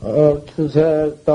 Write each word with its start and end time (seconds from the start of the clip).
어, 0.00 0.40
투색다 0.46 1.32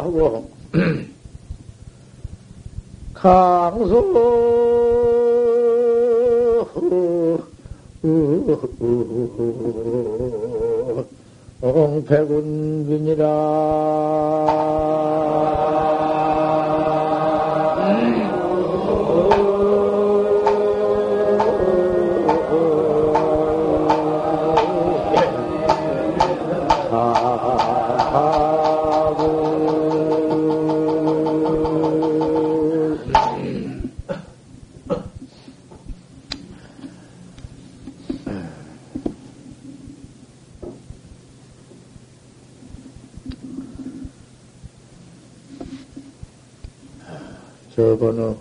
하고 0.00 0.48
강소 3.12 4.46
옹백운빈이라 11.66 13.26
저번에 47.96 48.36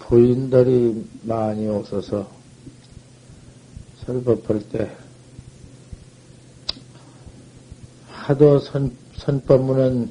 부인들이 0.00 1.06
많이 1.22 1.68
없어서 1.68 2.28
설법할 4.04 4.68
때 4.70 4.90
하도 8.08 8.58
선, 8.58 8.96
선법문은 9.14 10.10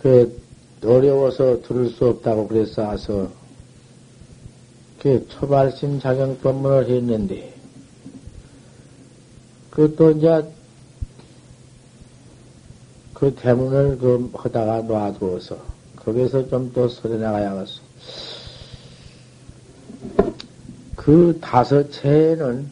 그 0.00 0.40
어려워서 0.82 1.60
들을 1.60 1.90
수 1.90 2.06
없다고 2.06 2.48
그래서 2.48 2.82
와서 2.82 3.30
그 5.00 5.26
초발심 5.28 6.00
자경법문을 6.00 6.88
했는데 6.88 7.54
그것도 9.70 10.12
이제 10.12 10.55
그 13.16 13.34
대문을 13.34 13.96
그 13.96 14.30
하다가 14.34 14.82
놔두어서 14.82 15.56
거기서 15.96 16.50
좀더 16.50 16.86
서려 16.86 17.16
나가야겠어. 17.16 17.80
그 20.94 21.38
다섯 21.40 21.90
채에는 21.90 22.70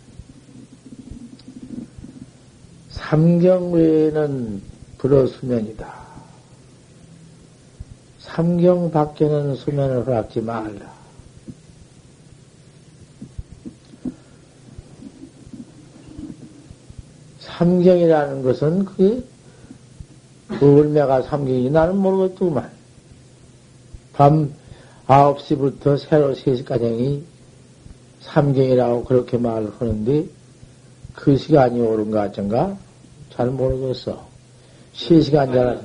삼경 2.91 3.73
외에는 3.73 4.63
불어 4.99 5.27
수면이다. 5.27 5.95
삼경 8.19 8.91
밖에는 8.91 9.57
수면을 9.57 10.07
허락지 10.07 10.43
말라. 10.43 10.93
삼경이라는 17.41 18.43
것은 18.43 18.85
그게 18.85 19.23
얼마가 20.61 21.23
삼경이 21.23 21.71
나는 21.71 21.97
모르겠더구만. 21.97 22.71
밤 24.13 24.53
9시부터 25.07 25.99
새로 25.99 26.35
3시까지 26.35 27.23
삼경이라고 28.21 29.05
그렇게 29.05 29.37
말을 29.37 29.73
하는데 29.79 30.27
그 31.15 31.37
시간이 31.37 31.81
옳은가 31.81 32.25
어쩐가 32.25 32.77
잘 33.33 33.51
모르겠어. 33.51 34.27
3시간 34.95 35.53
잘, 35.53 35.83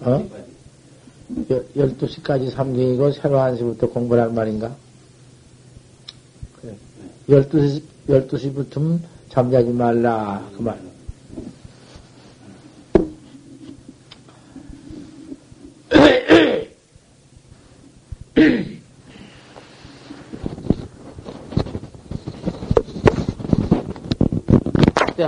어? 0.00 0.28
12시까지 1.76 2.50
삼경이고 2.50 3.12
새로 3.12 3.38
1시부터 3.38 3.92
공부란 3.92 4.34
말인가? 4.34 4.74
그래. 6.60 6.74
12시, 7.28 7.82
12시부터 8.08 8.98
잠자지 9.28 9.70
말라. 9.70 10.42
그 10.56 10.62
말. 10.62 10.87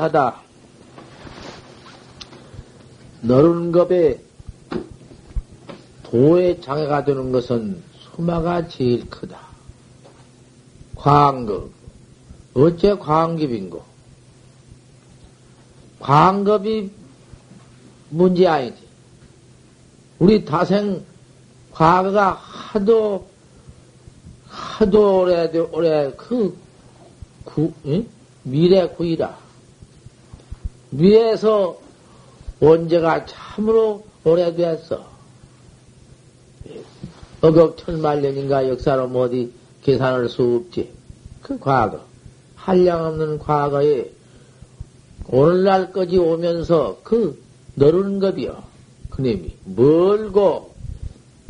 하다 0.01 0.41
너른 3.21 3.71
겁에 3.71 4.21
도의 6.05 6.61
장애가 6.63 7.05
되는 7.05 7.31
것은 7.33 7.83
수마가 8.01 8.67
제일 8.69 9.09
크다. 9.09 9.39
광급. 10.97 11.71
어째 12.55 12.97
광급인고? 12.99 13.83
광급이 16.01 16.91
문제 18.09 18.47
아니지. 18.49 18.83
우리 20.19 20.45
다생 20.45 21.05
과거가 21.73 22.33
하도, 22.33 23.29
하도 24.49 25.21
오래, 25.21 25.47
오래, 25.71 26.11
그, 26.17 26.59
구, 27.45 27.73
응? 27.87 28.07
미래 28.43 28.89
구이라. 28.89 29.50
위에서 30.93 31.79
언제가 32.61 33.25
참으로 33.27 34.05
오래됐어. 34.25 35.09
어격 37.43 37.79
천만년인가 37.79 38.69
역사로 38.69 39.09
뭐 39.09 39.25
어디 39.25 39.53
계산할 39.83 40.29
수 40.29 40.63
없지. 40.67 40.93
그 41.43 41.59
과거. 41.59 42.01
한량 42.55 43.07
없는 43.07 43.39
과거에 43.39 44.11
오늘날까지 45.29 46.19
오면서 46.19 46.99
그 47.03 47.43
너르는 47.77 48.19
겁이요. 48.19 48.63
그님이 49.09 49.55
멀고 49.65 50.75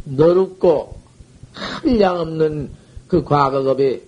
너롭고 0.05 0.97
한량 1.53 2.21
없는 2.21 2.71
그 3.09 3.25
과거급에 3.25 4.03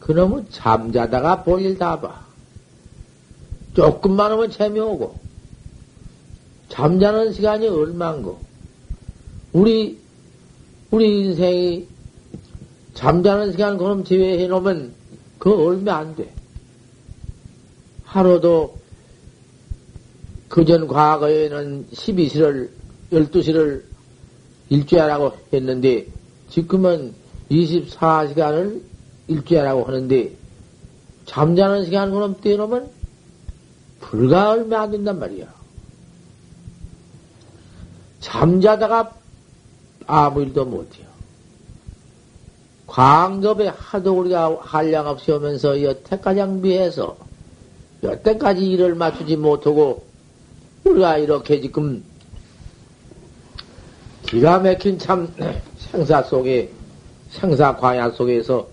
그놈은 0.00 0.46
잠자다가 0.50 1.44
볼일 1.44 1.78
다 1.78 2.00
봐. 2.00 2.29
조금만 3.74 4.32
하면 4.32 4.50
재미오고, 4.50 5.14
잠자는 6.68 7.32
시간이 7.32 7.68
얼만고, 7.68 8.38
우리, 9.52 9.98
우리 10.90 11.24
인생이 11.24 11.86
잠자는 12.94 13.52
시간 13.52 13.78
그럼 13.78 14.04
제외해 14.04 14.46
놓으면 14.46 14.92
그 15.38 15.52
얼마 15.66 15.96
안 15.96 16.14
돼. 16.16 16.30
하루도 18.04 18.76
그전 20.48 20.88
과거에는 20.88 21.86
12시를, 21.92 22.68
12시를 23.12 23.82
일주야라고 24.68 25.32
했는데, 25.52 26.06
지금은 26.50 27.14
24시간을 27.50 28.82
일주야라고 29.28 29.84
하는데, 29.84 30.32
잠자는 31.26 31.84
시간 31.84 32.10
그럼 32.10 32.36
떼놓으면 32.40 32.99
불과 34.00 34.50
얼마 34.50 34.82
안 34.82 34.90
된단 34.90 35.18
말이야. 35.18 35.46
잠자다가 38.20 39.12
아무 40.06 40.42
일도 40.42 40.64
못해요. 40.64 41.06
광급에 42.86 43.68
하도 43.68 44.18
우리가 44.18 44.58
한량 44.60 45.06
없이 45.06 45.30
오면서 45.30 45.80
여태까지 45.80 46.60
비해서 46.60 47.16
여태까지 48.02 48.68
일을 48.68 48.96
맞추지 48.96 49.36
못하고 49.36 50.04
우리가 50.84 51.18
이렇게 51.18 51.60
지금 51.60 52.02
기가 54.26 54.58
막힌 54.58 54.98
참 54.98 55.32
생사 55.78 56.22
속에 56.22 56.72
생사 57.30 57.76
과야 57.76 58.10
속에서 58.10 58.66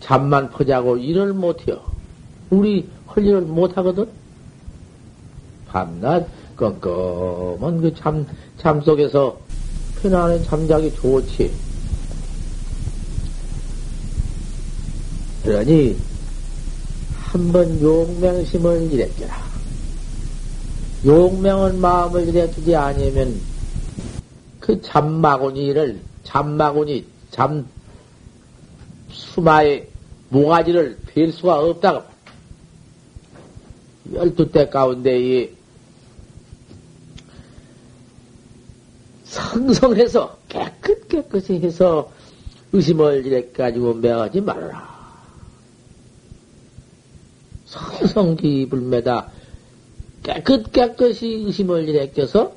잠만 0.00 0.50
퍼자고 0.50 0.96
일을 0.96 1.32
못해요. 1.32 1.82
우리 2.50 2.88
할 3.16 3.24
일을 3.24 3.40
못하거든? 3.40 4.06
밤낮 5.68 6.28
껌껌한 6.54 7.80
그 7.80 7.94
잠, 7.94 8.26
잠 8.58 8.80
속에서 8.82 9.38
편안히 10.00 10.44
잠자기 10.44 10.94
좋지. 10.94 11.50
그러니, 15.42 15.96
한번 17.14 17.80
용맹심을 17.80 18.92
일했더라. 18.92 19.34
용맹은 21.06 21.80
마음을 21.80 22.26
두지 22.50 22.76
아니면 22.76 23.40
그 24.60 24.80
잠마구니를 24.82 26.00
잠마구니 26.24 27.06
잠 27.30 27.66
수마의 29.10 29.88
모가지를 30.28 30.98
뵐 31.14 31.32
수가 31.32 31.60
없다고 31.60 32.15
열두 34.12 34.50
때 34.50 34.68
가운데 34.68 35.18
이 35.18 35.50
성성해서 39.24 40.38
깨끗 40.48 41.08
깨끗이 41.08 41.54
해서 41.54 42.10
의심을 42.72 43.26
이래 43.26 43.50
가지고 43.50 43.94
매하지 43.94 44.40
말아라. 44.40 44.96
성성기 47.66 48.68
불매다 48.68 49.30
깨끗 50.22 50.72
깨끗이 50.72 51.26
의심을 51.26 51.88
이래 51.88 52.10
껴서 52.10 52.52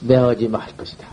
매하지 0.00 0.48
말 0.48 0.76
것이다. 0.76 1.08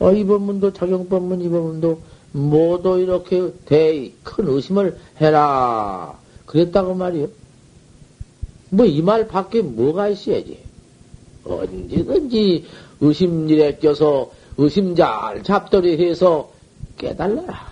어, 0.00 0.12
이 0.12 0.24
법문도 0.24 0.72
작용법문 0.72 1.42
이 1.42 1.48
법문도 1.48 2.02
모두 2.32 2.98
이렇게 2.98 3.52
대의 3.66 4.14
큰 4.22 4.48
의심을 4.48 4.98
해라. 5.20 6.18
그랬다고 6.50 6.94
말이요. 6.94 7.28
뭐 8.70 8.86
이 8.86 9.02
말 9.02 9.28
밖에 9.28 9.62
뭐가 9.62 10.08
있어야지. 10.08 10.58
언제든지 11.44 12.66
의심일에 13.00 13.78
껴서 13.78 14.32
의심잘 14.58 15.44
잡돌이 15.44 16.04
해서 16.04 16.50
깨달라라. 16.98 17.70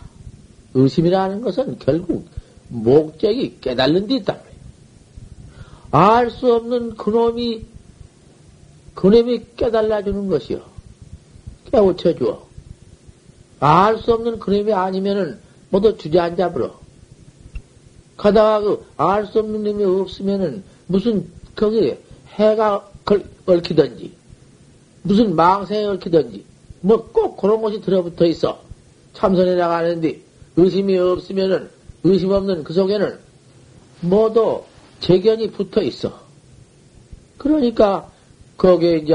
의심이라는 0.74 1.40
것은 1.40 1.78
결국 1.80 2.26
목적이 2.68 3.58
깨달는 3.60 4.06
데 4.06 4.14
있다. 4.16 4.38
알 5.90 6.30
수 6.30 6.52
없는 6.54 6.94
그놈이, 6.96 7.64
그놈이 8.94 9.42
깨달아주는 9.56 10.28
것이요. 10.28 10.60
깨우쳐 11.72 12.14
주어. 12.14 12.46
알 13.58 13.98
수 13.98 14.12
없는 14.12 14.38
그놈이 14.38 14.72
아니면은 14.72 15.40
모두 15.70 15.96
주저앉아 15.96 16.52
버려. 16.52 16.77
가다가 18.18 18.60
그 18.60 18.84
알 18.98 19.24
수 19.26 19.38
없는 19.38 19.62
놈이 19.64 19.84
없으면은 19.84 20.62
무슨 20.86 21.26
거기에 21.56 21.98
해가 22.34 22.86
걸, 23.06 23.24
얽히든지 23.46 24.12
무슨 25.02 25.34
망생에 25.34 25.84
얽히든지 25.86 26.44
뭐 26.82 27.08
꼭 27.12 27.36
그런 27.36 27.62
것이 27.62 27.80
들어붙어 27.80 28.26
있어. 28.26 28.60
참선해 29.14 29.54
나가는데 29.54 30.20
의심이 30.56 30.96
없으면은 30.98 31.70
의심 32.04 32.30
없는 32.30 32.64
그 32.64 32.72
속에는 32.72 33.18
모두 34.02 34.62
재견이 35.00 35.50
붙어 35.50 35.82
있어. 35.82 36.20
그러니까 37.38 38.10
거기에 38.56 38.98
이제 38.98 39.14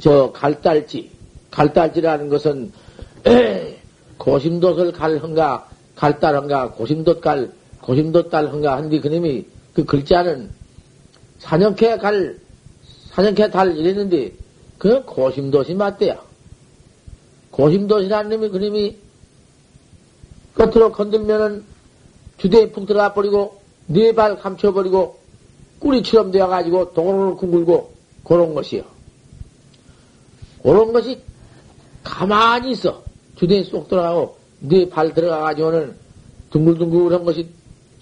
저 0.00 0.32
갈달지, 0.32 1.10
갈달지라는 1.50 2.28
것은 2.28 2.72
고심돛을 4.18 4.92
갈흥가, 4.92 5.68
갈달흥가, 5.96 6.72
고심돛 6.72 7.20
갈, 7.20 7.52
고심돛 7.82 8.30
달흥가 8.30 8.76
한뒤 8.76 9.00
그놈이 9.00 9.46
그 9.74 9.84
글자는 9.84 10.50
사냥케 11.38 11.98
갈, 11.98 12.38
사냥케 13.10 13.50
달 13.50 13.76
이랬는데 13.76 14.32
그 14.78 15.04
고심돛이 15.04 15.74
맞대야. 15.74 16.20
고심돛이라는 17.50 18.30
놈이 18.30 18.48
그놈이 18.50 18.96
끝으로 20.54 20.92
건들면은 20.92 21.64
주대에 22.38 22.70
푹 22.70 22.86
들어가 22.86 23.14
버리고 23.14 23.60
네 23.86 24.12
발 24.12 24.38
감춰 24.38 24.72
버리고 24.72 25.18
꿀이처럼 25.80 26.30
되어 26.30 26.48
가지고 26.48 26.94
도로를 26.94 27.36
굴고 27.36 27.92
그런 28.24 28.54
것이요. 28.54 28.82
그런 30.62 30.92
것이 30.92 31.20
가만히 32.02 32.72
있어. 32.72 33.02
주대에 33.36 33.62
쏙 33.64 33.88
들어가고 33.88 34.38
네 34.60 34.88
발 34.88 35.14
들어가가지고는 35.14 35.94
둥글둥글한 36.50 37.24
것이 37.24 37.48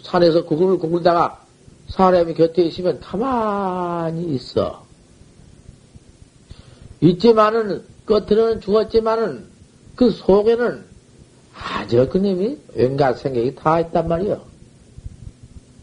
산에서 0.03 0.45
구글을 0.45 0.79
구글다가 0.79 1.45
사람이 1.89 2.35
곁에 2.35 2.63
있으면 2.63 3.01
가만히 3.01 4.35
있어. 4.35 4.85
있지만은, 7.01 7.83
겉으로는 8.07 8.61
죽었지만은, 8.61 9.47
그 9.97 10.11
속에는 10.11 10.85
아주 11.55 12.09
그님이 12.09 12.59
왠가 12.75 13.15
생각이 13.15 13.55
다 13.55 13.81
있단 13.81 14.09
말이요. 14.09 14.41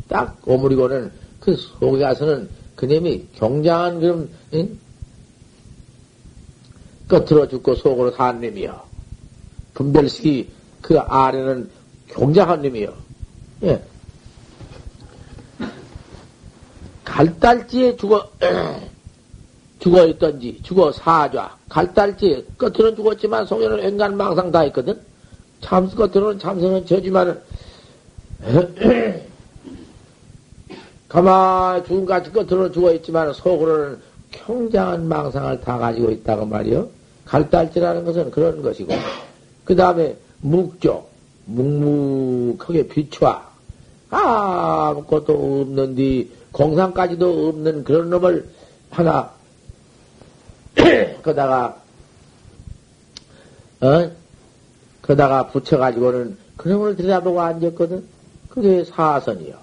딱 0.07 0.39
오므리고는 0.45 1.11
그 1.39 1.55
속에 1.55 1.99
가서는 1.99 2.49
그님이 2.75 3.27
경장한 3.35 3.99
그런, 3.99 4.29
응? 4.53 4.79
겉으로 7.07 7.47
죽고 7.47 7.75
속으로 7.75 8.11
산 8.11 8.41
놈이요. 8.41 8.81
분별식이 9.73 10.49
그 10.81 10.99
아래는 10.99 11.69
경장한 12.07 12.61
놈이요. 12.61 12.93
예. 13.63 13.81
갈달지에 17.03 17.97
죽어, 17.97 18.29
죽어 19.79 20.05
있던지, 20.07 20.59
죽어 20.63 20.91
사좌, 20.91 21.57
갈달지에, 21.67 22.45
겉으로는 22.57 22.95
죽었지만 22.95 23.45
속에는 23.45 23.79
앵간 23.79 24.15
망상 24.15 24.51
다 24.51 24.63
있거든? 24.65 24.99
참, 25.61 25.89
겉으로는 25.89 26.39
참선은 26.39 26.85
저지만은, 26.85 27.39
가만 31.09 31.83
죽음같이 31.85 32.31
겉으로는 32.31 32.71
죽어 32.71 32.93
있지만 32.93 33.33
속으로는 33.33 33.99
굉장한 34.31 35.07
망상을 35.07 35.59
다 35.61 35.77
가지고 35.77 36.11
있다고 36.11 36.45
말이요. 36.45 36.87
갈달지라는 37.25 38.05
것은 38.05 38.31
그런 38.31 38.61
것이고, 38.61 38.93
그 39.65 39.75
다음에 39.75 40.15
묵조, 40.41 41.07
묵묵하게 41.45 42.87
비추어. 42.87 43.41
아무것도 44.09 45.33
없는디, 45.33 46.31
공상까지도 46.51 47.49
없는 47.49 47.83
그런 47.83 48.09
놈을 48.09 48.49
하나, 48.89 49.31
거다가, 51.21 51.81
어? 53.81 54.11
거다가 55.01 55.47
붙여가지고는 55.47 56.37
그놈을 56.57 56.95
들여다보고 56.95 57.41
앉았거든? 57.41 58.03
그게 58.49 58.83
사선이요. 58.83 59.55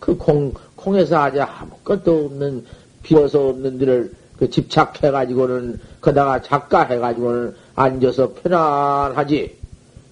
그 0.00 0.16
콩, 0.16 0.52
콩에서 0.74 1.16
아주 1.16 1.40
아무것도 1.40 2.26
없는, 2.26 2.64
비어서 3.02 3.48
없는 3.48 3.78
데를 3.78 4.12
그 4.38 4.50
집착해가지고는, 4.50 5.80
거다가 6.00 6.42
작가해가지고는 6.42 7.54
앉아서 7.74 8.34
편안하지. 8.34 9.55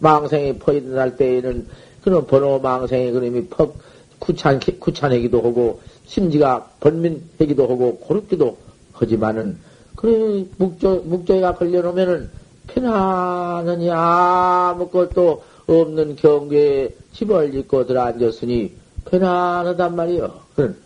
망생이 0.05 0.59
퍼있는 0.59 1.17
때에는 1.17 1.67
그런 2.03 2.27
번호 2.27 2.59
망생이 2.59 3.11
그놈이 3.11 3.49
퍽 3.49 3.79
구찬, 4.19 4.61
구찬하기도 4.61 5.39
하고, 5.43 5.81
심지가 6.07 6.69
번민하기도 6.81 7.63
하고, 7.65 7.97
고르기도 7.99 8.57
하지만은, 8.93 9.59
그래, 9.97 10.45
묵조, 10.59 11.03
묵조가 11.07 11.55
걸려놓으면은, 11.57 12.31
편안하니 12.69 13.91
아무것도 13.91 15.43
없는 15.67 16.17
경계에 16.17 16.95
집을 17.13 17.53
짓고 17.53 17.87
들어앉았으니, 17.87 18.73
편안하단 19.07 19.97
말이요. 19.97 20.41
그런, 20.55 20.77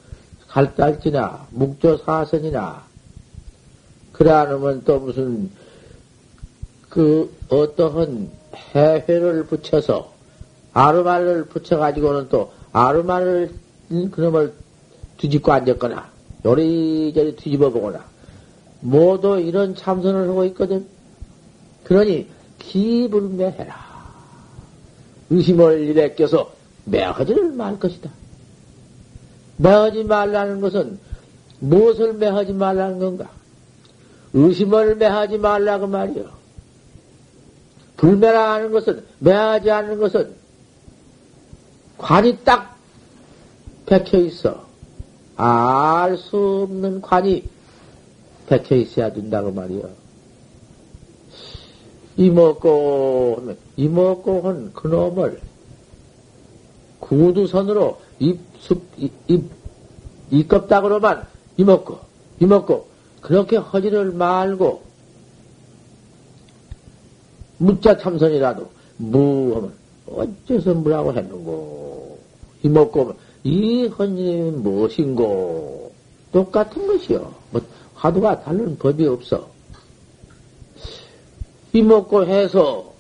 갈달지나, 0.49 1.47
묵조 1.51 1.99
사선이나, 1.99 2.83
그래 4.13 4.31
않으면 4.31 4.83
또 4.85 4.99
무슨, 4.99 5.51
그, 6.89 7.33
어떠한 7.49 8.38
해회를 8.75 9.47
붙여서, 9.47 10.13
아르말을 10.73 11.47
붙여가지고는 11.47 12.29
또, 12.29 12.53
아르마를 12.73 13.51
그놈을 13.89 14.53
뒤집고 15.17 15.53
앉았거나 15.53 16.11
요리저리 16.45 17.37
뒤집어 17.37 17.71
보거나 17.71 18.05
모두 18.81 19.41
이런 19.41 19.75
참선을 19.75 20.29
하고 20.29 20.45
있거든. 20.47 20.87
그러니 21.85 22.29
기불매해라. 22.59 23.89
의심을 25.31 25.81
일에 25.81 26.15
껴서 26.15 26.53
매하지를 26.85 27.53
말 27.53 27.79
것이다. 27.79 28.11
매하지 29.57 30.05
말라는 30.05 30.61
것은 30.61 30.99
무엇을 31.61 32.15
매하지 32.15 32.53
말라는 32.53 32.99
건가? 32.99 33.29
의심을 34.33 34.97
매하지 34.97 35.39
말라고 35.39 35.87
말이요. 35.87 36.38
불매라는 37.99 38.71
것은 38.73 39.05
매하지 39.19 39.71
않는 39.71 39.99
것은 39.99 40.35
관이 41.99 42.39
딱 42.45 42.79
백혀 43.87 44.19
있어. 44.19 44.67
알 45.37 46.17
수 46.17 46.67
없는 46.69 47.01
관이 47.01 47.45
백혀 48.47 48.77
있어야 48.77 49.13
된다고 49.13 49.53
말이야. 49.53 49.83
이먹고, 52.17 53.55
이먹고 53.77 54.43
한 54.43 54.73
그놈을 54.73 55.41
구두선으로 57.01 58.01
입, 58.19 58.41
숲, 58.59 58.83
입, 58.97 59.13
입, 59.29 59.45
이껍다그로만 60.31 61.27
이먹고, 61.57 61.99
이먹고, 62.41 62.89
그렇게 63.21 63.57
허지를 63.57 64.13
말고, 64.13 64.88
무자 67.59 67.97
참선이라도, 67.97 68.69
무 68.97 69.55
하면, 69.57 69.73
어째서 70.07 70.75
뭐라고 70.75 71.13
했는고, 71.15 72.19
이먹고, 72.63 73.15
이 73.45 73.87
헌님이 73.87 74.51
무엇인고, 74.53 75.93
똑같은 76.33 76.87
것이요. 76.87 77.33
뭐, 77.51 77.61
화두가 77.95 78.43
다른 78.43 78.79
법이 78.79 79.07
없어. 79.07 79.49
이먹고 81.73 82.27
해서, 82.27 82.93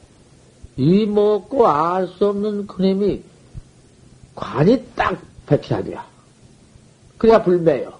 이먹고 0.76 1.66
알 1.66 2.08
수 2.08 2.26
없는 2.28 2.66
그놈이 2.66 3.22
관이 4.34 4.84
딱 4.94 5.20
돼요. 5.46 6.00
그래야 7.16 7.42
불매요. 7.42 7.92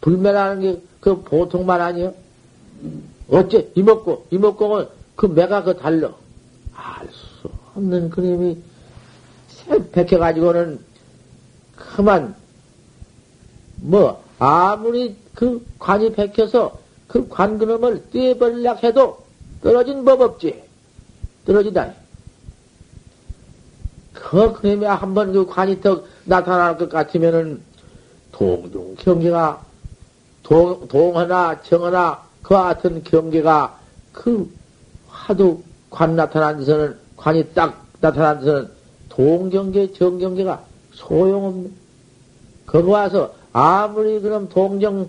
불매라는 0.00 0.60
게 0.62 0.86
그 1.06 1.22
보통 1.22 1.64
말 1.64 1.80
아니요? 1.80 2.12
어째 3.30 3.70
이먹고 3.76 4.26
이먹고는 4.32 4.88
그 5.16 5.26
매가 5.26 5.64
그 5.64 5.76
달러. 5.76 6.14
알 6.74 7.08
수 7.10 7.48
없는 7.74 8.10
그림이 8.10 8.62
백해가지고는 9.92 10.78
그만. 11.74 12.34
뭐 13.76 14.22
아무리 14.38 15.16
그 15.34 15.64
관이 15.78 16.12
백혀서 16.12 16.78
그 17.08 17.28
관 17.28 17.58
그놈을 17.58 18.10
떼버리려 18.10 18.74
해도 18.76 19.24
떨어진 19.62 20.04
법 20.04 20.20
없지. 20.20 20.62
떨어지다. 21.46 21.92
그 24.12 24.52
그놈이 24.54 24.84
한번 24.84 25.32
그 25.32 25.46
관이 25.46 25.80
턱 25.80 26.06
나타날 26.24 26.76
것 26.78 26.88
같으면은 26.88 27.62
동중 28.32 28.96
경계가 28.98 29.64
동, 30.42 30.86
동하나 30.88 31.62
정하나 31.62 32.22
그와 32.42 32.64
같은 32.74 33.02
경계가 33.02 33.78
그 34.12 34.50
하도 35.26 35.62
관 35.90 36.14
나타난 36.14 36.58
데서는 36.58 36.96
관이 37.16 37.52
딱 37.52 37.84
나타난 38.00 38.38
데서는 38.38 38.70
동경계 39.08 39.92
정경계가 39.92 40.64
소용없네. 40.92 41.70
거기 42.64 42.88
와서 42.88 43.34
아무리 43.52 44.20
그럼 44.20 44.48
동정 44.48 45.08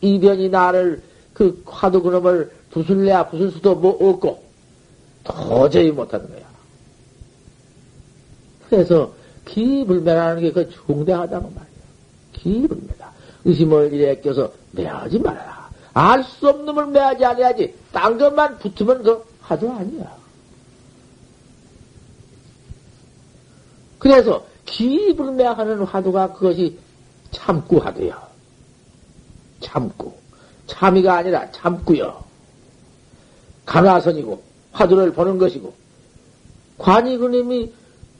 이변이 0.00 0.48
나를 0.48 1.02
그 1.34 1.62
화두 1.66 2.02
그놈을 2.02 2.50
부술래야 2.70 3.28
부술 3.28 3.52
수도 3.52 3.76
뭐 3.76 3.92
없고 3.92 4.42
도저히 5.22 5.92
못하는 5.92 6.28
거야. 6.28 6.42
그래서 8.68 9.12
기불매라는 9.44 10.42
게 10.42 10.52
그 10.52 10.68
중대하다고 10.70 11.48
말이야. 11.48 11.68
기불매다. 12.32 13.12
의심을 13.44 13.92
이래 13.92 14.20
껴서 14.20 14.50
매하지 14.72 15.20
말아라. 15.20 15.68
알 15.94 16.22
수 16.24 16.48
없는 16.48 16.66
놈을 16.66 16.88
매하지 16.88 17.24
않아야지. 17.24 17.74
딴 17.92 18.18
것만 18.18 18.58
붙으면 18.58 19.02
그 19.02 19.27
화두 19.48 19.70
아니야. 19.70 20.14
그래서 23.98 24.46
기불매하는 24.66 25.82
화두가 25.84 26.34
그것이 26.34 26.78
참구 27.30 27.78
화두야. 27.78 28.28
참구. 29.60 30.12
참이가 30.66 31.16
아니라 31.16 31.50
참구요. 31.50 32.22
가나선이고 33.64 34.42
화두를 34.72 35.12
보는 35.14 35.38
것이고 35.38 35.74
관이 36.76 37.16
그님이 37.16 37.72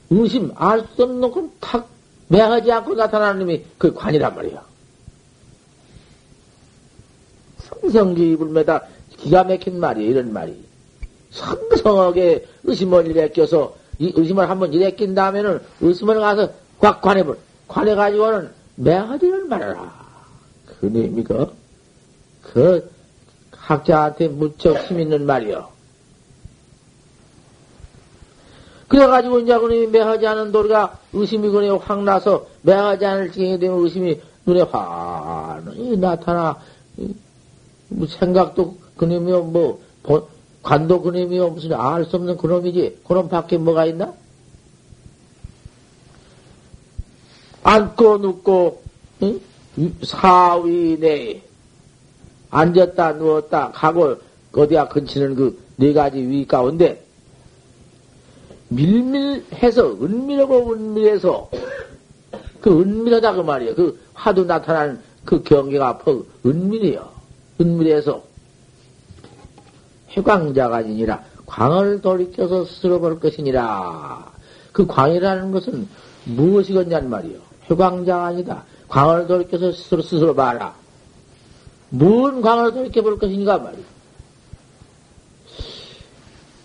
의심 0.09 0.51
알 0.55 0.85
수 0.95 1.03
없는 1.03 1.31
건탁 1.31 1.87
매하지 2.27 2.71
않고 2.71 2.95
나타나는 2.95 3.39
놈이 3.39 3.65
그 3.77 3.93
관이란 3.93 4.35
말이야. 4.35 4.63
성성기 7.59 8.35
불매다 8.37 8.87
기가 9.17 9.43
막힌 9.43 9.79
말이야 9.79 10.09
이런 10.09 10.33
말이. 10.33 10.68
성성하게 11.31 12.47
의심을 12.63 13.07
일에 13.07 13.29
껴서 13.29 13.75
이 13.99 14.11
의심을 14.15 14.49
한번 14.49 14.71
낀 14.71 15.13
다음에는 15.15 15.61
의심을 15.81 16.19
가서 16.19 16.49
꽉 16.79 17.01
관해볼 17.01 17.37
관해가지고는 17.67 18.49
매하지를 18.75 19.45
말아라. 19.45 20.07
그놈이가 20.79 21.49
그 22.41 22.89
학자한테 23.51 24.29
무척 24.29 24.77
힘 24.85 24.99
있는 24.99 25.25
말이요. 25.25 25.67
그래가지고 28.87 29.39
이제 29.39 29.55
그놈이 29.57 29.87
매하지 29.87 30.25
않은 30.25 30.51
도리가 30.51 30.97
의심이 31.13 31.49
그네 31.49 31.69
확 31.69 32.03
나서 32.03 32.47
매하지 32.63 33.05
않을 33.05 33.31
지경이 33.31 33.59
되면 33.59 33.79
의심이 33.83 34.19
눈에 34.47 34.61
환히 34.61 35.95
나타나 35.97 36.59
뭐 37.89 38.07
생각도 38.07 38.77
그놈이요 38.97 39.43
뭐 39.43 39.81
관도 40.69 41.01
그놈이요 41.01 41.49
무슨 41.49 41.73
알수 41.73 42.17
없는 42.17 42.37
그놈이지 42.37 43.01
그놈 43.07 43.29
밖에 43.29 43.57
뭐가 43.57 43.85
있나? 43.85 44.13
앉고 47.63 48.17
눕고 48.19 48.83
응? 49.23 49.41
사위 50.03 50.97
내에 50.99 51.41
앉았다 52.51 53.13
누웠다 53.13 53.71
가고 53.71 54.17
어디야 54.53 54.87
근치는 54.89 55.35
그 55.35 55.69
네 55.79 55.93
가지 55.93 56.17
위 56.19 56.45
가운데 56.45 57.01
밀밀해서 58.67 59.93
은밀하고 59.93 60.73
은밀해서 60.73 61.49
그 62.59 62.81
은밀하다 62.81 63.33
그 63.35 63.41
말이에요. 63.41 63.75
그 63.75 63.99
화두 64.13 64.43
나타나는 64.43 64.99
그 65.23 65.41
경계가 65.41 65.99
퍽 65.99 66.27
은밀해요. 66.45 67.09
은밀해서 67.61 68.21
해광자가 70.11 70.77
아니라 70.77 71.23
광을 71.45 72.01
돌이켜서 72.01 72.65
스스로 72.65 72.99
볼 72.99 73.19
것이니라. 73.19 74.31
그 74.71 74.85
광이라는 74.85 75.51
것은 75.51 75.87
무엇이겠냐는 76.25 77.09
말이요. 77.09 77.39
해광자가 77.69 78.25
아니다. 78.25 78.63
광을 78.87 79.27
돌이켜서 79.27 79.71
스스로 79.71 80.01
스스로 80.01 80.35
봐라. 80.35 80.75
무슨 81.89 82.41
광을 82.41 82.73
돌이켜 82.73 83.01
볼 83.01 83.17
것인가 83.17 83.57
말이요. 83.57 83.83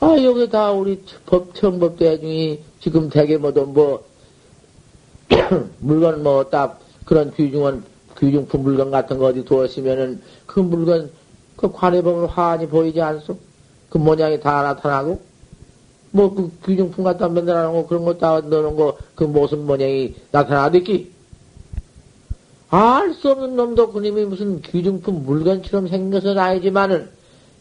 아, 0.00 0.16
여기 0.22 0.48
다 0.50 0.70
우리 0.70 1.02
법, 1.24 1.54
청법 1.54 1.98
대중이 1.98 2.60
지금 2.80 3.08
대개 3.08 3.38
뭐도 3.38 3.64
뭐, 3.66 4.04
물건 5.80 6.22
뭐 6.22 6.44
딱 6.50 6.80
그런 7.06 7.32
귀중한, 7.34 7.82
귀중품 8.18 8.62
물건 8.62 8.90
같은 8.90 9.18
거 9.18 9.26
어디 9.26 9.44
두었으면은 9.44 10.20
그 10.46 10.60
물건, 10.60 11.10
그 11.56 11.70
관에 11.72 12.02
보면 12.02 12.26
화환이 12.26 12.68
보이지 12.68 13.00
않소? 13.00 13.36
그 13.90 13.98
모양이 13.98 14.40
다 14.40 14.62
나타나고? 14.62 15.20
뭐 16.10 16.34
그 16.34 16.50
귀중품 16.64 17.02
갖다 17.04 17.28
만들어 17.28 17.62
놓은 17.64 17.74
거 17.82 17.86
그런 17.88 18.04
거 18.04 18.18
다 18.18 18.40
넣어놓은 18.40 18.76
거 18.76 18.96
그 19.14 19.24
모습 19.24 19.58
모양이 19.60 20.14
나타나겠기? 20.30 21.12
알수 22.70 23.30
없는 23.30 23.56
놈도 23.56 23.92
그님이 23.92 24.24
무슨 24.24 24.60
귀중품 24.62 25.24
물건처럼 25.24 25.88
생긴 25.88 26.10
것은 26.10 26.38
아니지만은 26.38 27.08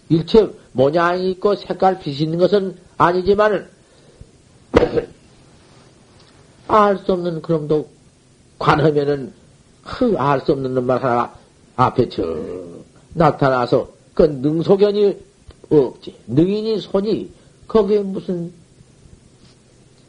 일체 0.10 0.50
모양이 0.72 1.32
있고 1.32 1.56
색깔 1.56 2.00
빛이 2.00 2.18
있는 2.22 2.38
것은 2.40 2.78
아니지만은 2.98 3.68
알 6.68 6.98
수 6.98 7.14
없는 7.14 7.42
그놈도 7.42 7.88
관하면은 8.58 9.34
그 9.84 10.16
알 10.18 10.42
수 10.42 10.54
없는 10.54 10.74
놈만 10.74 10.98
하나 11.04 11.34
앞에 11.76 12.10
저 12.10 12.24
나타나서 13.14 13.90
그 14.14 14.24
능소견이 14.24 15.18
없지 15.70 16.16
능인이 16.28 16.80
손이 16.80 17.32
거기에 17.68 18.00
무슨 18.02 18.54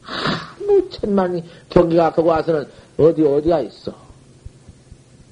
아무 0.03 0.89
천만이 0.89 1.43
경기가 1.69 2.11
거기 2.11 2.27
와서는 2.27 2.67
어디 2.97 3.25
어디가 3.25 3.61
있어 3.61 3.93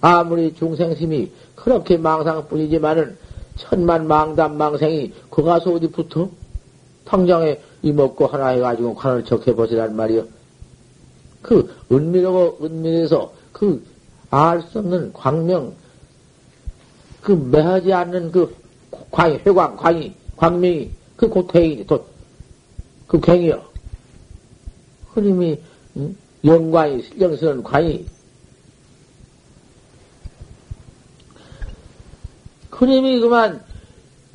아무리 0.01 0.53
중생심이 0.56 1.32
그렇게 1.56 1.98
망상뿐이지만은 1.98 3.18
천만 3.56 4.08
망담 4.08 4.58
망생이 4.58 5.13
그 5.30 5.44
가서 5.44 5.74
어디 5.74 5.88
붙어? 5.88 6.30
당장에 7.06 7.60
이 7.84 7.92
먹고 7.92 8.27
하나 8.27 8.48
해가지고 8.48 8.96
관을 8.96 9.24
적해 9.25 9.53
보시란 9.53 9.96
말이요. 9.96 10.25
그 11.42 11.75
은밀하고 11.92 12.60
은밀해서 12.63 13.34
그 13.51 13.94
알 14.34 14.63
수 14.63 14.80
없는 14.80 15.13
광명, 15.13 15.75
그 17.24 17.32
매하지 17.32 17.94
않는 17.94 18.32
그 18.32 18.56
광이, 19.10 19.39
회광, 19.46 19.77
광이, 19.77 20.13
광명이, 20.36 20.92
그 21.15 21.30
고태인이, 21.30 21.88
또, 21.88 22.06
그 23.08 23.20
갱이요. 23.20 23.63
흐님이, 25.13 25.60
응? 25.98 26.15
영광이, 26.44 27.03
실령스러운 27.03 27.63
광이, 27.63 28.06
그님이 32.70 33.22
그만 33.22 33.63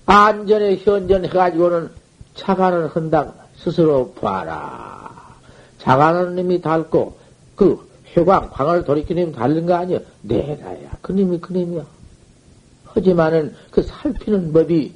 안전에 0.06 0.76
현전해가지고는 0.76 1.90
차관을 2.34 2.88
한다. 2.88 3.34
스스로 3.56 4.12
봐라. 4.14 5.36
자관은 5.78 6.36
님이 6.36 6.62
닳고, 6.62 7.18
그 7.54 7.86
회광, 8.16 8.48
광을 8.50 8.84
돌이키는 8.84 9.32
다른 9.32 9.66
거 9.66 9.74
아니야. 9.74 9.98
내라야. 10.22 10.92
그님이 11.02 11.38
그님이야. 11.40 11.97
하지만은 12.98 13.54
그 13.70 13.82
살피는 13.82 14.52
법이 14.52 14.92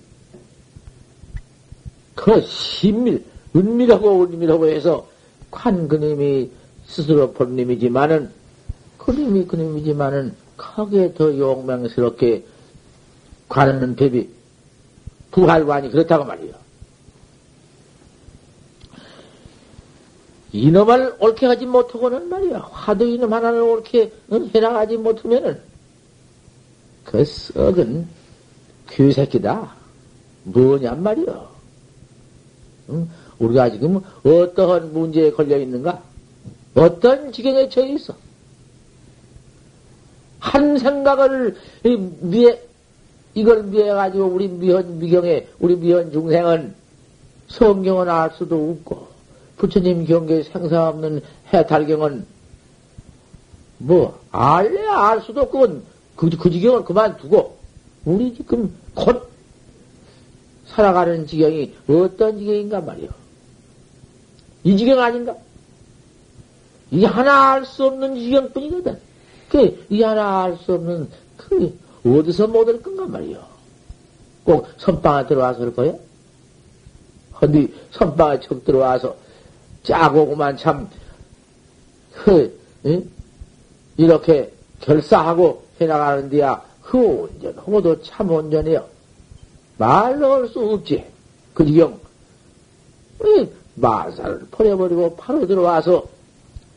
그 2.14 2.40
신밀, 2.42 3.24
은밀하고 3.54 4.24
은밀하고 4.24 4.68
해서 4.68 5.06
관 5.50 5.88
그님이 5.88 6.50
스스로 6.86 7.32
본님이지만은 7.32 8.30
그님이 8.98 9.46
그님이지만은 9.46 10.34
크게 10.56 11.14
더 11.14 11.36
용맹스럽게 11.36 12.44
관하는 13.48 13.96
법이 13.96 14.28
부활관이 15.30 15.90
그렇다고 15.90 16.24
말이요. 16.24 16.52
이놈을 20.52 21.16
옳게 21.18 21.46
하지 21.46 21.64
못하고는 21.64 22.28
말이야. 22.28 22.58
화두 22.70 23.06
이놈 23.06 23.32
하나를 23.32 23.62
옳게 23.62 24.12
해나가지 24.54 24.98
못하면은 24.98 25.71
그 27.04 27.24
썩은 27.24 28.08
귀새끼다. 28.90 29.74
뭐냔 30.44 31.02
말이야. 31.02 31.48
응? 32.90 33.08
우리가 33.38 33.70
지금 33.70 34.00
어떠한 34.24 34.92
문제에 34.92 35.30
걸려 35.30 35.58
있는가? 35.58 36.02
어떤 36.74 37.32
지경에 37.32 37.68
처해 37.68 37.94
있어? 37.94 38.14
한 40.38 40.76
생각을 40.78 41.56
미해, 42.20 42.60
이걸 43.34 43.62
미해가지고 43.64 44.24
우리 44.24 44.48
미현 44.48 44.98
미경에, 44.98 45.46
우리 45.60 45.76
미현 45.76 46.12
중생은 46.12 46.74
성경은 47.48 48.08
알 48.08 48.32
수도 48.36 48.70
없고, 48.70 49.08
부처님 49.56 50.04
경계 50.06 50.42
생사 50.42 50.88
없는 50.88 51.22
해탈경은 51.52 52.26
뭐, 53.78 54.20
알래 54.30 54.86
알 54.88 55.20
수도 55.22 55.42
없고, 55.42 55.82
그, 56.22 56.30
그 56.36 56.50
지경을 56.50 56.84
그만두고, 56.84 57.58
우리 58.04 58.32
지금 58.32 58.72
곧 58.94 59.28
살아가는 60.66 61.26
지경이 61.26 61.74
어떤 61.88 62.38
지경인가 62.38 62.80
말이요. 62.80 63.08
이 64.62 64.76
지경 64.76 65.00
아닌가? 65.00 65.34
이 66.92 67.04
하나 67.04 67.54
알 67.54 67.64
수 67.64 67.86
없는 67.86 68.14
지경뿐이거든. 68.14 69.00
그, 69.48 69.84
이 69.90 70.00
하나 70.02 70.44
알 70.44 70.56
수 70.58 70.74
없는, 70.74 71.08
그, 71.36 71.76
어디서 72.06 72.46
못 72.46 72.68
올 72.68 72.80
건가 72.80 73.04
말이요. 73.06 73.44
꼭 74.44 74.68
선방에 74.78 75.26
들어와서 75.26 75.58
그럴 75.58 75.74
거야? 75.74 75.94
근데 77.34 77.66
선방에 77.90 78.38
척 78.38 78.64
들어와서 78.64 79.16
짜고 79.82 80.28
그만 80.28 80.56
참, 80.56 80.88
그, 82.12 82.56
응? 82.86 83.10
이렇게 83.96 84.52
결사하고 84.80 85.64
해나가는데야 85.82 86.62
그 86.82 86.98
온전, 86.98 87.54
호도 87.54 88.02
참 88.02 88.30
온전해요. 88.30 88.84
말로 89.78 90.34
할 90.34 90.48
수 90.48 90.60
없지. 90.60 91.04
그 91.54 91.64
지경. 91.66 92.00
마살을 93.74 94.46
버려버리고 94.50 95.16
바로 95.16 95.46
들어와서 95.46 96.04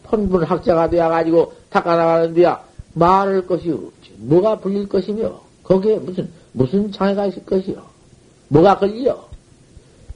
펀분 0.04 0.44
학자가 0.44 0.90
되어가지고 0.90 1.54
닦아나가는데야 1.70 2.64
말할 2.94 3.48
것이 3.48 3.72
없지. 3.72 4.14
뭐가 4.18 4.60
불릴 4.60 4.88
것이며, 4.88 5.42
거기에 5.64 5.98
무슨, 5.98 6.30
무슨 6.54 6.92
장애가 6.92 7.26
있을 7.28 7.46
것이요. 7.46 7.82
뭐가 8.48 8.78
걸려? 8.78 9.28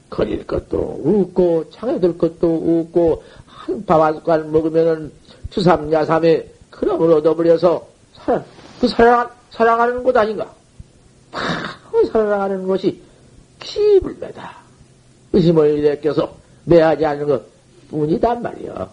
걸릴 0.10 0.46
것도 0.48 1.02
없고, 1.04 1.72
장애될 1.72 2.18
것도 2.18 2.86
없고, 2.88 3.24
한 3.46 3.86
밥 3.86 4.02
한 4.02 4.16
숟갈 4.16 4.44
먹으면은 4.46 5.12
주삼야삼에 5.50 6.48
그놈을 6.72 7.12
얻어버려서 7.14 7.88
살아, 8.14 8.44
그 8.80 8.88
살아, 8.88 9.30
살아가는 9.52 10.04
곳 10.04 10.16
아닌가? 10.16 10.54
바로 11.32 12.06
살아가는 12.06 12.66
것이 12.68 13.02
기불매다. 13.60 14.58
의심을 15.34 15.78
일으켜서 15.78 16.36
매하지 16.66 17.06
않는 17.06 17.28
것 17.28 17.44
뿐이단 17.90 18.42
말이야. 18.42 18.90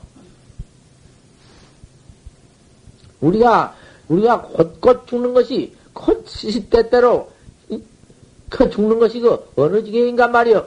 우리가, 3.20 3.75
우리가 4.09 4.42
곧곧 4.42 5.07
죽는 5.07 5.35
것이 5.35 5.75
곧 5.92 6.25
시시때때로 6.27 7.31
그 8.49 8.70
죽는 8.70 8.99
것이 8.99 9.20
그 9.20 9.38
어느 9.57 9.83
지경인가 9.83 10.29
말이여. 10.29 10.66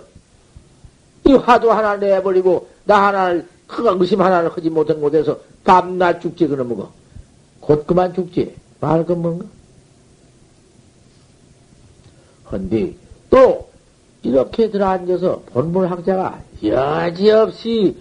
이 1.27 1.33
화두 1.33 1.71
하나 1.71 1.95
내버리고 1.95 2.67
나 2.85 3.07
하나를 3.07 3.47
그가 3.67 3.95
의심 3.99 4.21
하나를 4.21 4.49
하지 4.49 4.69
못한 4.69 4.99
곳에서 4.99 5.39
밤낮 5.63 6.19
죽지 6.19 6.47
그놈의 6.47 6.77
거. 6.77 6.91
곧 7.59 7.85
그만 7.85 8.13
죽지. 8.13 8.55
말건 8.79 9.21
뭔가? 9.21 9.45
헌디 12.51 12.97
또 13.29 13.69
이렇게 14.23 14.69
들어앉아서 14.69 15.43
본문학자가 15.51 16.41
여지없이 16.63 17.97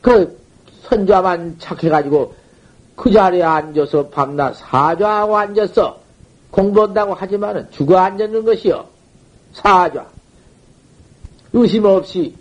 그 0.00 0.38
선좌만 0.82 1.56
착해가지고 1.58 2.34
그 2.96 3.10
자리에 3.10 3.42
앉아서 3.42 4.08
밤낮 4.08 4.54
사좌하고 4.54 5.36
앉았어. 5.36 5.98
공부한다고 6.50 7.14
하지만은 7.14 7.68
죽어 7.72 7.98
앉았는 7.98 8.44
것이요. 8.44 8.86
사좌. 9.52 10.06
의심 11.52 11.84
없이 11.84 12.34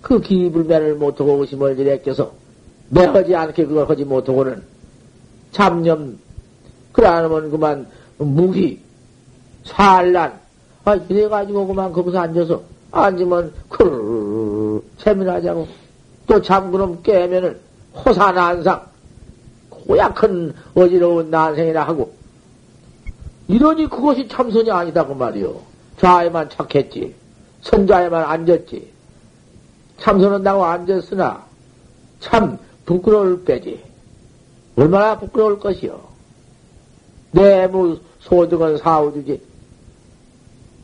그 0.00 0.20
기불면을 0.20 0.94
못하고 0.94 1.40
의심을 1.40 1.78
일으켜서 1.78 2.32
매하지 2.90 3.34
않게 3.34 3.66
그걸 3.66 3.88
하지 3.88 4.04
못하고는 4.04 4.62
잡념, 5.52 6.18
그래 6.92 7.06
안 7.06 7.24
하면 7.24 7.50
그만 7.50 7.86
무기, 8.18 8.80
산란, 9.64 10.38
아, 10.84 10.94
이래가지고 10.94 11.66
그만 11.66 11.92
거기서 11.92 12.18
앉아서 12.18 12.62
앉으면 12.90 13.52
그 13.68 14.90
재미나자고 14.98 15.68
또 16.26 16.42
잠그럼 16.42 17.02
깨면은 17.02 17.58
호사난상 17.94 18.86
고약한 19.68 20.54
어지러운 20.74 21.30
난생이라 21.30 21.84
하고 21.84 22.12
이러니 23.48 23.88
그것이 23.88 24.28
참선이 24.28 24.70
아니다 24.70 25.06
그 25.06 25.14
말이요. 25.14 25.60
좌에만 25.98 26.50
착했지. 26.50 27.14
선좌에만 27.62 28.24
앉았지. 28.24 28.92
참선한다고 29.98 30.64
앉았으나 30.64 31.44
참 32.20 32.58
부끄러울 32.84 33.44
빼지. 33.44 33.82
얼마나 34.78 35.18
부끄러울 35.18 35.58
것이요. 35.58 35.98
내무 37.32 37.98
소득은 38.20 38.78
사오주지. 38.78 39.42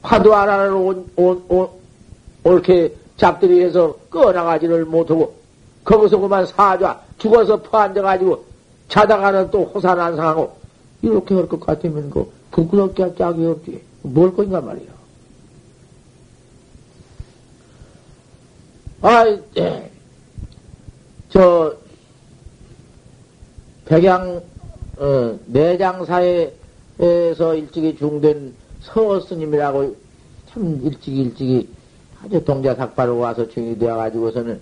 화두 0.02 0.34
하나를 0.34 0.72
온, 0.72 1.10
온, 1.14 1.44
온, 1.48 1.68
옳게 2.42 2.94
잡들이 3.16 3.62
해서 3.62 3.96
꺼나가지를 4.10 4.84
못하고 4.84 5.34
거기서 5.84 6.18
그만 6.18 6.44
사좌 6.46 7.00
죽어서 7.18 7.62
퍼앉아가지고 7.62 8.44
자다가는 8.88 9.50
또 9.50 9.64
호산안 9.64 10.16
상하고 10.16 10.56
이렇게 11.00 11.34
할 11.34 11.46
것 11.46 11.60
같으면 11.60 12.10
그 12.10 12.30
부끄럽게 12.50 13.02
할 13.04 13.16
짝이 13.16 13.46
없지. 13.46 13.80
뭘 14.02 14.34
건가 14.34 14.60
말이야. 14.60 14.92
아, 19.02 19.38
예. 19.58 19.90
저, 21.28 21.74
백양, 23.86 24.42
어, 24.96 25.38
내장사에서 25.46 26.54
일찍이 27.54 27.96
중된 27.96 28.54
서스님이라고 28.80 29.96
참 30.50 30.80
일찍이 30.82 31.22
일찍이 31.22 31.68
아주 32.22 32.44
동자 32.44 32.74
삭바로 32.74 33.18
와서 33.18 33.48
중이 33.48 33.78
되어가지고서는 33.78 34.60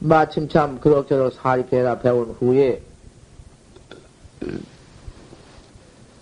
마침 0.00 0.48
참 0.48 0.78
그럭저럭 0.80 1.34
사립해라 1.34 1.98
배운 1.98 2.34
후에 2.38 2.80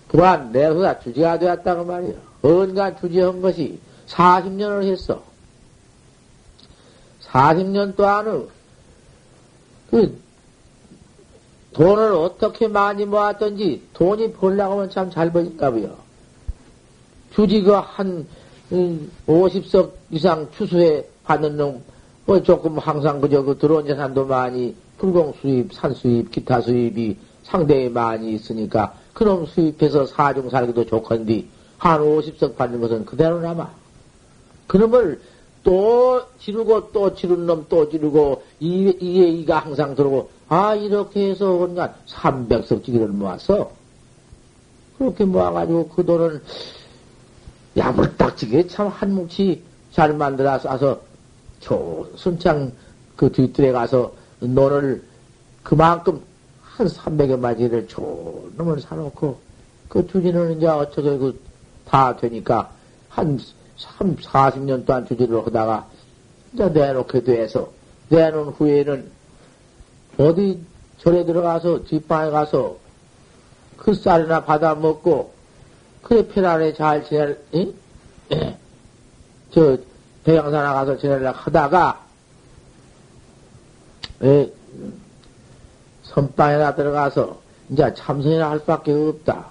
그만 0.07 0.51
내수가 0.51 0.99
주지가 0.99 1.39
되었다고 1.39 1.85
말이야. 1.85 2.13
언간 2.41 2.97
주지한 2.99 3.41
것이 3.41 3.79
40년을 4.07 4.83
했어. 4.83 5.21
40년 7.23 7.95
동안은 7.95 8.47
그 9.91 10.19
돈을 11.77 12.11
어떻게 12.13 12.67
많이 12.67 13.05
모았던지 13.05 13.83
돈이 13.93 14.33
벌려고 14.33 14.73
하면 14.73 14.89
참잘 14.89 15.31
벌릴까 15.31 15.71
봐요. 15.71 15.95
주지가 17.35 17.81
한 17.81 18.25
50석 18.71 19.85
음, 19.85 19.91
이상 20.09 20.47
추수해 20.57 21.05
받는 21.23 21.55
놈, 21.55 21.83
뭐 22.25 22.41
조금 22.41 22.79
항상 22.79 23.21
그저 23.21 23.43
그 23.43 23.59
들어온 23.59 23.85
재산도 23.85 24.25
많이 24.25 24.75
불공 24.97 25.35
수입, 25.39 25.71
산 25.71 25.93
수입, 25.93 26.31
기타 26.31 26.61
수입이 26.61 27.15
상대히 27.43 27.89
많이 27.89 28.33
있으니까 28.33 28.95
그놈 29.13 29.45
수입해서 29.45 30.07
사중 30.07 30.49
살기도 30.49 30.83
좋건디 30.87 31.47
한 31.77 32.01
50석 32.01 32.55
받는 32.55 32.81
것은 32.81 33.05
그대로 33.05 33.39
남아. 33.39 33.71
그놈을 34.65 35.21
또 35.63 36.23
지르고 36.39 36.91
또 36.91 37.13
지른 37.13 37.45
놈 37.45 37.67
또 37.69 37.87
지르고 37.87 38.41
이에 38.59 38.95
이가 38.99 39.59
항상 39.59 39.93
들어오고 39.93 40.36
아, 40.49 40.75
이렇게 40.75 41.29
해서 41.31 41.51
온갖 41.51 41.93
300석지기를 42.05 43.07
모아서, 43.07 43.71
그렇게 44.97 45.25
모아가지고 45.25 45.89
그 45.89 46.05
돈을 46.05 46.41
야물딱지게 47.75 48.67
참 48.67 48.87
한 48.87 49.13
뭉치 49.13 49.61
잘 49.91 50.13
만들어서 50.13 50.69
와서, 50.69 51.01
저, 51.59 52.07
순창 52.15 52.71
그 53.15 53.31
뒷뜰에 53.31 53.71
가서 53.71 54.13
논을 54.39 55.03
그만큼 55.63 56.21
한 56.61 56.87
300여 56.87 57.37
마지를 57.39 57.87
좋은 57.87 58.53
놈을 58.57 58.79
사놓고, 58.81 59.39
그 59.89 60.07
주진은 60.07 60.57
이제 60.57 60.67
어쩌게 60.67 61.17
그 61.17 61.47
다 61.87 62.17
되니까 62.17 62.69
한 63.09 63.39
3, 63.77 64.17
40년 64.17 64.85
동안 64.85 65.07
주지를 65.07 65.45
하다가 65.45 65.87
이제 66.53 66.67
내놓게 66.67 67.23
돼서, 67.23 67.69
내놓은 68.09 68.49
후에는 68.49 69.09
어디 70.17 70.59
절에 70.99 71.25
들어가서 71.25 71.83
뒷방에 71.85 72.31
가서 72.31 72.77
그 73.77 73.93
쌀이나 73.93 74.43
받아 74.43 74.75
먹고 74.75 75.31
그래 76.01 76.27
편안히 76.27 76.73
잘 76.73 77.03
지낼, 77.05 77.39
응? 77.53 77.73
저 79.51 79.77
백양사 80.23 80.61
나가서 80.61 80.97
지내려 80.97 81.31
하다가 81.31 82.01
에, 84.23 84.51
선방에나 86.03 86.75
들어가서 86.75 87.39
이제 87.69 87.93
참선이나 87.93 88.49
할 88.49 88.59
수밖에 88.59 88.91
없다. 88.91 89.47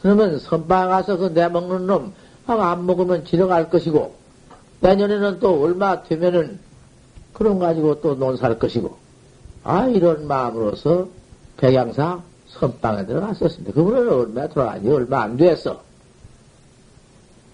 그러면 0.00 0.38
선방에 0.38 0.88
가서 0.88 1.16
그 1.16 1.26
내먹는 1.26 1.86
놈, 1.86 2.14
안 2.46 2.86
먹으면 2.86 3.24
지러갈 3.24 3.70
것이고, 3.70 4.14
내년에는 4.80 5.40
또 5.40 5.60
얼마 5.62 6.02
되면은 6.02 6.60
그런 7.32 7.58
가지고 7.58 8.00
또 8.00 8.14
논살 8.14 8.58
것이고, 8.58 8.96
아, 9.68 9.88
이런 9.88 10.28
마음으로서 10.28 11.08
백양사 11.56 12.22
선방에 12.46 13.04
들어갔었습니다. 13.04 13.72
그분은 13.72 14.08
얼마 14.08 14.46
돌아가니 14.46 14.88
얼마 14.88 15.22
안 15.22 15.36
됐어. 15.36 15.82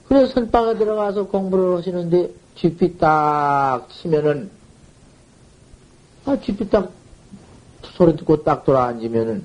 그래서 0.07 0.35
선방에 0.35 0.77
들어가서 0.77 1.29
공부를 1.29 1.79
하시는데, 1.79 2.31
쥐피 2.55 2.99
딱 2.99 3.89
치면은, 3.89 4.51
아, 6.27 6.37
쥐피 6.37 6.69
딱 6.69 6.91
소리 7.83 8.15
듣고 8.15 8.43
딱 8.43 8.67
돌아앉으면은, 8.67 9.43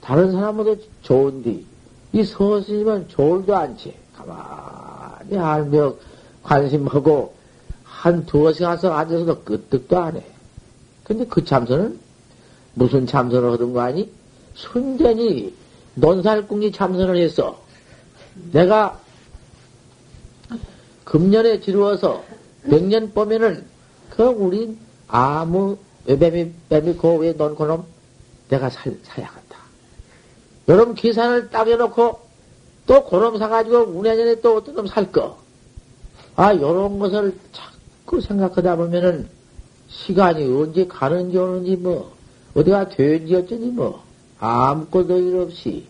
다른 0.00 0.30
사람보다 0.30 0.80
좋은디, 1.02 1.66
이 2.12 2.22
서스님은 2.22 3.08
좋을도 3.08 3.56
않지. 3.56 3.92
가만히 4.16 5.36
알며 5.36 5.94
관심하고, 6.44 7.34
한 7.82 8.24
두어 8.24 8.52
시간 8.52 8.78
서 8.78 8.92
앉아서도 8.92 9.42
끄떡도 9.42 9.98
안 9.98 10.16
해. 10.16 10.31
근데 11.04 11.26
그 11.26 11.44
참선은 11.44 11.98
무슨 12.74 13.06
참선을 13.06 13.52
하던 13.52 13.72
거 13.72 13.80
아니? 13.80 14.10
순전히 14.54 15.54
논살궁이 15.94 16.72
참선을 16.72 17.16
했어. 17.18 17.60
내가 18.52 19.00
금년에 21.04 21.60
지루어서 21.60 22.24
백년 22.68 23.12
보면은 23.12 23.66
그 24.10 24.22
우리 24.24 24.76
아무 25.08 25.76
외뱀이 26.06 26.52
뱀이 26.68 26.94
고왜 26.94 27.32
논고놈 27.32 27.84
내가 28.48 28.70
살 28.70 28.96
사야겠다. 29.02 29.58
여러분 30.68 30.94
계산을 30.94 31.50
딱 31.50 31.68
해놓고 31.68 32.20
또 32.86 33.04
고놈 33.04 33.38
사가지고 33.38 33.78
우내년에 33.84 34.40
또 34.40 34.56
어떤 34.56 34.74
놈 34.74 34.86
살 34.86 35.12
거. 35.12 35.38
아 36.36 36.54
요런 36.54 36.98
것을 36.98 37.36
자꾸 37.52 38.20
생각하다 38.20 38.76
보면은 38.76 39.28
시간이 39.92 40.44
언제 40.44 40.86
가는지 40.86 41.36
오는지 41.36 41.76
뭐, 41.76 42.14
어디가 42.54 42.88
되는지 42.88 43.36
어쩐지 43.36 43.66
뭐, 43.66 44.02
아무것도 44.38 45.18
일 45.18 45.36
없이, 45.36 45.86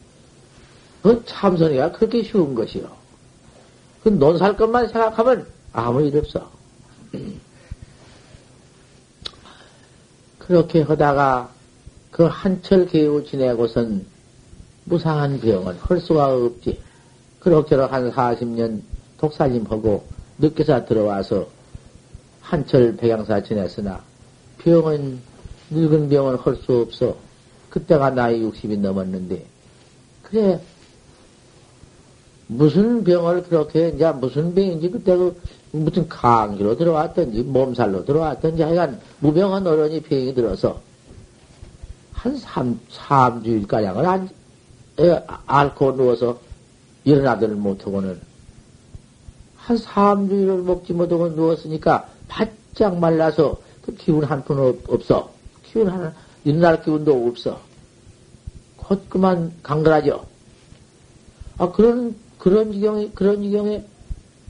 그 1.03 1.25
참선이가 1.25 1.93
그렇게 1.93 2.23
쉬운 2.23 2.55
것이요. 2.55 2.91
그 4.03 4.09
논살 4.11 4.57
것만 4.57 4.89
생각하면 4.89 5.47
아무 5.73 6.03
일 6.03 6.17
없어. 6.19 6.51
그렇게 10.39 10.83
하다가 10.83 11.51
그 12.11 12.25
한철 12.25 12.87
개우 12.87 13.25
지내고선 13.25 14.05
무상한 14.85 15.41
병은 15.41 15.79
할 15.81 16.01
수가 16.01 16.35
없지. 16.35 16.81
그렇게 17.39 17.75
한 17.77 18.13
40년 18.13 18.83
독살림하고 19.19 20.05
늦게서 20.39 20.85
들어와서 20.85 21.47
한철 22.43 22.97
백양사 22.97 23.43
지냈으나 23.43 24.01
병은 24.59 25.21
늙은 25.71 26.09
병은 26.09 26.37
할 26.37 26.57
수 26.57 26.81
없어. 26.81 27.17
그때가 27.71 28.11
나이 28.11 28.43
60이 28.43 28.79
넘었는데 28.79 29.47
그래 30.25 30.61
무슨 32.47 33.03
병을 33.03 33.45
그렇게 33.45 33.89
이제 33.89 34.11
무슨 34.13 34.55
병인지 34.55 34.91
그때 34.91 35.17
그 35.17 35.41
무슨 35.71 36.07
감기로 36.07 36.77
들어왔던지 36.77 37.43
몸살로 37.45 38.05
들어왔던지 38.05 38.63
하여간 38.63 39.01
무병한 39.21 39.67
어른이 39.67 40.03
병이 40.03 40.35
들어서 40.35 40.81
한 42.13 42.37
3, 42.37 42.79
3주일가량을 42.91 44.05
안, 44.05 44.29
에, 44.99 45.25
앓고 45.47 45.97
누워서 45.97 46.39
일어나들 47.05 47.49
못하고는 47.49 48.21
한 49.57 49.77
3주일을 49.79 50.63
먹지 50.63 50.93
못하고 50.93 51.29
누웠으니까 51.31 52.12
바짝 52.33 52.99
말라서 52.99 53.61
그 53.83 53.95
기운 53.95 54.25
한 54.25 54.43
푼 54.45 54.59
없어. 54.89 55.33
기운 55.65 55.89
하나, 55.89 56.15
일어날 56.45 56.83
기운도 56.83 57.29
없어. 57.29 57.61
곧 58.77 59.09
그만 59.11 59.53
강글하죠. 59.63 60.25
아, 61.59 61.71
그런, 61.71 62.17
그런 62.39 62.73
지경에, 62.73 63.11
그런 63.15 63.43
지경에 63.43 63.85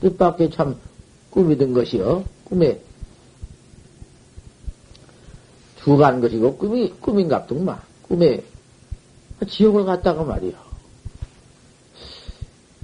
뜻밖의 0.01 0.51
참 0.51 0.77
꿈이 1.29 1.57
든 1.57 1.73
것이요. 1.73 2.23
꿈에 2.45 2.81
주간 5.83 6.21
것이고 6.21 6.55
꿈이, 6.57 6.89
꿈인갑더구만. 7.01 7.79
꿈에 8.03 8.43
지옥을 9.49 9.83
갔다가 9.83 10.23
말이요. 10.23 10.53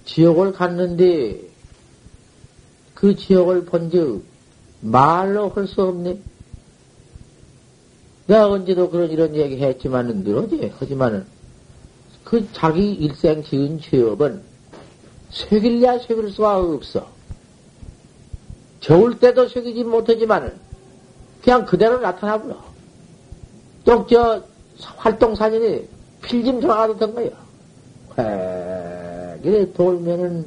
지옥을 0.05 0.51
갔는데 0.51 1.39
그 2.93 3.15
지옥을 3.15 3.65
본즉 3.65 4.28
말로 4.81 5.49
할 5.49 5.67
수 5.67 5.81
없네. 5.81 6.19
내가 8.27 8.47
언제도 8.49 8.89
그런 8.89 9.09
이런 9.09 9.35
얘기 9.35 9.57
했지만은 9.57 10.23
늘어지 10.23 10.71
하지만은 10.79 11.25
그 12.23 12.47
자기 12.53 12.93
일생 12.93 13.43
지은 13.43 13.81
죄업은 13.81 14.41
쇠길랴 15.31 15.99
쇠길 15.99 16.31
수가 16.31 16.59
없어. 16.59 17.07
좋을 18.79 19.19
때도 19.19 19.47
쇠기지 19.47 19.83
못하지만은 19.83 20.53
그냥 21.41 21.65
그대로 21.65 21.99
나타나버려. 21.99 22.63
또저 23.83 24.43
활동 24.97 25.35
사진이 25.35 25.87
필짐 26.21 26.61
된 26.61 27.15
거야. 27.15 27.29
그래 29.41 29.71
돌면은 29.73 30.45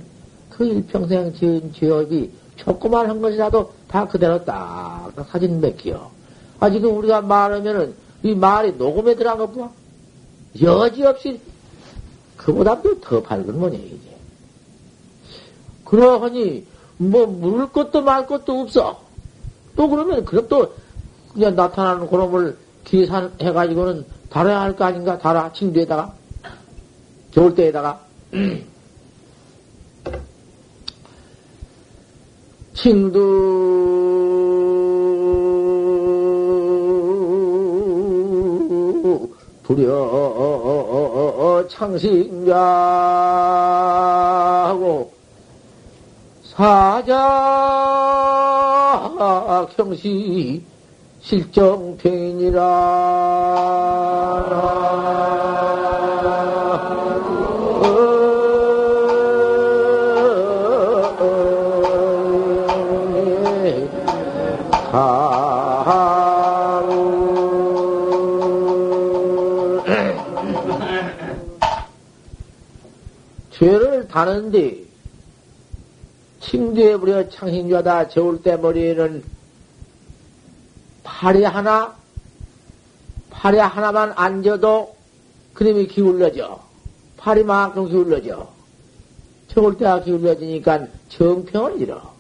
그 0.51 0.65
일평생 0.65 1.35
지은 1.35 1.73
죄업이 1.73 2.31
조그만 2.65 3.09
한 3.09 3.21
것이라도 3.21 3.73
다 3.89 4.07
그대로 4.07 4.45
딱, 4.45 5.11
사진 5.29 5.61
몇기요. 5.61 6.11
아, 6.61 6.71
지금 6.71 6.97
우리가 6.97 7.21
말하면은 7.21 7.95
이 8.23 8.35
말이 8.35 8.73
녹음에 8.73 9.17
들어간 9.17 9.39
것 9.39 9.59
봐. 9.59 9.71
여지없이 10.61 11.41
그보다도 12.37 13.01
더 13.01 13.23
밝은 13.23 13.59
모양이지. 13.59 14.13
그러하니, 15.85 16.67
뭐, 16.99 17.27
물을 17.27 17.69
것도 17.69 18.03
말 18.03 18.27
것도 18.27 18.61
없어. 18.61 19.01
또 19.77 19.89
그러면, 19.89 20.25
그럼 20.25 20.47
또, 20.49 20.73
그냥 21.33 21.57
나타나는 21.57 22.09
그놈을 22.09 22.57
계산해가지고는 22.85 24.05
달아야 24.31 24.61
할 24.61 24.77
거 24.77 24.85
아닌가? 24.85 25.19
달아, 25.19 25.53
칭두에다가. 25.53 26.15
겨울 27.33 27.55
때에다가. 27.55 28.01
칭두 32.75 33.53
부려 39.63 41.67
창신자하고 41.69 42.53
사자 46.45 47.17
경시 49.77 50.63
실정탱이라 51.21 52.61
다는데 74.13 74.85
칭두에 76.41 76.99
부려 76.99 77.29
창신자다 77.29 78.09
재울 78.09 78.43
때 78.43 78.57
머리에는 78.57 79.25
팔이 81.03 81.45
하나, 81.45 81.97
팔이 83.31 83.59
하나만 83.59 84.13
앉아도 84.15 84.95
그림이 85.55 85.87
기울러져. 85.89 86.63
팔이 87.17 87.45
만큼 87.45 87.89
기울러져. 87.89 88.53
재울 89.49 89.79
때가 89.79 90.03
기울러지니까 90.03 90.87
정평을 91.09 91.81
잃어. 91.81 92.13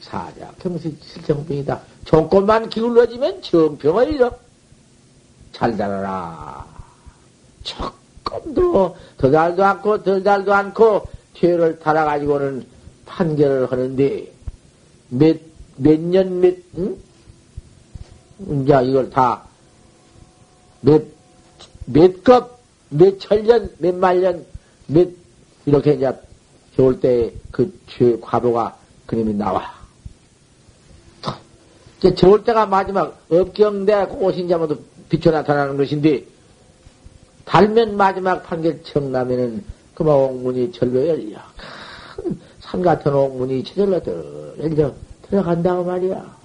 사자, 0.00 0.52
경시 0.60 0.96
실정병이다. 1.02 1.80
조금만 2.04 2.68
기울어지면 2.68 3.42
정평을 3.42 4.14
잃어. 4.14 4.38
잘 5.52 5.76
달아라. 5.76 6.66
조금 8.30 8.54
더, 8.54 8.94
달도 9.30 9.64
않고, 9.64 10.02
덜 10.02 10.22
달도 10.22 10.54
않고, 10.54 11.06
죄를 11.34 11.78
달아가지고는 11.80 12.64
판결을 13.06 13.70
하는데, 13.70 14.32
몇, 15.08 15.36
몇 15.76 16.00
년, 16.00 16.40
몇, 16.40 16.56
응? 16.78 16.96
이제 18.62 18.80
이걸 18.84 19.10
다, 19.10 19.42
몇, 20.80 21.02
몇 21.86 22.22
급, 22.22 22.58
몇 22.88 23.18
천년, 23.18 23.70
몇 23.78 23.94
만년, 23.94 24.46
몇, 24.86 25.08
이렇게 25.66 25.94
이제, 25.94 26.12
좋을 26.76 27.00
때그 27.00 27.78
죄, 27.88 28.18
과보가 28.20 28.76
그림이 29.06 29.34
나와. 29.34 29.80
이제 31.98 32.14
좋을 32.14 32.44
때가 32.44 32.64
마지막 32.64 33.20
업경대 33.28 34.06
고신자모도 34.06 34.78
비춰 35.10 35.30
나타나는 35.30 35.76
것인데 35.76 36.24
달면 37.44 37.96
마지막 37.96 38.42
판결 38.42 38.82
청나면은 38.82 39.64
그만 39.94 40.14
옥문이 40.14 40.72
절로 40.72 41.06
열려 41.06 41.38
큰산 42.16 42.82
같은 42.82 43.14
옥문이 43.14 43.64
저절로 43.64 44.00
열려 44.58 44.92
들어간다고 45.22 45.84
말이야. 45.84 46.40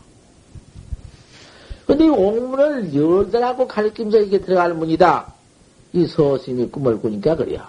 근데 1.85 2.05
이 2.05 2.09
옥문을 2.09 2.95
열더라고 2.95 3.67
가리킴서 3.67 4.19
이게 4.19 4.41
들어갈 4.41 4.73
문이다. 4.73 5.33
이 5.93 6.05
서스님이 6.07 6.69
꿈을 6.69 6.99
꾸니까 6.99 7.35
그래요. 7.35 7.63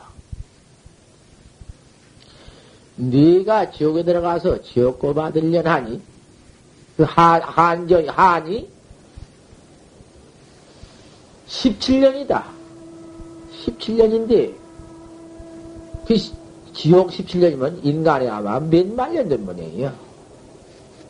네가 2.96 3.70
지옥에 3.72 4.02
들어가서 4.04 4.62
지옥고 4.62 5.12
받으려는 5.12 5.66
하니 5.70 6.02
그 6.96 7.02
한, 7.02 7.42
한정, 7.42 8.08
한이 8.08 8.68
17년이다. 11.46 12.55
17년인데, 13.66 14.54
그 16.06 16.16
지옥 16.72 17.10
17년이면 17.10 17.80
인간이 17.84 18.28
아마 18.28 18.60
몇만 18.60 19.14
년 19.14 19.28
된 19.28 19.44
모양이야. 19.44 19.94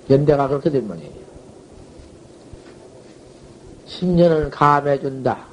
연대가 0.08 0.48
그렇게 0.48 0.70
된 0.70 0.86
모양이야. 0.86 1.10
10년을 3.88 4.50
감해준다. 4.50 5.44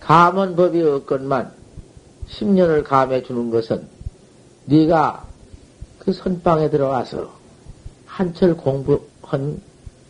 감은 0.00 0.56
법이 0.56 0.82
없건만 0.82 1.52
10년을 2.28 2.84
감해주는 2.84 3.50
것은 3.50 3.88
네가 4.66 5.24
그 5.98 6.12
선방에 6.12 6.70
들어가서 6.70 7.30
한철 8.06 8.56
공부한 8.56 9.60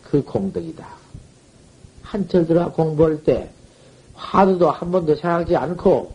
그 0.03 0.23
공덕이다. 0.23 0.87
한철 2.03 2.47
들어 2.47 2.71
공부할 2.73 3.23
때 3.25 3.51
화두도 4.17 4.71
한 4.71 4.91
번도 4.91 5.15
생각하지 5.15 5.57
않고 5.57 6.13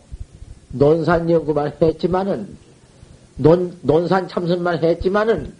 논산 0.71 1.29
연구만 1.29 1.71
했지만은 1.81 2.57
논, 3.37 3.77
논산 3.81 4.27
참선만 4.27 4.83
했지만은 4.83 5.53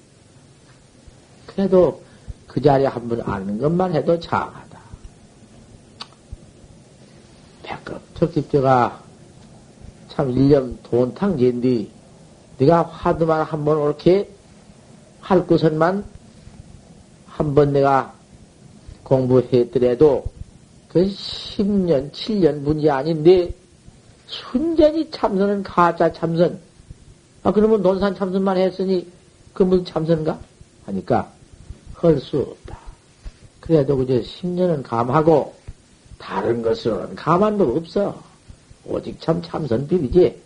그래도 1.46 2.02
그 2.48 2.62
자리에 2.62 2.88
한 2.88 3.08
번 3.08 3.22
아는 3.22 3.60
것만 3.60 3.94
해도 3.96 4.20
장하다. 4.20 4.80
백급 7.64 8.02
적집제가 8.16 9.02
참 10.10 10.32
일념 10.32 10.78
돈탕제인데 10.84 11.88
네가 12.58 12.84
화두만 12.84 13.44
한번 13.44 13.78
옳게 13.78 14.30
할 15.22 15.48
것은만 15.48 16.04
한 17.28 17.56
번 17.56 17.74
내가 17.74 18.14
공부했더라도 19.04 20.26
그 20.92 21.06
10년, 21.06 22.12
7년 22.12 22.56
문제 22.60 22.90
아닌데 22.90 23.54
순전히 24.28 25.10
참선은 25.10 25.64
가짜 25.64 26.12
참선. 26.12 26.60
아, 27.44 27.52
그러면 27.52 27.82
논산 27.82 28.14
참선만 28.14 28.58
했으니 28.58 29.08
그 29.54 29.64
무슨 29.64 29.86
참선가? 29.86 30.38
하니까 30.86 31.32
할 31.96 32.20
수 32.20 32.40
없다. 32.40 32.78
그래도 33.62 33.96
그저 33.96 34.16
10년은 34.16 34.84
감하고 34.84 35.56
다른 36.18 36.62
것은 36.62 37.16
감한 37.16 37.58
법 37.58 37.78
없어. 37.78 38.22
오직 38.84 39.20
참 39.22 39.42
참선법이지. 39.42 40.42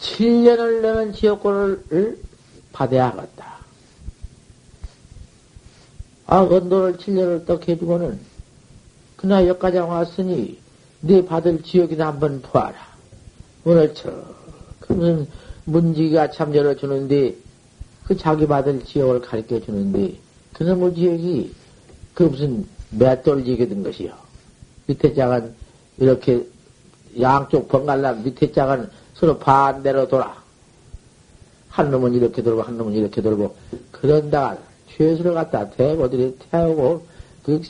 7년을 0.00 0.80
내는 0.80 1.12
지역권을 1.12 2.18
받아야겠다. 2.72 3.56
아, 6.26 6.40
언도를 6.40 6.96
7년을 6.96 7.46
떡 7.46 7.68
해주고는, 7.68 8.18
그날 9.16 9.46
여기까지 9.46 9.78
왔으니, 9.78 10.58
네 11.00 11.24
받을 11.24 11.62
지역이나 11.62 12.08
한번 12.08 12.42
보아라. 12.42 12.74
오늘 13.64 13.94
저, 13.94 14.12
그 14.80 14.92
무슨 14.92 15.26
문지가 15.64 16.30
참 16.30 16.54
열어주는데, 16.54 17.36
그 18.06 18.16
자기 18.16 18.46
받을 18.46 18.84
지역을 18.84 19.20
가르쳐 19.20 19.60
주는데, 19.60 20.16
그놈의 20.52 20.94
지역이, 20.94 21.54
그 22.14 22.24
무슨 22.24 22.66
맷돌지게 22.90 23.68
된 23.68 23.82
것이요. 23.82 24.12
밑에 24.86 25.14
짝은 25.14 25.54
이렇게 25.98 26.46
양쪽 27.20 27.68
번갈라 27.68 28.12
밑에 28.12 28.52
짝은 28.52 28.90
서로 29.14 29.38
반대로 29.38 30.08
돌아. 30.08 30.36
한 31.68 31.90
놈은 31.90 32.14
이렇게 32.14 32.42
돌고 32.42 32.62
한 32.62 32.78
놈은 32.78 32.94
이렇게 32.94 33.20
돌고 33.20 33.54
그런다가 33.90 34.58
죄수를 34.96 35.34
갖다 35.34 35.70
대고들이 35.70 36.38
태우고 36.50 37.06
그 37.44 37.62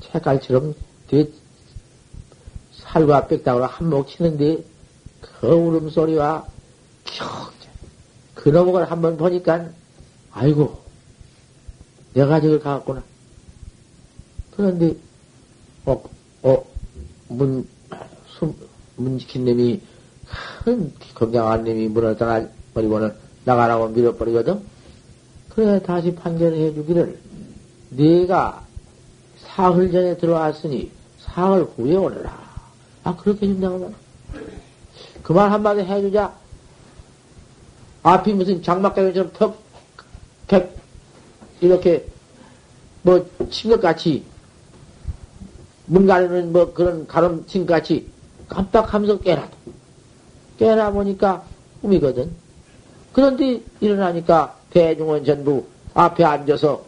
채깔처럼 0.00 0.74
뒤 1.08 1.32
살과 2.72 3.26
빽다구로 3.26 3.66
한몫 3.66 4.08
치는데 4.08 4.64
그 5.20 5.46
울음소리와 5.46 6.46
그 8.34 8.48
놈을 8.48 8.90
한번 8.90 9.16
보니까 9.16 9.70
아이고 10.32 10.82
내가 12.14 12.40
저걸 12.40 12.60
가갔구나. 12.60 13.02
그런데 14.56 14.96
어, 15.84 16.02
어, 16.42 16.64
문, 17.28 17.66
숨, 18.38 18.54
문 18.96 19.18
지킨 19.18 19.44
놈이 19.44 19.80
큰 20.64 20.92
건강한 21.14 21.64
놈이 21.64 21.88
문을 21.88 22.16
닫아버리고는 22.16 23.14
나가라고 23.44 23.88
밀어버리거든. 23.88 24.73
그래 25.54 25.80
다시 25.82 26.14
판결을 26.14 26.56
해주기를 26.58 27.18
네가 27.90 28.64
사흘 29.38 29.92
전에 29.92 30.16
들어왔으니 30.16 30.90
사흘 31.20 31.64
후에 31.76 31.94
오너라. 31.94 32.44
아 33.04 33.16
그렇게 33.16 33.46
해준다고 33.46 33.78
말. 33.78 33.94
그말 35.22 35.52
한마디 35.52 35.80
해주자. 35.80 36.34
앞이 38.02 38.34
무슨 38.34 38.62
장막가위처럼 38.62 39.32
턱, 39.32 39.56
객, 40.46 40.76
이렇게, 41.62 42.06
뭐, 43.00 43.26
친 43.50 43.70
것 43.70 43.80
같이, 43.80 44.22
문 45.86 46.06
가르는 46.06 46.52
뭐 46.52 46.74
그런 46.74 47.06
가름 47.06 47.46
친 47.46 47.64
같이 47.64 48.06
깜빡하면서 48.48 49.20
깨라도. 49.20 49.56
깨나 50.58 50.90
보니까 50.90 51.44
꿈이거든. 51.80 52.30
그런데 53.14 53.62
일어나니까 53.80 54.54
대중은 54.74 55.24
전부 55.24 55.64
앞에 55.94 56.24
앉아서 56.24 56.82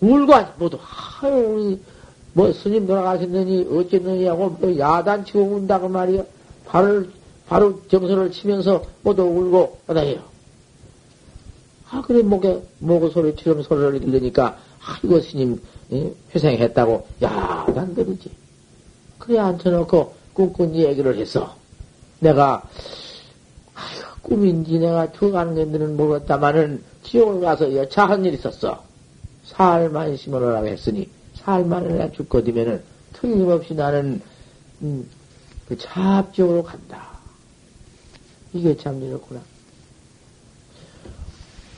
울고 0.00 0.32
모두 0.58 0.78
아유 1.22 1.78
뭐 2.34 2.52
스님 2.52 2.86
돌아가셨느니 2.86 3.66
어쨌느니 3.72 4.26
하고 4.26 4.50
뭐 4.50 4.78
야단치고 4.78 5.40
운다고 5.40 5.88
말이야. 5.88 6.22
발을 6.66 7.10
바로 7.48 7.80
정서를 7.88 8.30
치면서 8.30 8.84
모두 9.02 9.22
울고 9.22 9.78
그다해요. 9.86 10.20
아 11.88 12.02
그래 12.02 12.20
목에 12.20 12.60
목의 12.80 13.10
소리처럼 13.10 13.62
소리를 13.62 14.00
들으니까 14.00 14.58
아이고 14.84 15.20
스님 15.20 15.58
회생했다고 16.34 17.06
야단 17.22 17.94
들이지. 17.94 18.30
그래 19.18 19.38
앉혀놓고 19.38 20.14
꾼꾼 20.34 20.74
얘기를 20.74 21.16
했어. 21.16 21.56
내가 22.20 22.62
꿈인지 24.26 24.80
내가 24.80 25.12
죽어가는 25.12 25.54
건지는 25.54 25.96
모르겠다마는 25.96 26.82
지옥을 27.04 27.40
가서 27.42 27.72
여차한 27.74 28.24
일이 28.24 28.36
있었어. 28.36 28.82
살만 29.44 30.16
심으라고 30.16 30.66
했으니 30.66 31.08
살만을 31.34 31.92
내가 31.92 32.10
죽고 32.10 32.42
뒤면은 32.42 32.82
틀림없이 33.12 33.74
나는, 33.74 34.20
음, 34.82 35.08
그 35.68 35.78
차압적으로 35.78 36.64
간다. 36.64 37.06
이게 38.52 38.76
참 38.76 39.00
이렇구나. 39.00 39.40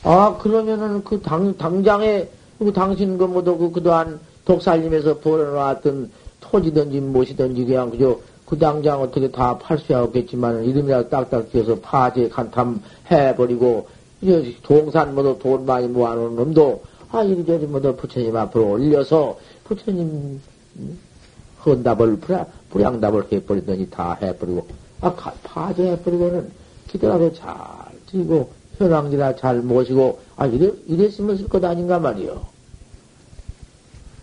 아, 0.05 0.39
그러면은 0.39 1.05
그 1.05 1.21
당, 1.21 1.57
당장에, 1.57 2.29
그 2.59 2.73
당신 2.73 3.19
그 3.19 3.25
뭐도 3.25 3.59
그 3.59 3.73
그동안 3.73 4.19
독살림에서 4.47 5.19
벌어놨던 5.19 6.11
토지든지 6.41 7.01
무엇이든지 7.01 7.67
그냥 7.67 7.91
그저 7.91 8.19
그 8.49 8.57
당장 8.59 9.03
어떻게 9.03 9.31
다 9.31 9.59
팔 9.59 9.79
수야 9.79 10.03
없겠지만 10.05 10.65
이름이라도 10.65 11.11
딱딱 11.11 11.51
지어서 11.51 11.79
파제 11.81 12.31
간탐 12.31 12.81
해버리고 13.11 13.89
이제 14.23 14.57
동산 14.63 15.15
뭐도 15.15 15.39
돈 15.39 15.67
많이 15.67 15.87
모아놓은 15.87 16.35
놈도 16.35 16.83
아 17.11 17.23
이리저리 17.23 17.67
뭐도 17.67 17.97
부처님 17.97 18.35
앞으로 18.35 18.71
올려서 18.71 19.39
부처님 19.65 20.41
음, 20.77 20.99
헌답을 21.67 22.17
불량, 22.21 22.47
불량답을 22.71 23.31
해버리더니 23.31 23.91
다 23.91 24.17
해버리고 24.23 24.67
아 25.03 25.13
파제 25.43 25.91
해버리고는 25.91 26.51
기대라도 26.89 27.35
잘 27.35 27.53
드리고 28.07 28.51
현황지라 28.79 29.37
잘 29.37 29.61
모시고 29.61 30.21
아 30.37 30.47
이래 30.47 30.73
이랬으면 30.87 31.37
쓸 31.37 31.49
것 31.49 31.63
아닌가 31.63 31.99
말이요. 31.99 32.47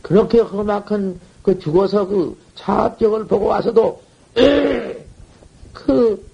그렇게 0.02 0.40
험악한 0.40 1.20
그 1.44 1.60
죽어서 1.60 2.08
그 2.08 2.36
차압적을 2.56 3.28
보고 3.28 3.46
와서도 3.46 4.05
그 5.74 6.26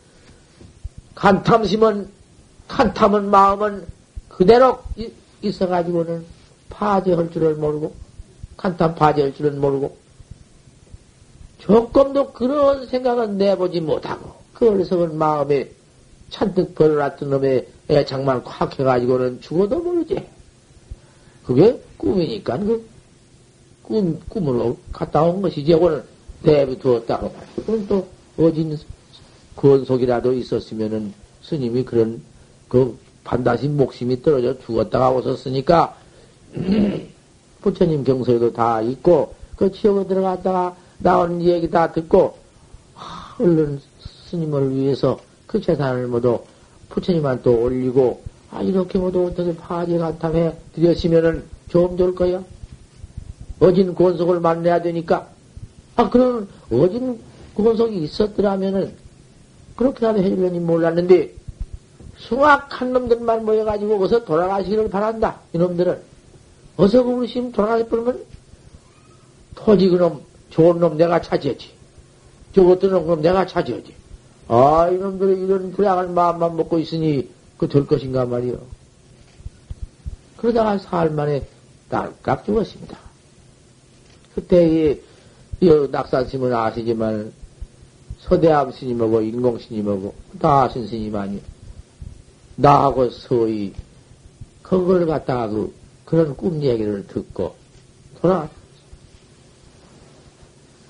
간탐심은 1.15 2.09
간탐은 2.67 3.29
마음은 3.29 3.85
그대로 4.27 4.79
있어가지고는 5.41 6.25
파제할 6.69 7.31
줄을 7.31 7.55
모르고 7.55 7.93
간탐 8.57 8.95
파제할 8.95 9.35
줄은 9.35 9.61
모르고 9.61 9.97
조금도 11.59 12.33
그런 12.33 12.87
생각은 12.87 13.37
내보지 13.37 13.81
못하고 13.81 14.33
그 14.53 14.69
어리석은 14.69 15.17
마음에 15.17 15.69
잔뜩 16.29 16.73
벌어놨던 16.73 17.29
놈의 17.29 17.67
애착만 17.89 18.43
콱 18.43 18.79
해가지고는 18.79 19.41
죽어도 19.41 19.79
모르지. 19.79 20.25
그게 21.45 21.79
꿈이니까 21.97 22.57
그 22.57 22.87
꿈, 23.83 24.19
꿈으로 24.29 24.77
갔다 24.93 25.23
온 25.23 25.41
것이지. 25.41 25.73
오늘 25.73 26.05
내비 26.43 26.79
두었다고. 26.79 27.33
그럼 27.65 27.85
또 27.87 28.07
어진 28.37 28.77
권속이라도 29.55 30.33
있었으면은 30.33 31.13
스님이 31.41 31.83
그런 31.83 32.21
그 32.67 32.97
반드시 33.23 33.67
목숨이 33.67 34.21
떨어져 34.21 34.57
죽었다가 34.59 35.11
오셨으니까 35.11 35.95
부처님 37.61 38.03
경서에도 38.03 38.51
다 38.51 38.81
있고 38.81 39.35
그 39.55 39.71
지옥에 39.71 40.07
들어갔다가 40.07 40.75
나온 40.97 41.41
얘기 41.41 41.69
다 41.69 41.91
듣고 41.91 42.37
하, 42.95 43.35
얼른 43.43 43.79
스님을 44.29 44.75
위해서 44.75 45.19
그 45.45 45.61
재산을 45.61 46.07
모두 46.07 46.39
부처님한테 46.89 47.49
올리고 47.49 48.23
아 48.51 48.61
이렇게 48.61 48.97
모두 48.97 49.25
어떻게 49.27 49.55
파지 49.55 49.97
간탐해 49.97 50.53
드렸으면은 50.73 51.43
좀 51.69 51.95
좋을 51.97 52.15
거야. 52.15 52.43
어진 53.59 53.93
권속을 53.93 54.39
만나야 54.39 54.81
되니까 54.81 55.29
아, 55.95 56.09
그런 56.09 56.47
어진 56.71 57.19
구건속이 57.53 57.97
있었더라면은 58.03 58.95
그렇게라도 59.75 60.19
해주려니 60.19 60.59
몰랐는데 60.59 61.33
숭악한 62.17 62.93
놈들만 62.93 63.45
모여가지고 63.45 64.03
어서 64.03 64.23
돌아가시기를 64.23 64.89
바란다. 64.89 65.39
이놈들은 65.53 65.99
어서 66.77 67.03
그러시면 67.03 67.51
돌아가버리면 67.51 68.23
토지 69.55 69.89
그놈 69.89 70.21
좋은 70.49 70.79
놈 70.79 70.97
내가 70.97 71.21
차지하지. 71.21 71.71
저것도 72.55 72.89
놈 72.89 73.21
내가 73.21 73.45
차지하지. 73.45 73.93
아 74.47 74.89
이놈들이 74.91 75.41
이런 75.43 75.71
불량한 75.71 76.13
마음만 76.13 76.55
먹고 76.57 76.79
있으니 76.79 77.29
그 77.57 77.67
될 77.67 77.85
것인가 77.85 78.25
말이요. 78.25 78.59
그러다가 80.37 80.77
사흘 80.79 81.11
만에 81.11 81.45
딸깍 81.89 82.45
죽었습니다. 82.45 82.97
그때 84.33 84.91
이 84.91 85.01
낙산스님은 85.61 86.53
아시지만 86.55 87.31
서대암 88.21 88.71
스님하고 88.71 89.21
인공 89.21 89.59
스님하고 89.59 90.13
다 90.39 90.63
아신 90.63 90.87
스님 90.87 91.15
아니 91.15 91.41
나하고 92.55 93.09
서희 93.11 93.73
그걸 94.63 95.05
갖다가 95.05 95.47
그 95.47 95.73
그런 96.05 96.35
꿈 96.35 96.61
얘기를 96.63 97.05
듣고 97.05 97.55
돌아 98.19 98.49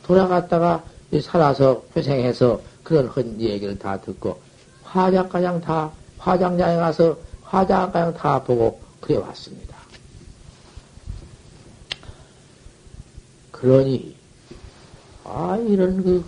돌아갔다가 0.03 0.83
살아서 1.21 1.83
회생해서 1.95 2.61
그런 2.83 3.07
헌 3.07 3.41
얘기를 3.41 3.77
다 3.77 3.99
듣고 3.99 4.39
화장가장 4.83 5.59
다 5.59 5.91
화장장에 6.17 6.77
가서 6.77 7.17
화장가장 7.43 8.13
다 8.13 8.41
보고 8.41 8.79
그래 9.01 9.17
왔습니다. 9.17 9.75
그러니 13.51 14.20
아, 15.23 15.57
이런 15.57 16.03
그, 16.03 16.23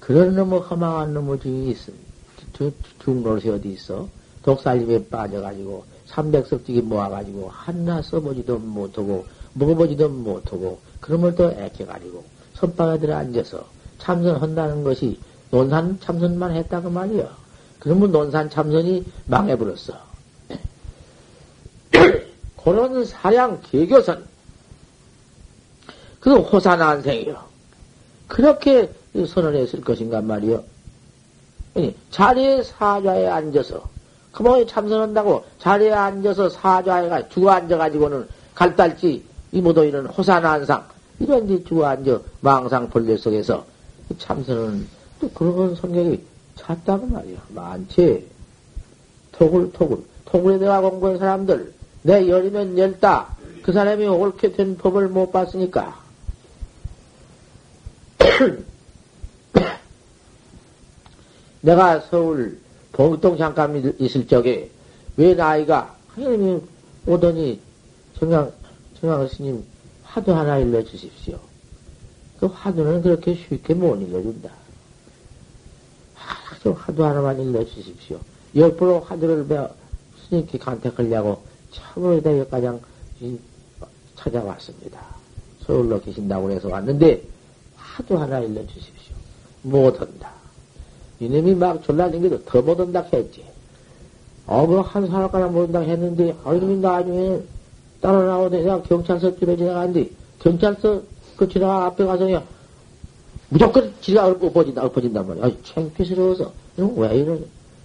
그런 0.00 0.34
놈의 0.34 0.60
허망한 0.60 1.14
놈의 1.14 1.40
중이. 1.40 1.76
중노릇이 3.00 3.48
어디 3.48 3.72
있어? 3.72 4.08
독살림에 4.42 5.08
빠져가지고, 5.08 5.84
삼백석지기 6.06 6.82
모아가지고, 6.82 7.48
하나 7.48 8.02
써보지도 8.02 8.58
못하고, 8.58 9.26
먹어보지도 9.54 10.08
못하고, 10.08 10.78
그러면 11.00 11.34
또 11.34 11.50
애껴가지고, 11.50 12.24
선방에 12.54 12.98
들어 12.98 13.16
앉아서 13.16 13.66
참선한다는 13.98 14.84
것이 14.84 15.18
논산 15.50 15.98
참선만 16.00 16.54
했다고 16.56 16.90
말이야. 16.90 17.36
그러면 17.78 18.12
논산 18.12 18.48
참선이 18.48 19.04
망해버렸어. 19.26 20.12
그런 22.62 23.04
사량 23.04 23.60
개교선, 23.62 24.24
그 26.20 26.36
호사난생이요. 26.36 27.36
그렇게 28.28 28.92
선언했을 29.14 29.80
것인가 29.82 30.20
말이요. 30.20 30.62
자리에 32.10 32.62
사좌에 32.62 33.26
앉아서, 33.26 33.82
그뭐 34.32 34.64
참선한다고 34.66 35.44
자리에 35.58 35.92
앉아서 35.92 36.48
사좌에가 36.48 37.28
죽어 37.28 37.50
앉아가지고는 37.50 38.28
갈달지, 38.54 39.24
이모도 39.52 39.84
이런 39.84 40.06
호사난상, 40.06 40.86
이런 41.18 41.46
데 41.46 41.62
죽어 41.64 41.86
앉아 41.86 42.20
망상 42.40 42.88
벌레 42.88 43.16
속에서 43.16 43.64
참선은 44.18 44.86
또 45.20 45.30
그런 45.30 45.74
성격이 45.74 46.22
찼다고 46.56 47.06
말이야. 47.06 47.38
많지. 47.48 48.26
토굴, 49.32 49.72
토굴. 49.72 50.04
토굴에 50.24 50.58
내가 50.58 50.80
공부한 50.80 51.18
사람들, 51.18 51.72
내 52.02 52.28
열이면 52.28 52.78
열다. 52.78 53.36
그 53.62 53.72
사람이 53.72 54.06
옳게 54.06 54.52
된 54.52 54.76
법을 54.76 55.08
못 55.08 55.32
봤으니까. 55.32 56.00
내가 61.62 62.00
서울 62.00 62.58
봉동 62.92 63.36
잠깐 63.38 63.94
있을 63.98 64.26
적에 64.26 64.70
왜 65.16 65.34
나이가 65.34 65.94
하나님이 66.14 66.60
오더니 67.06 67.60
정양 68.18 68.52
정양 69.00 69.26
스님 69.28 69.64
화두 70.02 70.32
하나 70.34 70.58
일러 70.58 70.82
주십시오. 70.84 71.38
그 72.38 72.46
화두는 72.46 73.02
그렇게 73.02 73.34
쉽게 73.34 73.74
못 73.74 73.96
일러준다. 73.96 74.50
화두 76.74 77.04
하나만 77.04 77.40
일러 77.40 77.64
주십시오. 77.64 78.18
옆으로 78.54 79.00
화두를 79.00 79.46
배워 79.46 79.70
스님께 80.28 80.58
간택하려고 80.58 81.42
참으로 81.72 82.16
여기까지 82.16 82.68
찾아왔습니다. 84.16 85.00
서울로 85.66 86.00
계신다고 86.00 86.50
해서 86.50 86.68
왔는데 86.68 87.22
하도 87.76 88.18
하나 88.18 88.40
일러주십시오. 88.40 89.14
못한다. 89.62 90.30
이놈이 91.20 91.54
막 91.54 91.82
졸라 91.82 92.10
댕겨도 92.10 92.44
더 92.44 92.62
못한다 92.62 93.04
했지. 93.12 93.44
어, 94.46 94.66
뭐한 94.66 95.06
사람가량 95.06 95.52
못한다 95.52 95.80
했는데, 95.80 96.34
아, 96.44 96.52
이놈이 96.52 96.78
나중에 96.78 97.40
따라 98.00 98.24
나오더니 98.24 98.64
내가 98.64 98.82
경찰서 98.82 99.38
집에 99.38 99.56
지나가는데, 99.56 100.10
경찰서 100.40 101.02
그 101.36 101.48
지나가 101.48 101.86
앞에 101.86 102.04
가서 102.04 102.24
그냥 102.24 102.44
무조건 103.48 103.92
지가 104.00 104.26
엎어진다, 104.26 104.84
엎어진단 104.84 105.28
말이야. 105.28 105.44
아, 105.44 105.50
창피스러워서. 105.62 106.52
이놈 106.76 106.98
왜 106.98 107.18
이러냐. 107.18 107.42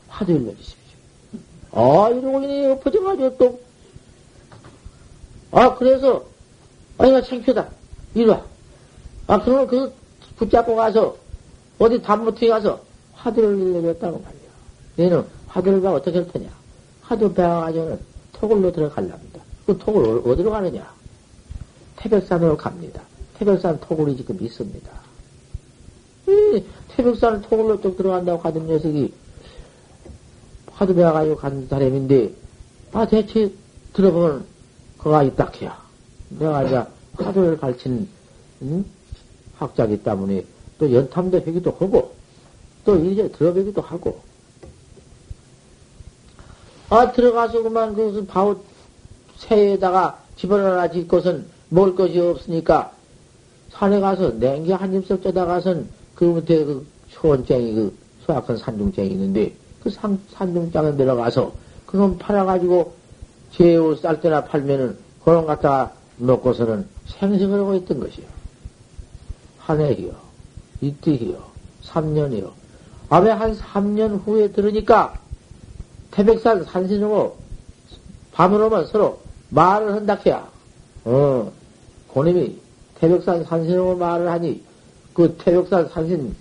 하도 0.07 0.31
일러주십시오. 0.31 0.77
아, 1.73 2.09
이러고 2.09 2.71
엎어져가지고 2.73 3.38
또 3.38 3.59
아, 5.52 5.76
그래서, 5.76 6.26
아니, 6.98 7.12
나 7.12 7.22
창피하다. 7.22 7.70
이리 8.16 8.26
와. 8.26 8.43
아, 9.28 9.41
그러면 9.43 9.68
그 9.68 9.93
붙잡고 10.38 10.76
가서, 10.76 11.18
어디 11.80 12.02
단무트에 12.02 12.50
가서 12.50 12.82
화두를 13.14 13.74
내렸다고 13.74 14.20
말이야. 14.20 14.41
얘는 15.00 15.26
화두를 15.48 15.82
가 15.82 15.93
어떻게 15.93 16.18
할 16.18 16.32
테냐. 16.32 16.50
화두 17.02 17.34
배워가지고는 17.34 18.00
토굴로 18.34 18.72
들어갈랍니다. 18.72 19.41
그 19.66 19.78
톡을 19.78 20.22
어디로 20.26 20.52
가느냐? 20.52 20.93
태백산으로 21.98 22.58
갑니다. 22.58 23.02
태백산 23.38 23.80
톡을 23.80 24.16
지금 24.18 24.38
있습니다. 24.41 24.91
이 26.28 26.64
태백산 26.89 27.41
톡으로 27.41 27.82
쭉 27.82 27.95
들어간다고 27.95 28.39
가던 28.39 28.68
녀석이 28.68 29.14
화두 30.72 30.93
배워 30.95 31.12
가지고 31.14 31.36
간 31.38 31.68
사람인데, 31.68 32.34
아, 32.93 33.08
대체 33.08 33.52
들어보면 33.93 34.45
그가 35.08 35.24
입닥해야. 35.24 35.78
내가 36.30 36.64
이제 36.64 36.84
화두를 37.16 37.58
가르친, 37.58 38.10
응? 38.62 38.86
학자기 39.58 40.03
때문에 40.03 40.43
또 40.78 40.91
연탐도 40.91 41.38
하기도 41.38 41.72
하고, 41.72 42.12
또 42.84 42.97
이제 42.97 43.30
들어보기도 43.30 43.82
하고, 43.82 44.20
아, 46.89 47.12
들어가서 47.14 47.64
그만 47.64 47.95
그 47.95 48.26
바우 48.26 48.58
새에다가 49.38 50.20
집어넣어라 50.36 50.91
질 50.91 51.08
것은 51.08 51.45
먹을 51.70 51.95
것이 51.95 52.20
없으니까 52.20 52.91
산에 53.72 53.99
가서 53.99 54.32
냉기 54.32 54.72
한 54.74 54.93
입씩 54.93 55.22
쪄다가선 55.24 55.88
그 56.16 56.26
밑에 56.26 56.66
그 56.66 56.86
초원장이 57.12 57.74
그 57.74 57.97
소약한 58.26 58.58
산중장이 58.58 59.10
있는데 59.10 59.53
그 59.84 59.89
산, 59.89 60.20
산중장에 60.32 60.91
내려가서 60.91 61.53
그놈 61.86 62.18
팔아가지고 62.18 62.93
제우 63.52 63.95
쌀 63.95 64.22
때나 64.22 64.45
팔면은 64.45 64.98
그런 65.24 65.45
갖다가 65.45 65.93
먹고서는 66.18 66.88
생생을 67.08 67.60
하고 67.60 67.76
있던 67.76 68.00
것이요. 68.00 68.26
한 69.60 69.82
해요. 69.82 70.12
이때요. 70.82 71.43
3년이요. 71.84 72.52
아왜 73.10 73.32
한 73.32 73.58
3년 73.58 74.22
후에 74.26 74.52
들으니까 74.52 75.14
태백산 76.12 76.66
밤을 78.34 78.62
오면 78.62 78.88
서로 78.88 79.20
말을 79.50 79.93
한다 79.93 80.18
해야. 80.26 80.48
어, 81.06 81.52
고님이 82.08 82.58
태백산 82.95 83.43
산신하고 83.43 83.95
말을 83.95 84.30
하니 84.30 84.64
그 85.14 85.36
태백산 85.38 85.89
산신 85.89 86.36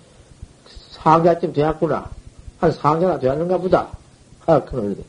상자쯤 0.90 1.52
되었구나. 1.52 2.10
한 2.58 2.72
상자나 2.72 3.18
되었는가 3.18 3.58
보다. 3.58 3.88
아, 4.46 4.62
그러데 4.64 5.02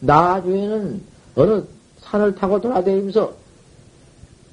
나중에는 0.00 1.02
어느 1.36 1.62
산을 2.00 2.34
타고 2.34 2.60
돌아다니면서 2.60 3.34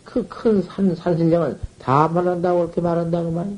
그 0.06 0.28
큰 0.28 0.64
산, 0.64 0.96
산신령을 0.96 1.60
다 1.78 2.08
말한다고 2.08 2.62
그렇게 2.62 2.82
말한다고 2.82 3.32
말이야. 3.32 3.56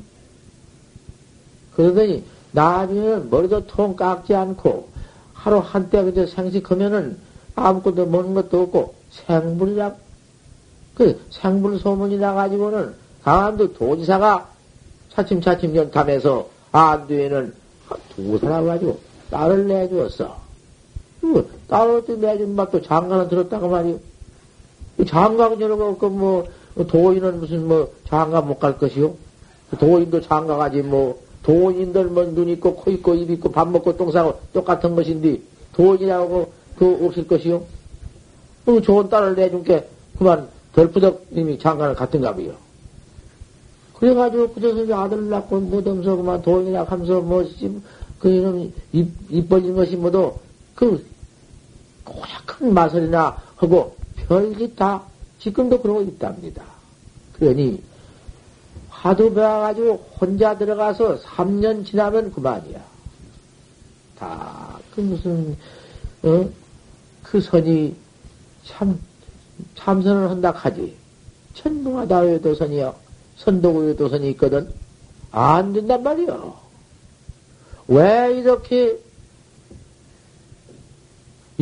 그러더니 1.74 2.24
나중에는 2.52 3.30
머리도 3.30 3.66
통 3.66 3.96
깎지 3.96 4.34
않고 4.34 4.88
하루 5.32 5.58
한때 5.58 6.02
그저 6.04 6.26
생식하면은 6.26 7.16
아무것도 7.54 8.06
먹는 8.06 8.34
것도 8.34 8.62
없고 8.62 8.94
생불이라 9.10 9.94
그 10.94 11.20
생불 11.30 11.78
소문이 11.78 12.18
나가지고는 12.18 12.94
강원도 13.24 13.72
도지사가 13.72 14.50
차츰차츰 15.14 15.74
연탐해서 15.74 16.48
안뒤에는 16.72 17.54
두 18.14 18.38
사람 18.38 18.66
가지고 18.66 19.00
딸을 19.30 19.68
내주었어. 19.68 20.41
그 21.22 21.48
딸을 21.68 22.04
또 22.04 22.16
내준 22.16 22.54
맛도 22.54 22.82
장가는 22.82 23.28
들었다고 23.28 23.68
말이요. 23.68 23.98
장가가 25.06 25.56
저러고 25.56 25.84
없고 25.84 26.10
뭐 26.10 26.46
도인은 26.76 27.40
무슨 27.40 27.66
뭐 27.66 27.92
장가 28.08 28.42
못갈 28.42 28.76
것이요. 28.76 29.14
도인도 29.78 30.20
장가 30.20 30.56
가지 30.56 30.82
뭐 30.82 31.22
도인들 31.42 32.06
뭐 32.06 32.24
눈 32.26 32.48
있고 32.50 32.74
코 32.74 32.90
있고 32.90 33.14
입 33.14 33.30
있고 33.30 33.50
밥 33.50 33.70
먹고 33.70 33.96
똥 33.96 34.10
싸고 34.10 34.40
똑같은 34.52 34.94
것인데 34.94 35.40
도인이라고 35.74 36.52
그 36.76 37.06
없을 37.06 37.26
것이요. 37.26 37.62
그 38.66 38.82
좋은 38.82 39.08
딸을 39.08 39.36
내준 39.36 39.64
게 39.64 39.88
그만 40.18 40.48
덜푸덕 40.74 41.26
님이 41.32 41.58
장가를 41.58 41.94
갔던가 41.94 42.34
봐요. 42.34 42.52
그래가지고 43.94 44.50
그저서 44.50 44.92
아들을 44.92 45.30
낳고 45.30 45.60
뭐덤서 45.60 46.16
그만 46.16 46.42
도인이라 46.42 46.84
하면서 46.84 47.20
뭐 47.20 47.44
그 48.22 48.30
이놈 48.30 48.72
입, 48.92 49.08
입 49.30 49.48
벌린 49.48 49.74
것이 49.74 49.96
뭐도 49.96 50.38
그 50.74 51.06
고약한 52.04 52.74
마설이나 52.74 53.36
하고 53.56 53.96
별짓 54.16 54.76
다 54.76 55.02
지금도 55.38 55.80
그러고 55.80 56.02
있답니다. 56.02 56.64
그러니 57.34 57.82
하도 58.88 59.32
배워가지고 59.32 59.94
혼자 60.20 60.56
들어가서 60.56 61.18
3년 61.20 61.84
지나면 61.84 62.32
그만이야. 62.32 62.80
다 64.18 64.72
그 64.94 65.00
무슨 65.00 65.56
어? 66.22 66.48
그 67.22 67.40
선이 67.40 67.94
참 68.64 69.00
참선을 69.74 70.30
한다 70.30 70.52
하지. 70.54 70.96
천둥하다 71.54 72.40
도선이요. 72.40 72.94
선도구의 73.36 73.96
도선이 73.96 74.30
있거든. 74.30 74.72
안 75.30 75.72
된단 75.72 76.02
말이요. 76.02 76.56
왜 77.88 78.38
이렇게 78.38 78.98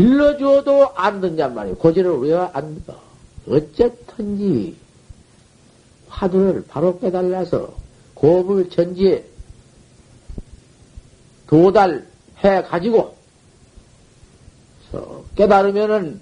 일러줘도 0.01 0.95
안 0.95 1.21
된단 1.21 1.55
말이요. 1.55 1.77
고지를 1.77 2.19
왜안 2.21 2.83
들어? 2.85 2.99
어쨌든지 3.49 4.77
화두를 6.09 6.65
바로 6.69 6.99
깨달아서 6.99 7.75
고불 8.15 8.71
전지에 8.71 9.25
도달해 11.47 12.63
가지고 12.69 13.17
깨달으면은 15.37 16.21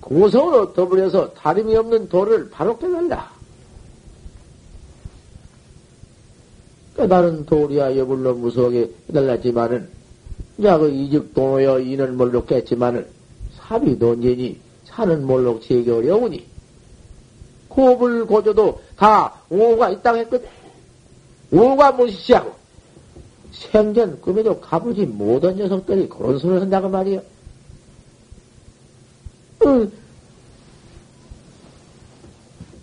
고성으로 0.00 0.72
더불어서 0.72 1.32
다름이 1.34 1.76
없는 1.76 2.08
도를 2.08 2.50
바로 2.50 2.78
깨달라. 2.78 3.30
깨달은 6.96 7.46
도리야 7.46 7.96
여불로 7.96 8.34
무서하게 8.34 8.90
깨달았지만은 9.06 9.99
야, 10.62 10.76
그 10.76 10.90
이직도노여 10.90 11.80
이는 11.80 12.16
몰록 12.16 12.46
깼지만은 12.46 13.06
사비돈제니 13.56 14.60
사는 14.84 15.26
몰록 15.26 15.62
제기 15.62 15.90
어려우니 15.90 16.44
고불 17.68 18.26
고조도 18.26 18.82
다 18.96 19.34
오가 19.48 19.88
있다고 19.90 20.18
했거든. 20.18 20.48
오가 21.52 21.92
무시하고 21.92 22.52
생전 23.52 24.20
꿈에도 24.20 24.60
가보지 24.60 25.06
못한 25.06 25.56
녀석들이 25.56 26.08
그런 26.08 26.38
소리를 26.38 26.60
한다고 26.60 26.88
말이야. 26.88 27.20
응. 29.66 29.92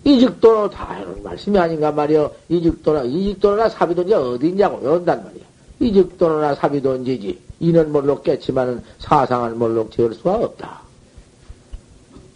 이직도로 0.04 0.70
다 0.70 0.84
하는 0.84 1.22
말씀이 1.22 1.58
아닌가 1.58 1.92
말이요. 1.92 2.30
이직도나, 2.48 3.02
이직도나 3.04 3.68
사비돈지 3.68 4.14
어디 4.14 4.48
있냐고 4.48 4.80
이런단 4.80 5.22
말이야. 5.22 5.44
이직도나 5.80 6.54
사비돈지지. 6.54 7.47
이는 7.60 7.92
몰록 7.92 8.22
깼지만은 8.22 8.82
사상은 8.98 9.58
몰록 9.58 9.90
지을 9.90 10.14
수가 10.14 10.36
없다. 10.36 10.80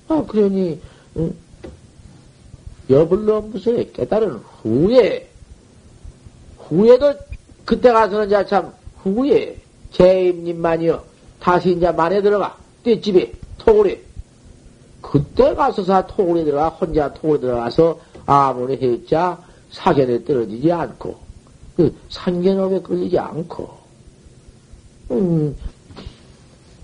아, 0.09 0.25
그러니, 0.27 0.81
응? 1.17 1.35
여불로 2.91 3.43
무서에 3.43 3.91
깨달은 3.93 4.41
후에, 4.63 5.29
후에도 6.59 7.15
그때 7.65 7.93
가서는 7.93 8.27
이제 8.27 8.45
참 8.47 8.73
후에 9.03 9.57
제임님만이요. 9.93 11.03
다시 11.41 11.73
이제 11.73 11.91
만에 11.91 12.21
들어가. 12.23 12.57
떼집에, 12.83 13.33
토굴에. 13.59 14.03
그때 15.01 15.55
가서사 15.55 16.07
토굴에 16.07 16.45
들어가, 16.45 16.69
혼자 16.69 17.13
토굴에 17.13 17.41
들어가서 17.41 18.01
아무리 18.27 18.77
했자 18.77 19.43
사견에 19.71 20.25
떨어지지 20.25 20.71
않고, 20.71 21.19
그 21.77 21.95
상견업에 22.09 22.83
걸리지 22.83 23.19
않고, 23.19 23.82
음, 25.13 25.57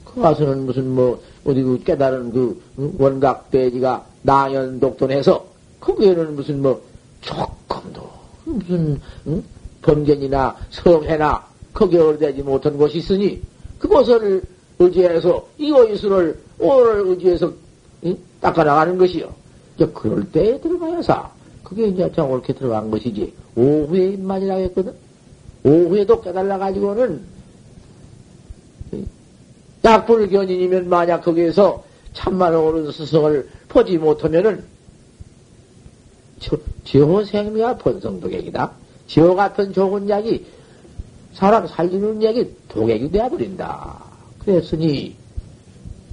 그 0.04 0.20
가서는 0.20 0.66
무슨 0.66 0.90
뭐, 0.90 1.20
어디 1.44 1.62
그 1.62 1.82
깨달은 1.82 2.32
그 2.32 2.60
원각 2.98 3.50
대지가 3.50 4.04
나연 4.22 4.80
독존해서, 4.80 5.44
거기에는 5.80 6.36
무슨 6.36 6.62
뭐, 6.62 6.80
조금도, 7.20 8.08
무슨, 8.44 9.00
응? 9.26 9.42
범견이나 9.82 10.56
성해나 10.70 11.46
거기에 11.72 12.00
어울되지 12.00 12.42
못한 12.42 12.76
곳이 12.76 12.98
있으니, 12.98 13.40
그곳을 13.78 14.42
의지해서, 14.78 15.46
이곳을 15.58 16.38
오늘 16.58 17.06
의지해서 17.06 17.52
닦아 18.40 18.64
나가는 18.64 18.96
것이요. 18.98 19.32
이제 19.76 19.86
그럴 19.86 20.24
때에 20.30 20.60
들어가야사. 20.60 21.30
그게 21.62 21.88
이제 21.88 22.10
참 22.14 22.30
옳게 22.30 22.54
들어간 22.54 22.90
것이지. 22.90 23.32
오후에 23.56 24.10
입만이라고 24.10 24.60
했거든. 24.62 24.92
오후에도 25.64 26.20
깨달아가지고는 26.20 27.37
약불견인이면 29.88 30.88
만약 30.88 31.22
거기에서 31.22 31.84
참만 32.12 32.54
옳은 32.54 32.90
스승을 32.92 33.48
보지 33.68 33.98
못하면은 33.98 34.64
지호 36.84 37.24
생미와 37.24 37.76
번성도객이다. 37.78 38.70
지호 39.06 39.34
같은 39.34 39.72
좋은 39.72 40.08
약이 40.08 40.46
사람 41.32 41.66
살리는 41.66 42.22
약이 42.22 42.54
도객이 42.68 43.10
되어버린다. 43.10 44.04
그랬으니 44.40 45.16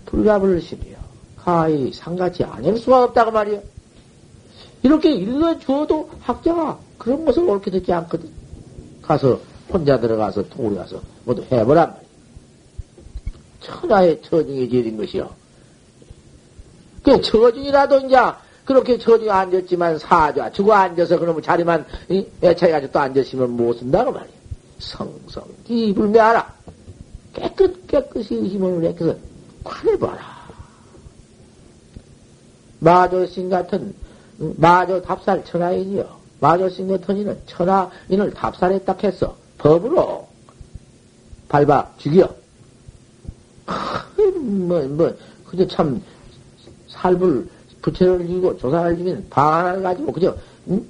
불가불심이요. 0.06 0.96
하이 1.38 1.92
상같이 1.94 2.44
아닐 2.44 2.78
수가 2.78 3.04
없다고 3.06 3.32
말이야. 3.32 3.60
이렇게 4.84 5.12
일러주어도 5.12 6.10
학자가 6.22 6.80
그런 6.98 7.26
것을 7.26 7.44
옳게 7.44 7.72
듣지 7.72 7.92
않거든. 7.92 8.30
가서 9.02 9.40
혼자 9.72 10.00
들어가서 10.00 10.50
통으로 10.50 10.76
가서 10.78 11.02
모두 11.26 11.44
해보란 11.52 11.90
말이야. 11.90 12.05
천하의 13.66 14.22
처중이 14.22 14.70
지린 14.70 14.98
것이요. 14.98 15.30
그 17.04 17.22
처중이라도 17.22 18.00
이제 18.02 18.18
그렇게 18.66 18.98
처중에 18.98 19.30
앉았지만 19.30 20.00
사좌 20.00 20.52
죽어 20.52 20.74
앉아서 20.74 21.20
그러면 21.20 21.42
자리만 21.42 21.86
애차게 22.42 22.72
가지고 22.72 22.92
또 22.92 23.00
앉았으면 23.00 23.52
못 23.52 23.80
쓴다고 23.80 24.12
말이야. 24.12 24.34
성성 24.80 25.44
기 25.66 25.94
불매하라. 25.94 26.54
깨끗 27.34 27.88
깨끗이 27.88 28.36
의심을 28.36 28.82
내켜서 28.82 29.16
관해봐라. 29.64 30.36
마조신 32.80 33.50
같은 33.50 33.94
마조 34.38 35.02
답살 35.02 35.44
천하인이요. 35.46 36.06
마조신 36.40 36.88
같은 36.88 37.18
이는 37.18 37.40
천하인을 37.46 38.34
답살했다 38.34 38.96
했어. 39.04 39.36
법으로 39.58 40.28
밟아 41.48 41.92
죽여. 41.98 42.34
뭐, 43.66 44.82
뭐, 44.84 45.18
그저 45.46 45.68
참, 45.68 46.02
살불, 46.88 47.48
부채를 47.82 48.20
죽이고 48.20 48.58
조사를 48.58 48.98
죽이는 48.98 49.28
방 49.30 49.54
하나를 49.54 49.84
가지고, 49.84 50.12
그저, 50.12 50.38
응? 50.70 50.86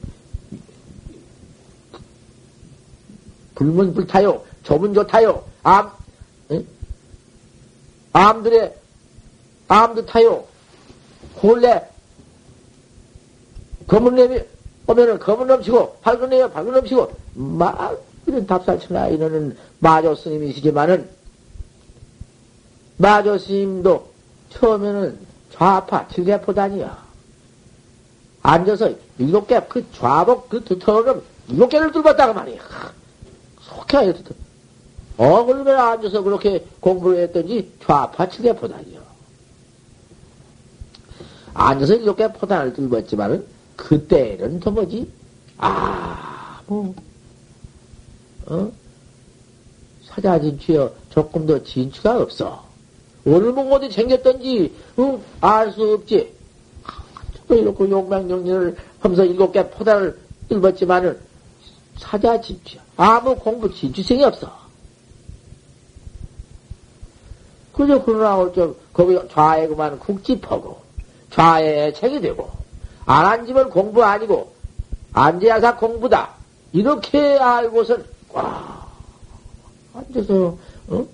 불문 3.56 3.94
불타요, 3.94 4.44
조문 4.64 4.94
좋다요, 4.94 5.44
암, 5.64 5.92
응? 6.52 6.66
암들의, 8.14 8.76
암도 9.68 10.06
타요, 10.06 10.46
홀래, 11.42 11.90
검은 13.88 14.16
놈이 14.16 14.40
오면은 14.88 15.20
검은 15.20 15.48
넘치고, 15.48 15.98
밝은 16.02 16.30
놈이 16.30 16.52
밝은 16.52 16.72
넘치고, 16.72 17.12
막, 17.34 18.02
이런 18.28 18.46
답살치나, 18.46 19.08
이러는 19.10 19.58
마조 19.80 20.16
스님이시지만은, 20.16 21.15
마조 22.98 23.38
스님도 23.38 24.10
처음에는 24.52 25.20
좌파 25.52 26.08
칠개포단이야. 26.08 27.06
앉아서 28.42 28.94
일곱 29.18 29.48
개, 29.48 29.60
그 29.68 29.86
좌복, 29.92 30.50
그 30.50 30.64
두터는 30.64 31.22
일곱 31.50 31.70
개를 31.70 31.92
뚫었다고 31.92 32.34
말이야. 32.34 32.62
속해야 33.62 34.14
돼. 34.14 34.24
어, 35.18 35.26
얼마나 35.26 35.92
앉아서 35.92 36.22
그렇게 36.22 36.66
공부를 36.80 37.24
했던지 37.24 37.72
좌파 37.84 38.30
칠개포단이야. 38.30 39.00
앉아서 41.54 41.96
일곱 41.96 42.18
개 42.18 42.32
포단을 42.32 42.74
뚫었지만은, 42.74 43.46
그때는 43.76 44.60
더 44.60 44.72
뭐지? 44.72 45.10
아, 45.58 46.62
뭐, 46.68 46.94
어? 48.48 48.72
사자진취여 50.04 50.94
조금 51.10 51.46
더 51.46 51.64
진취가 51.64 52.22
없어. 52.22 52.65
뭐 53.26 53.76
어디 53.76 53.90
생겼던지, 53.90 54.72
어? 54.98 55.20
알수 55.42 55.94
없지. 55.94 56.32
또 57.48 57.56
이렇게 57.56 57.90
용맹정리를 57.90 58.78
하면서 59.00 59.26
일곱 59.26 59.52
개 59.52 59.68
포단을 59.68 60.18
뚫었지만은, 60.48 61.20
사자진취 61.98 62.80
아무 62.98 63.36
공부 63.36 63.74
진취성이 63.74 64.24
없어. 64.24 64.52
그저 67.74 68.04
그러나 68.04 68.38
어쩌, 68.38 68.74
거기 68.94 69.18
좌에 69.32 69.68
그만 69.68 69.98
국집하고, 70.00 70.80
좌에 71.32 71.94
책이 71.94 72.22
되고, 72.22 72.50
안 73.06 73.26
앉으면 73.26 73.72
공부 73.72 74.04
아니고, 74.04 74.54
앉아야사 75.14 75.78
공부다. 75.78 76.30
이렇게 76.74 77.38
알고선, 77.40 78.06
와, 78.34 78.88
앉아서, 79.96 80.58
어? 80.90 81.08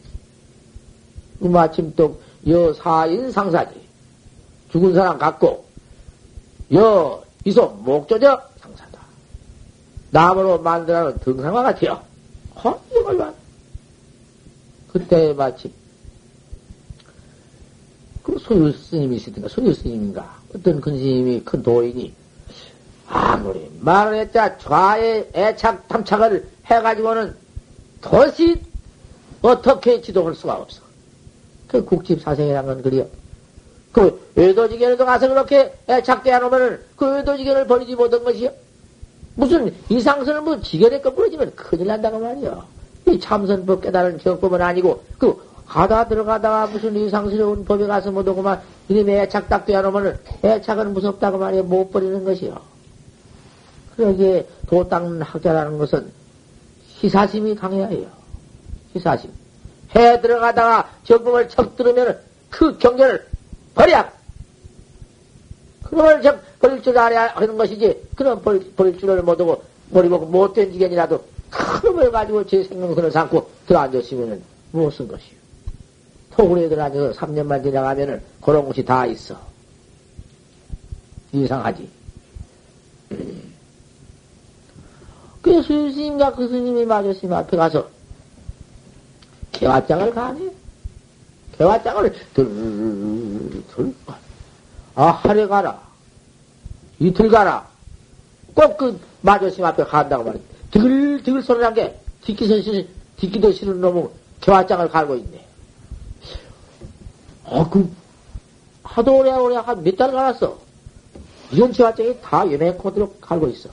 마침 1.48 1.94
또, 1.96 2.20
여 2.48 2.74
사인 2.74 3.32
상사지. 3.32 3.76
죽은 4.72 4.94
사람 4.94 5.18
같고, 5.18 5.66
여 6.74 7.24
이소 7.44 7.68
목조저 7.84 8.42
상사다. 8.60 9.00
나무로 10.12 10.60
만들어놓은 10.60 11.20
등상화 11.20 11.64
같아요. 11.64 12.02
허, 12.64 12.80
이걸 12.92 13.18
봐. 13.18 13.34
그때 14.92 15.34
마침, 15.34 15.72
그 18.24 18.38
소유 18.40 18.72
스님이시든가, 18.72 19.48
소유 19.48 19.74
스님인가, 19.74 20.38
어떤 20.54 20.82
큰 20.82 20.98
스님이, 20.98 21.42
큰 21.44 21.64
도인이, 21.64 22.14
아무리 23.08 23.70
말을 23.80 24.20
했자 24.20 24.58
좌의 24.58 25.30
애착, 25.34 25.88
탐착을 25.88 26.48
해가지고는 26.66 27.36
도시 28.02 28.62
어떻게 29.42 30.02
지도할 30.02 30.36
수가 30.36 30.56
없어. 30.56 30.81
그 31.72 31.86
국집 31.86 32.22
사생이란 32.22 32.66
건 32.66 32.82
그래요. 32.82 33.08
그 33.94 34.30
외도지견에도 34.36 35.06
가서 35.06 35.30
그렇게 35.30 35.74
애착대 35.88 36.32
해놓으면은 36.34 36.82
그 36.98 37.16
외도지견을 37.16 37.66
버리지 37.66 37.96
못한 37.96 38.24
것이요. 38.24 38.52
무슨 39.36 39.74
이상선을 39.88 40.42
뭐 40.42 40.60
지견에 40.60 41.00
꺼부러지면 41.00 41.56
큰일 41.56 41.88
난다고 41.88 42.20
말이요. 42.20 42.64
이 43.08 43.20
참선법 43.20 43.82
깨달은 43.82 44.18
경법은 44.18 44.62
아니고 44.62 45.04
그 45.18 45.42
가다 45.66 46.10
들어가다가 46.10 46.68
무슨 46.68 46.94
이상스러운 46.98 47.64
법에 47.64 47.88
가서 47.88 48.12
못 48.12 48.28
오고만 48.28 48.62
이름에 48.90 49.22
애착 49.22 49.48
딱대 49.48 49.74
해놓으면은 49.74 50.18
애착은 50.44 50.94
무섭다고 50.94 51.38
말이요. 51.38 51.64
못 51.64 51.90
버리는 51.90 52.22
것이요. 52.26 52.58
그러기에 53.96 54.46
도 54.68 54.88
닦는 54.90 55.22
학자라는 55.22 55.78
것은 55.78 56.12
희사심이 57.02 57.56
강해야 57.56 57.88
해요. 57.88 58.08
희사심. 58.94 59.41
해 59.96 60.22
들어가다가 60.22 60.90
정법을 61.04 61.50
척 61.50 61.76
들으면 61.76 62.20
그 62.50 62.78
경계를 62.78 63.28
버려! 63.76 64.06
그놈을 65.84 66.22
적 66.22 66.42
버릴 66.60 66.82
줄 66.82 66.98
알아야 66.98 67.28
하는 67.36 67.58
것이지, 67.58 68.10
그럼 68.16 68.42
버릴, 68.42 68.74
버릴 68.76 68.98
줄을 68.98 69.22
못하고, 69.24 69.64
버리고 69.92 70.20
못된 70.20 70.72
지견이라도 70.72 71.24
큰 71.50 71.92
놈을 71.92 72.12
가지고 72.12 72.46
제 72.46 72.64
생명선을 72.64 73.12
삼고 73.12 73.50
들어앉았으면은 73.68 74.42
무슨 74.72 75.08
것이요. 75.08 75.42
토굴에 76.32 76.70
들어앉아서 76.70 77.20
3년만 77.20 77.62
지나가면은 77.62 78.22
그런 78.42 78.64
곳이 78.64 78.86
다 78.86 79.06
있어. 79.06 79.36
이상하지. 81.34 81.90
그 85.42 85.62
수스님과 85.62 86.36
그 86.36 86.48
스님이 86.48 86.86
마저스님 86.86 87.34
앞에 87.34 87.58
가서 87.58 87.90
개화장을 89.52 90.14
가네. 90.14 90.52
개화장을 91.58 92.16
들들 92.34 93.64
아 94.96 95.06
하래 95.12 95.48
가라. 95.48 95.80
이틀 97.00 97.30
가라. 97.30 97.68
꼭 98.54 98.78
그 98.78 99.00
마저스님 99.22 99.66
앞에 99.66 99.84
간다고 99.86 100.24
말이야. 100.26 100.42
드글 100.72 101.24
드글 101.24 101.42
소리 101.44 101.60
난게 101.60 102.00
뒷기도 102.24 102.62
싫, 102.62 102.88
뒷기도 103.18 103.52
싫은 103.52 103.80
놈은 103.82 104.10
개화장을 104.42 104.90
갈고 104.90 105.16
있네. 105.16 105.46
아, 107.46 107.68
그, 107.70 107.90
하도 108.84 109.18
오래 109.18 109.32
오래 109.34 109.56
한 109.58 109.84
몇 109.84 109.98
달 109.98 110.12
갈았어. 110.12 110.58
이런 111.52 111.72
개화장이 111.72 112.20
다 112.22 112.50
연애 112.52 112.72
코드로 112.74 113.14
갈고 113.22 113.48
있어. 113.50 113.70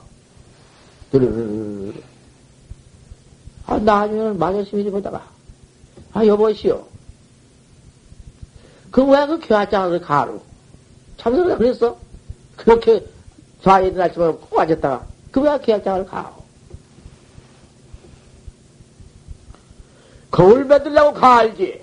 아, 3.67 3.77
나중에는 3.79 4.39
마저스님이 4.39 4.91
보다가, 4.91 5.23
아, 6.13 6.25
여보시오. 6.27 6.87
그 8.91 9.03
왜 9.03 9.27
그 9.27 9.39
교화장을 9.47 10.01
가루? 10.01 10.41
참선을 11.19 11.59
그랬어? 11.59 11.97
그렇게 12.57 13.05
좌에 13.63 13.89
일어났지만 13.89 14.41
꼭 14.41 14.59
앉았다가, 14.59 15.07
그 15.31 15.41
왜 15.41 15.59
교화장을 15.59 16.07
가오? 16.07 16.39
거울 20.31 20.65
만들려고 20.65 21.13
가알지. 21.19 21.83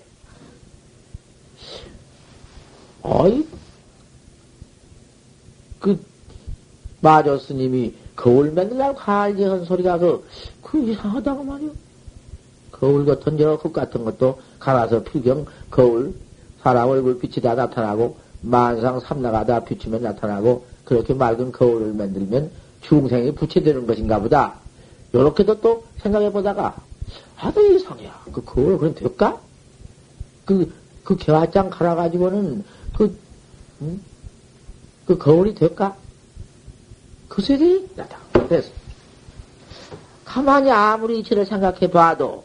어이, 3.01 3.45
그, 5.79 6.03
마저 7.01 7.37
스님이 7.37 7.93
거울 8.15 8.51
만들려고 8.51 8.95
가알지 8.95 9.43
한 9.43 9.63
소리가 9.65 9.97
그, 9.99 10.27
그 10.63 10.89
이상하다고 10.89 11.43
말이오. 11.43 11.71
거울 12.79 13.05
같은 13.05 13.37
저 13.37 13.55
흙 13.55 13.71
같은 13.71 14.03
것도 14.03 14.39
갈아서 14.59 15.03
필경 15.03 15.45
거울 15.71 16.13
사람 16.61 16.89
얼굴 16.89 17.19
빛이 17.19 17.41
다 17.41 17.55
나타나고 17.55 18.17
만상 18.41 18.99
삼나가 18.99 19.45
다 19.45 19.63
비추면 19.63 20.01
나타나고 20.03 20.65
그렇게 20.83 21.13
맑은 21.13 21.51
거울을 21.51 21.93
만들면 21.93 22.51
중생이 22.81 23.33
부채되는 23.33 23.87
것인가 23.87 24.19
보다. 24.19 24.55
요렇게도 25.13 25.61
또 25.61 25.85
생각해 25.99 26.31
보다가 26.31 26.75
아도 27.39 27.65
이상해. 27.65 28.11
그 28.31 28.43
거울 28.43 28.77
그럼 28.77 28.93
될까? 28.93 29.39
그, 30.43 30.71
그 31.03 31.15
개화장 31.15 31.69
갈아가지고는 31.69 32.63
그 32.97 33.17
응? 33.81 34.01
그 35.07 35.17
거울이 35.17 35.55
될까? 35.55 35.95
그 37.29 37.41
소리 37.41 37.87
나다. 37.95 38.17
그래서 38.33 38.69
가만히 40.25 40.69
아무리 40.71 41.19
이치를 41.19 41.45
생각해 41.45 41.89
봐도 41.89 42.43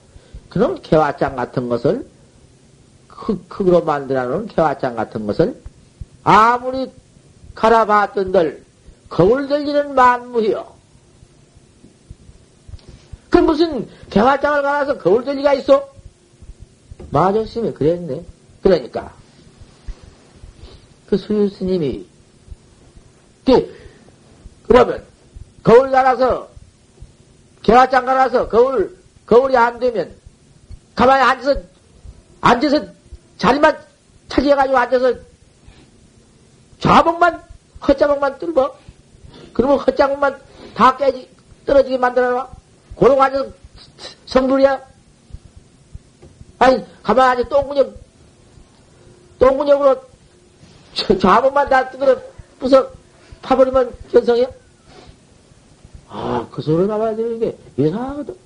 그런 0.51 0.83
개화장 0.83 1.37
같은 1.37 1.69
것을 1.69 2.07
흙, 3.09 3.47
흙으로 3.49 3.83
만들어 3.83 4.27
놓은 4.27 4.49
개화장 4.49 4.97
같은 4.97 5.27
것을 5.27 5.63
아무리 6.25 6.93
갈아봤던들 7.55 8.65
거울 9.09 9.49
들리는 9.49 9.95
만무이요. 9.95 10.75
그 13.31 13.39
무슨 13.39 13.89
개화장을 14.11 14.63
갈아서 14.63 14.99
거울 14.99 15.25
들리가 15.25 15.55
있어? 15.55 15.89
마저씨이 17.11 17.73
그랬네. 17.73 18.25
그러니까 18.63 19.15
그 21.09 21.17
수유 21.17 21.49
스님이 21.49 22.07
그 23.45 23.77
그러면 24.67 25.05
거울 25.63 25.91
갈아서 25.91 26.49
개화장 27.63 28.05
갈아서 28.05 28.49
거울 28.49 28.97
거울이 29.27 29.57
안 29.57 29.79
되면 29.79 30.20
가만히 31.01 31.23
앉아서 31.23 31.59
앉아서 32.43 32.85
자리만 33.39 33.75
차지해가지고 34.29 34.77
앉아서 34.77 35.15
좌복만 36.79 37.43
헛자복만 37.89 38.39
뚫어 38.39 38.77
그러면 39.55 39.79
헛자복만 39.79 40.39
다 40.75 40.95
깨지 40.99 41.27
떨어지게 41.65 41.97
만들어놔 41.97 42.51
고로 42.97 43.23
앉아서 43.23 43.49
성불이야 44.27 44.79
아니 46.59 46.85
가만히 47.03 47.31
앉아 47.31 47.49
똥구녕 47.49 47.95
똥구녕으로 49.39 50.03
좌복만 51.19 51.71
다 51.71 51.89
뜯어 51.89 52.21
부서 52.59 52.91
파버리면 53.41 53.91
견성이야? 54.13 54.49
아, 56.09 56.47
그 56.51 56.61
소리 56.61 56.87
나와야 56.87 57.17
되는 57.17 57.39
게 57.39 57.57
이상하거든. 57.79 58.37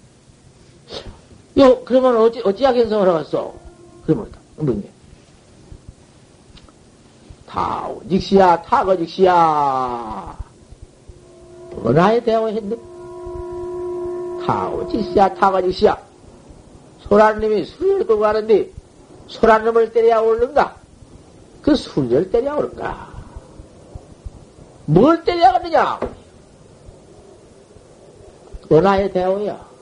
요, 1.59 1.85
그러면 1.85 2.17
어찌, 2.17 2.41
어찌야 2.45 2.73
견성을 2.73 3.09
하겠어? 3.09 3.55
그러면, 4.05 4.33
뭐냐. 4.57 4.83
타오, 7.47 8.03
직시야, 8.09 8.63
타거 8.63 8.97
직시야. 8.97 10.37
은하에 11.87 12.25
대화했는데, 12.25 12.77
타오, 14.45 14.89
직시야, 14.91 15.35
타거 15.35 15.63
직시야. 15.63 15.97
소라님이 17.03 17.65
술을 17.65 18.07
끌고 18.07 18.21
가는데, 18.21 18.71
소라님을 19.29 19.93
때려야 19.93 20.21
오는가? 20.21 20.77
그 21.63 21.77
술을 21.77 22.31
때려야 22.31 22.57
오는가? 22.57 23.15
뭘 24.87 25.23
때려야 25.25 25.55
하느냐? 25.55 26.01
원하의 28.69 29.13
대오야. 29.13 29.74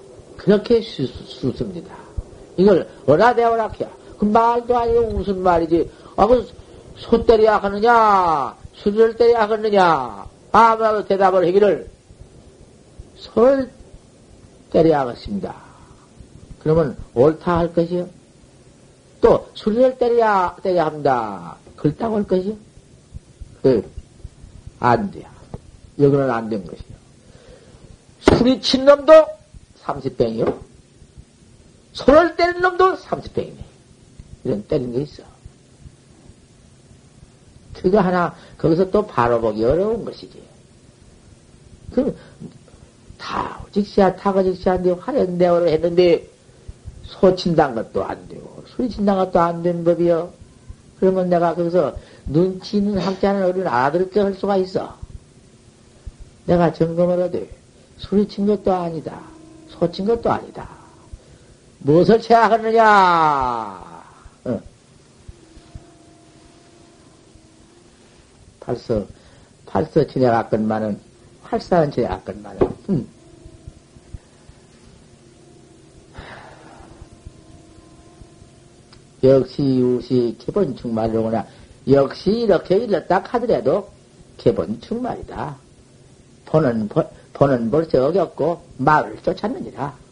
그렇게 0.42 0.80
수습니다. 0.82 1.94
이걸 2.56 2.88
해야. 3.80 3.90
그 4.18 4.24
말도 4.24 4.76
아니고 4.76 5.06
무슨 5.12 5.40
말이지. 5.42 5.88
아, 6.16 6.26
그, 6.26 6.48
소 6.96 7.24
때려야 7.24 7.58
하느냐? 7.58 8.56
수를 8.74 9.16
때려야 9.16 9.48
하느냐? 9.48 10.26
아무라도 10.50 11.06
대답을 11.06 11.46
하기를, 11.46 11.88
소를 13.16 13.70
때려야 14.70 15.00
하겠습니다. 15.00 15.54
그러면 16.62 16.96
옳다 17.14 17.58
할 17.58 17.72
것이요. 17.72 18.08
또, 19.20 19.46
수를 19.54 19.96
때려야, 19.96 20.56
때려야 20.62 20.86
합니다. 20.86 21.56
글다고 21.76 22.16
할 22.16 22.24
것이요. 22.24 22.54
그, 23.62 23.88
안 24.80 25.10
돼. 25.12 25.24
여기는 26.00 26.30
안 26.30 26.48
된 26.48 26.64
것이요. 26.64 26.92
술이 28.20 28.60
친 28.60 28.84
놈도 28.84 29.12
30병이요. 29.84 30.60
손을 31.92 32.36
때린 32.36 32.60
놈도 32.60 32.96
30병이네. 32.96 33.56
이런 34.44 34.66
때린 34.66 34.92
게 34.92 35.02
있어. 35.02 35.22
그거 37.74 38.00
하나, 38.00 38.34
거기서 38.58 38.90
또 38.90 39.06
바로 39.06 39.40
보기 39.40 39.64
어려운 39.64 40.04
것이지. 40.04 40.42
그, 41.92 42.16
다, 43.18 43.60
직시야, 43.72 44.16
타가 44.16 44.42
직시한데 44.42 44.92
화련대오를 44.92 45.68
했는데, 45.68 46.28
소 47.04 47.34
친단 47.34 47.74
것도 47.74 48.04
안 48.04 48.28
되고, 48.28 48.64
술이 48.68 48.88
친단 48.88 49.16
것도 49.16 49.38
안된 49.40 49.84
법이요. 49.84 50.32
그러면 50.98 51.28
내가 51.28 51.54
거기서 51.54 51.96
눈치 52.26 52.76
있는 52.76 52.98
학자는 52.98 53.44
어린 53.44 53.66
알아들을 53.66 54.10
할 54.24 54.34
수가 54.34 54.56
있어. 54.58 54.96
내가 56.46 56.72
점검을 56.72 57.22
하되, 57.22 57.48
술이 57.98 58.28
친 58.28 58.46
것도 58.46 58.72
아니다. 58.72 59.31
소친 59.82 60.04
것도 60.04 60.30
아니다. 60.30 60.68
무엇을 61.80 62.20
체하느냐? 62.20 62.84
어. 64.44 64.60
벌써, 68.60 69.04
벌써 69.66 70.06
지내갔건만은, 70.06 71.00
활사는 71.42 71.90
지내갔건만은, 71.90 72.60
음. 72.90 73.08
역시 79.24 79.62
이웃이 79.64 80.36
기본 80.38 80.76
충 80.76 80.94
말이로구나. 80.94 81.44
역시 81.88 82.30
이렇게 82.30 82.76
일렀다 82.76 83.18
하더라도 83.18 83.90
기본 84.36 84.80
충 84.80 85.02
말이다. 85.02 85.56
보는, 86.46 86.88
보, 86.88 87.04
보는 87.32 87.70
벌써 87.70 88.06
어겼고 88.06 88.62
마을을 88.78 89.22
쫓았느니라. 89.22 90.02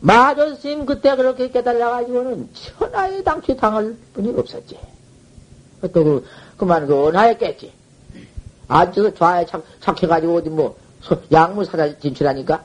마존스님 0.00 0.86
그때 0.86 1.16
그렇게 1.16 1.50
깨달아가지고는 1.50 2.50
천하의 2.52 3.24
당치 3.24 3.56
당할 3.56 3.96
뿐이 4.14 4.38
없었지. 4.38 4.78
또 5.80 5.90
그, 5.92 6.26
그만 6.56 6.86
그 6.86 7.08
은하에 7.08 7.36
깼지. 7.38 7.72
앉아서 8.68 9.14
좌에 9.14 9.46
착, 9.46 9.64
착해가지고 9.80 10.36
어디 10.36 10.50
뭐, 10.50 10.76
약물 11.32 11.64
사다 11.64 11.98
진출하니까. 11.98 12.64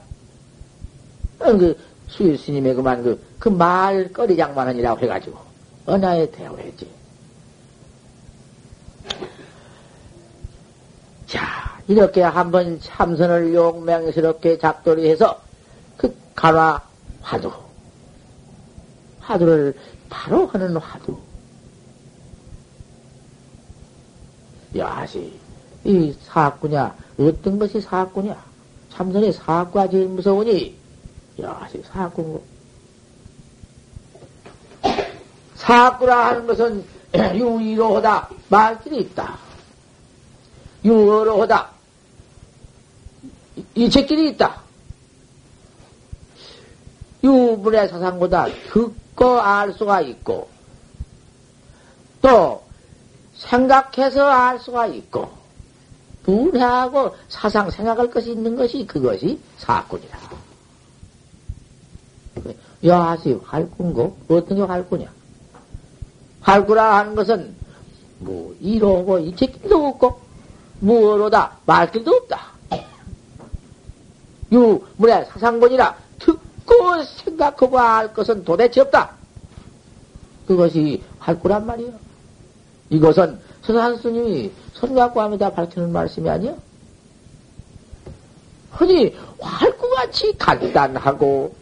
그 1.39 1.77
수일 2.07 2.37
스님의 2.37 2.75
그만 2.75 3.03
그, 3.03 3.23
그 3.39 3.49
말거리 3.49 4.37
장만원이라고 4.37 4.99
해가지고, 4.99 5.37
은하에 5.89 6.29
대우했지. 6.31 7.00
자, 11.31 11.79
이렇게 11.87 12.21
한번 12.21 12.77
참선을 12.81 13.53
용맹스럽게 13.53 14.57
작돌이 14.57 15.09
해서 15.09 15.39
그 15.95 16.13
간화 16.35 16.81
화두, 17.21 17.49
화두를 19.21 19.73
바로 20.09 20.45
하는 20.47 20.75
화두. 20.75 21.17
야시, 24.75 25.39
이 25.85 26.13
사학구냐, 26.25 26.95
어떤 27.17 27.57
것이 27.57 27.79
사학구냐? 27.79 28.35
참선의 28.89 29.31
사학구가 29.31 29.89
제일 29.89 30.07
무서우니, 30.07 30.75
야시, 31.41 31.81
사학구. 31.85 32.41
사학구라 35.55 36.25
하는 36.27 36.45
것은 36.45 36.83
유의로하다, 37.15 38.29
말길이 38.49 38.99
있다. 38.99 39.50
유어로 40.83 41.41
하다. 41.43 41.69
이책길이 43.75 44.29
있다. 44.31 44.61
유문의 47.23 47.87
사상보다 47.89 48.47
듣고 48.71 49.39
알 49.39 49.73
수가 49.73 50.01
있고, 50.01 50.49
또 52.21 52.63
생각해서 53.35 54.25
알 54.27 54.59
수가 54.59 54.87
있고, 54.87 55.29
분해하고 56.23 57.15
사상 57.29 57.69
생각할 57.69 58.09
것이 58.09 58.31
있는 58.31 58.55
것이 58.55 58.85
그것이 58.85 59.39
사건이다. 59.57 60.19
야시 62.85 63.39
활꾼고 63.43 64.17
어떤 64.29 64.57
게 64.57 64.63
활꾼이야? 64.63 65.11
활구라 66.41 66.97
하는 66.97 67.15
것은 67.15 67.55
뭐 68.19 68.55
이러고 68.59 69.19
이책길도 69.19 69.87
없고 69.87 70.19
무어로다 70.81 71.57
말길도 71.65 72.11
없다. 72.11 72.51
유 74.53 74.83
문의 74.97 75.25
사상본이라 75.25 75.95
듣고 76.19 77.03
생각하고 77.03 77.79
알 77.79 78.13
것은 78.13 78.43
도대체 78.43 78.81
없다. 78.81 79.11
그것이 80.45 81.01
활구란 81.19 81.65
말이요. 81.65 81.93
이것은 82.89 83.39
서산 83.61 83.97
스님이 83.97 84.51
손 84.73 84.93
갖고 84.93 85.21
하면다 85.21 85.53
밝히는 85.53 85.91
말씀이 85.91 86.29
아니야. 86.29 86.55
흔히 88.71 89.15
활구같이 89.39 90.37
간단하고 90.37 91.55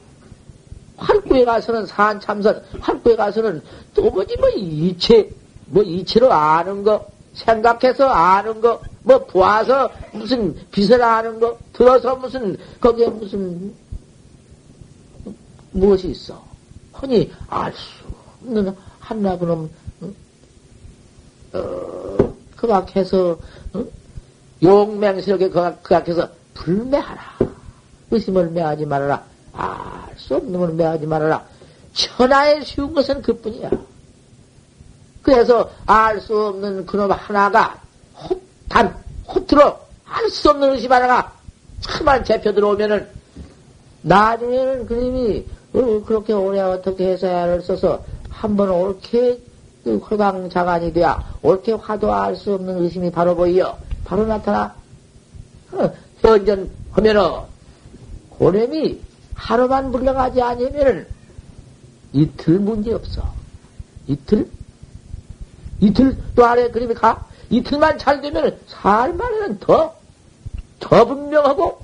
활구에 0.97 1.45
가서는 1.45 1.85
산참선, 1.85 2.63
활구에 2.79 3.15
가서는 3.15 3.61
또 3.93 4.09
뭐지, 4.09 4.35
뭐, 4.37 4.49
이체, 4.49 5.29
뭐, 5.67 5.83
이체로 5.83 6.31
아는 6.31 6.83
거, 6.83 7.07
생각해서 7.33 8.07
아는 8.07 8.61
거, 8.61 8.81
뭐, 9.03 9.25
보아서 9.25 9.89
무슨 10.11 10.55
빛을 10.71 11.01
아는 11.01 11.39
거, 11.39 11.57
들어서 11.73 12.15
무슨, 12.15 12.57
거기에 12.79 13.07
무슨, 13.07 13.73
무엇이 15.71 16.09
있어. 16.09 16.43
흔히 16.93 17.31
알 17.49 17.73
수 17.73 18.03
없는 18.43 18.75
한나그놈, 18.99 19.69
어, 21.53 22.35
그각해서, 22.55 23.37
어? 23.73 23.85
용맹스럽게 24.61 25.49
그각해서 25.49 26.29
불매하라. 26.53 27.21
의심을 28.11 28.49
매하지 28.51 28.85
말아라. 28.85 29.23
알 29.53 30.17
수 30.17 30.35
없는 30.35 30.59
걸 30.59 30.73
매하지 30.73 31.07
말아라. 31.07 31.45
천하에 31.93 32.61
쉬운 32.63 32.93
것은 32.93 33.21
그뿐이야. 33.21 33.69
그래서 35.21 35.69
알 35.85 36.19
수 36.21 36.47
없는 36.47 36.85
그놈 36.85 37.11
하나가 37.11 37.79
호, 38.15 38.39
단, 38.67 38.95
호트로 39.27 39.77
알 40.05 40.29
수 40.29 40.49
없는 40.49 40.73
의심 40.73 40.91
하나가 40.91 41.33
참만 41.81 42.23
잡혀 42.23 42.53
들어오면은 42.53 43.07
나중에는 44.01 44.85
그님이 44.85 45.45
어, 45.73 46.03
그렇게 46.05 46.33
오래 46.33 46.61
어떻게 46.61 47.09
해서야를 47.09 47.61
써서 47.61 48.03
한번 48.29 48.69
옳게 48.69 49.39
홀광자간이 49.85 50.93
돼야 50.93 51.23
옳게 51.41 51.73
화도할 51.73 52.35
수 52.35 52.53
없는 52.53 52.83
의심이 52.83 53.11
바로 53.11 53.35
보여 53.35 53.77
바로 54.05 54.25
나타나. 54.25 54.73
어, 55.71 55.91
현전 56.21 56.69
하면은 56.91 57.21
고렘이 58.31 58.99
하루만 59.35 59.91
물러가지 59.91 60.41
않으면은 60.41 61.07
이틀 62.13 62.59
문제 62.59 62.93
없어. 62.93 63.21
이틀 64.07 64.49
이틀 65.81 66.17
또 66.35 66.45
아래 66.45 66.69
그림이 66.69 66.93
가 66.93 67.25
이틀만 67.49 67.97
잘 67.97 68.21
되면 68.21 68.59
살만에는 68.67 69.59
더, 69.59 69.95
더 70.79 71.05
분명하고, 71.05 71.79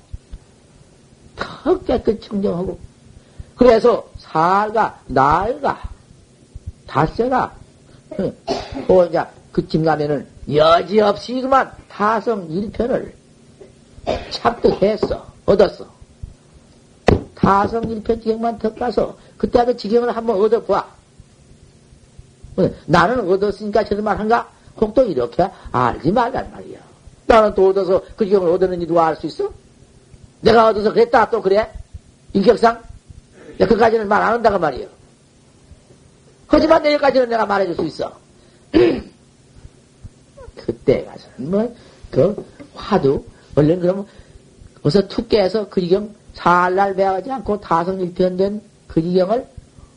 더 1.35 1.79
깨끗 1.83 2.21
청정하고, 2.21 2.77
그래서 3.55 4.07
살가, 4.17 4.99
날가, 5.07 5.81
닷새가, 6.87 7.55
또 8.87 9.05
이제 9.05 9.23
그쯤 9.51 9.83
가면은 9.83 10.27
여지없이 10.53 11.41
그만 11.41 11.71
타성 11.89 12.47
일편을 12.49 13.15
착득했어, 14.29 15.25
얻었어. 15.45 15.87
타성 17.33 17.83
일편 17.89 18.19
지경만 18.21 18.59
더 18.59 18.73
가서 18.73 19.17
그때 19.37 19.63
그 19.65 19.75
지경을 19.75 20.15
한번 20.15 20.41
얻어보아. 20.41 20.85
나는 22.85 23.29
얻었으니까 23.29 23.83
저런 23.83 24.03
말 24.03 24.17
한가? 24.19 24.49
혹도 24.79 25.03
이렇게 25.03 25.49
알지 25.71 26.11
말란 26.11 26.51
말이야. 26.51 26.79
나는 27.27 27.53
또 27.55 27.69
얻어서 27.69 28.01
그 28.15 28.25
지경을 28.25 28.49
얻었는지 28.51 28.85
누가 28.87 29.07
알 29.07 29.15
수 29.15 29.25
있어? 29.27 29.49
내가 30.41 30.67
얻어서 30.67 30.91
그랬다 30.93 31.29
또 31.29 31.41
그래? 31.41 31.71
인격상? 32.33 32.81
야, 33.61 33.67
그까지는 33.67 34.07
말 34.07 34.21
안 34.21 34.33
한다고 34.33 34.59
말이야. 34.59 34.87
하지만 36.47 36.83
내일까지는 36.83 37.29
내가 37.29 37.45
말해줄 37.45 37.75
수 37.75 37.85
있어. 37.85 38.11
그때 40.55 41.05
가서는 41.05 41.51
뭐, 41.51 41.75
그, 42.11 42.45
화두, 42.75 43.23
얼른 43.55 43.79
그러면, 43.79 44.05
어서 44.83 45.07
툭 45.07 45.27
깨서 45.29 45.69
그 45.69 45.81
지경 45.81 46.13
살날 46.33 46.95
배하지 46.95 47.31
않고 47.31 47.59
다성일편된 47.61 48.61
그 48.87 49.01
지경을 49.01 49.47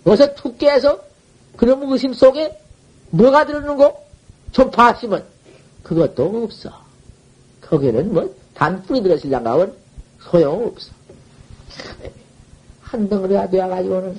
어서 0.05 0.35
툭 0.35 0.57
깨서 0.57 1.01
그런 1.59 1.83
의심 1.93 2.15
속에 2.15 2.57
뭐가 3.11 3.45
들어있는 3.45 3.77
거? 3.77 4.01
좀 4.53 4.71
봤으면 4.71 5.25
그것도 5.83 6.45
없어. 6.45 6.71
거기는 7.61 8.15
뭐 8.15 8.35
단뿌리 8.55 9.03
들었을랑가 9.03 9.53
하면 9.53 9.75
소용없어. 10.21 10.93
한 12.81 13.09
덩어리가 13.09 13.51
되어가지고는 13.51 14.19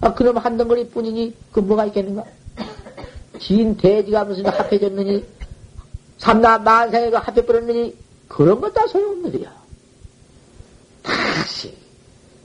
아, 0.00 0.14
그놈 0.14 0.38
한 0.38 0.56
덩어리 0.56 0.88
뿐이니 0.88 1.34
그 1.52 1.60
뭐가 1.60 1.84
있겠는가? 1.86 2.24
진 3.38 3.76
돼지가 3.76 4.24
무슨 4.24 4.46
합해졌느니 4.46 5.24
삼남 6.16 6.64
만상에가 6.64 7.20
합해버렸느니 7.20 7.96
그런 8.28 8.60
것다 8.60 8.86
일이야. 8.86 9.52
다시 11.02 11.76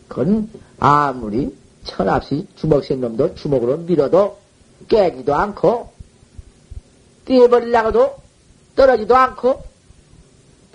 그건 0.07 0.49
아무리 0.79 1.55
천합시 1.83 2.47
주먹 2.55 2.83
센 2.83 3.01
놈도 3.01 3.35
주먹으로 3.35 3.77
밀어도 3.77 4.37
깨지도 4.87 5.35
않고 5.35 5.91
뛰어버리려고도 7.25 8.17
떨어지도 8.75 9.15
않고 9.15 9.63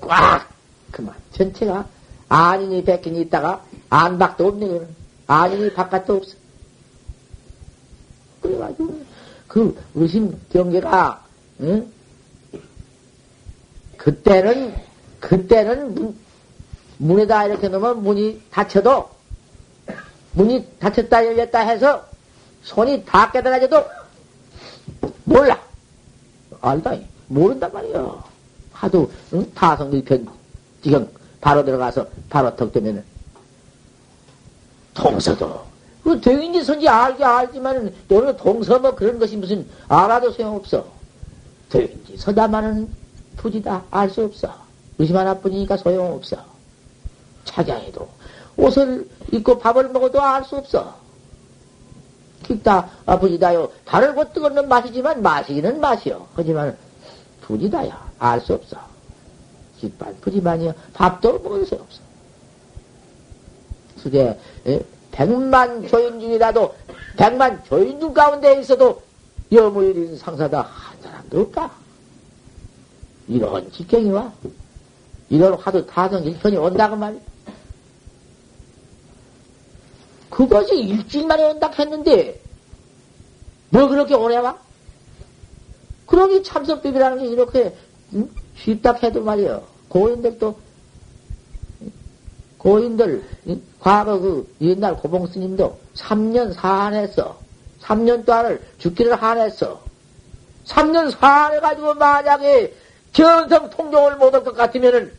꽉! 0.00 0.48
그만. 0.90 1.14
전체가 1.32 1.86
아니니 2.28 2.84
백인이 2.84 3.20
있다가 3.22 3.64
안박도 3.90 4.48
없네. 4.48 4.66
그는 4.66 4.88
아니니 5.26 5.72
바깥도 5.72 6.16
없어. 6.16 6.36
그래가지고 8.40 9.00
그 9.46 9.76
의심 9.94 10.38
경계가 10.50 11.24
응? 11.60 11.90
그때는 13.96 14.74
그때는 15.20 15.94
문, 15.94 16.16
문에다 16.98 17.46
이렇게 17.46 17.68
놓으면 17.68 18.02
문이 18.02 18.42
닫혀도 18.50 19.17
문이 20.32 20.66
닫혔다 20.78 21.26
열렸다 21.26 21.60
해서 21.60 22.04
손이 22.62 23.04
다 23.04 23.30
깨달아져도 23.30 23.84
몰라 25.24 25.58
알다. 26.60 26.94
모른단 27.28 27.72
말이야. 27.72 28.24
하도, 28.72 29.10
응? 29.32 29.50
타성 29.54 29.92
일편, 29.92 30.26
지금, 30.82 31.08
바로 31.40 31.64
들어가서, 31.64 32.06
바로 32.28 32.54
턱 32.56 32.72
되면은, 32.72 33.04
통서도, 34.94 35.62
그 36.02 36.20
되인지 36.20 36.64
선지 36.64 36.88
알게 36.88 37.24
알지만은, 37.24 37.94
또는 38.08 38.36
통서 38.36 38.78
뭐 38.78 38.94
그런 38.94 39.18
것이 39.18 39.36
무슨, 39.36 39.68
알아도 39.88 40.30
소용없어. 40.32 40.86
되인지 41.68 42.16
서다마는 42.16 42.88
부지다. 43.36 43.84
알 43.90 44.08
수 44.08 44.24
없어. 44.24 44.54
의심 44.98 45.16
하나뿐이니까 45.16 45.76
소용없어. 45.76 46.38
차장해도, 47.44 48.08
옷을 48.58 49.08
입고 49.32 49.58
밥을 49.58 49.88
먹어도 49.90 50.20
알 50.20 50.44
수 50.44 50.56
없어. 50.56 50.96
깊다, 52.42 52.88
아, 53.06 53.18
부지다요. 53.18 53.70
다를고 53.84 54.32
뜨거운 54.32 54.68
맛이지만 54.68 55.22
마시기는 55.22 55.80
맛이요. 55.80 56.26
하지만 56.34 56.76
부지다야. 57.42 58.10
알수 58.18 58.54
없어. 58.54 58.76
깊반 59.78 60.16
부지만이요. 60.20 60.74
밥도 60.94 61.38
먹을 61.40 61.66
수 61.66 61.74
없어. 61.74 62.00
그게, 64.02 64.38
백만 65.12 65.86
조인 65.88 66.20
중이라도, 66.20 66.74
백만 67.16 67.62
조인 67.64 68.00
중 68.00 68.14
가운데 68.14 68.60
있어도 68.60 69.02
여무일인 69.52 70.16
상사다 70.16 70.62
한 70.62 71.02
사람도 71.02 71.40
없다. 71.40 71.70
이런 73.28 73.70
직경이 73.72 74.10
와. 74.10 74.32
이런 75.28 75.54
화두 75.54 75.84
타성 75.86 76.24
일편이 76.24 76.56
온다고 76.56 76.96
말이야. 76.96 77.20
그것이 80.30 80.74
일주일 80.76 81.26
만에 81.26 81.44
온다 81.44 81.70
했는데, 81.78 82.40
뭐 83.70 83.88
그렇게 83.88 84.14
오래 84.14 84.36
와? 84.36 84.58
그러기 86.06 86.42
참선법이라는 86.42 87.18
게 87.18 87.26
이렇게, 87.26 87.76
응? 88.14 88.28
쉽다 88.56 88.92
해도 88.94 89.22
말이요. 89.22 89.62
고인들도, 89.88 90.58
고인들, 92.58 93.24
과거 93.80 94.18
그 94.18 94.54
옛날 94.60 94.96
고봉 94.96 95.26
스님도 95.28 95.78
3년 95.94 96.52
사안했어. 96.52 97.38
3년 97.82 98.24
동안을 98.26 98.60
죽기를 98.78 99.14
한했어. 99.14 99.80
3년 100.66 101.10
사안해가지고 101.12 101.94
만약에 101.94 102.74
견성 103.12 103.70
통종을 103.70 104.16
못할 104.16 104.44
것 104.44 104.54
같으면은 104.54 105.12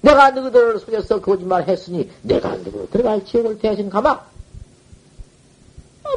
내가 0.00 0.30
너희들을 0.30 0.78
속여서 0.78 1.20
거짓말 1.20 1.68
했으니 1.68 2.10
내가 2.22 2.50
너희 2.50 2.88
들어갈 2.90 3.24
지옥을 3.24 3.58
대신 3.58 3.90
가마. 3.90 4.10
아, 4.10 4.26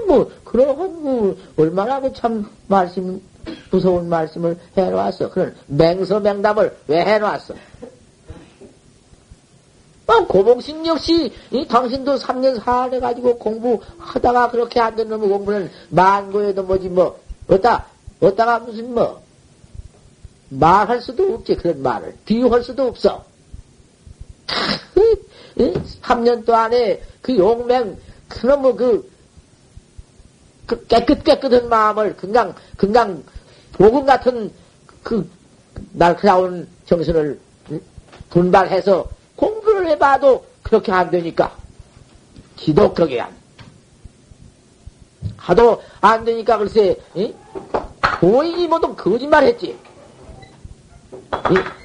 뭐, 0.08 0.32
그러한, 0.46 1.02
뭐, 1.02 1.36
얼마나 1.58 2.00
그 2.00 2.14
참 2.14 2.50
말씀, 2.68 3.22
무서운 3.72 4.08
말씀을 4.08 4.58
해놓았어. 4.78 5.32
그런 5.32 5.56
맹서맹답을 5.68 6.78
왜 6.88 7.04
해놓았어? 7.04 7.56
아, 10.08 10.26
고봉신 10.28 10.86
역시, 10.86 11.32
이 11.52 11.68
당신도 11.68 12.18
3년 12.18 12.60
4년 12.60 12.94
해가지고 12.96 13.38
공부하다가 13.38 14.52
그렇게 14.52 14.80
안 14.80 14.96
되는 14.96 15.20
공부는 15.20 15.72
만고에도 15.90 16.64
뭐지, 16.64 16.90
뭐, 16.90 17.20
어디다, 17.48 17.86
어디다가 18.20 18.60
무슨 18.60 18.94
뭐, 18.94 19.22
말할 20.50 21.02
수도 21.02 21.34
없지, 21.34 21.56
그런 21.56 21.82
말을. 21.82 22.16
비유할 22.26 22.64
수도 22.64 22.84
없어. 22.84 23.24
3년 26.02 26.46
동안에 26.46 27.02
그 27.22 27.38
용맹 27.38 27.98
그놈의 28.30 28.76
그, 28.76 29.12
그 30.66 30.88
깨끗 30.88 31.24
깨끗한 31.24 31.70
마음을 31.70 32.16
건강 32.16 32.56
건강 32.78 33.24
복음 33.74 34.06
같은 34.06 34.52
그 35.04 35.30
날카로운 35.94 36.68
정신을 36.86 37.40
분발해서 38.30 39.08
공부를 39.36 39.88
해봐도 39.90 40.46
그렇게 40.64 40.92
안 40.92 41.10
되니까 41.10 41.56
기독하게 42.56 43.22
안. 43.22 43.42
하도 45.38 45.82
안 46.00 46.24
되니까 46.24 46.58
글쎄 46.58 46.96
이? 47.16 47.34
고인이 48.20 48.68
뭐든 48.68 48.96
거짓말 48.96 49.44
했지. 49.44 49.78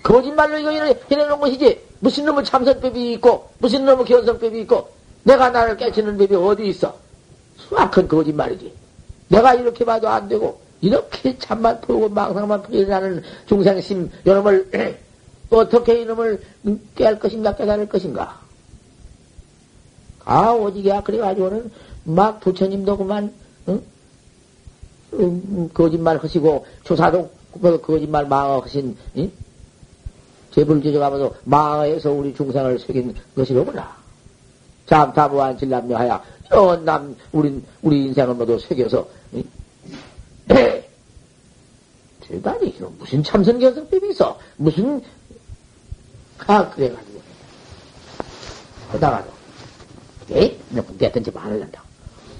거짓말로 0.02 0.58
이거 0.58 0.70
해내는 1.10 1.40
것이지. 1.40 1.80
무슨 2.06 2.24
놈의 2.24 2.44
참선법이 2.44 3.14
있고, 3.14 3.50
무슨 3.58 3.84
놈의 3.84 4.04
견성법이 4.04 4.60
있고, 4.60 4.90
내가 5.24 5.50
나를 5.50 5.76
깨치는 5.76 6.16
법이 6.16 6.36
어디 6.36 6.68
있어? 6.68 6.94
수악한 7.56 8.06
거짓말이지. 8.06 8.72
내가 9.26 9.54
이렇게 9.54 9.84
봐도 9.84 10.08
안 10.08 10.28
되고, 10.28 10.60
이렇게 10.80 11.36
참만 11.36 11.80
풀고 11.80 12.10
망상만 12.10 12.62
풀이라는 12.62 13.24
중생심, 13.48 14.08
여러분을, 14.24 15.00
어떻게 15.50 16.02
이놈을 16.02 16.40
깨할 16.94 17.18
것인가, 17.18 17.56
깨달을 17.56 17.88
것인가? 17.88 18.38
아, 20.24 20.52
오지게야. 20.52 21.02
그래가지고는 21.02 21.72
막 22.04 22.38
부처님도 22.38 22.98
그만, 22.98 23.32
응? 23.66 23.82
음, 25.14 25.70
거짓말 25.74 26.18
하시고, 26.18 26.66
조사도 26.84 27.30
그 27.60 27.80
거짓말 27.80 28.26
망하신, 28.26 28.96
응? 29.16 29.32
재불제조가면서 30.56 31.34
망하에서 31.44 32.10
우리 32.12 32.34
중생을 32.34 32.78
새긴 32.78 33.14
것이로구나. 33.36 33.94
잠타부한 34.86 35.58
진남녀 35.58 35.96
하야. 35.98 36.22
이런 36.46 36.84
남 36.84 37.14
우리 37.32 37.62
우리 37.82 38.04
인생을 38.06 38.34
모두 38.34 38.58
새겨서 38.58 39.06
대단히 42.20 42.74
무슨 42.98 43.22
참선견성법이 43.22 44.08
있어? 44.10 44.38
무슨 44.56 45.02
아 46.46 46.70
그래가지고. 46.70 47.20
하다가도 48.92 49.30
에이 50.30 50.58
됐든지 50.98 51.32
말을 51.32 51.62
한다. 51.62 51.82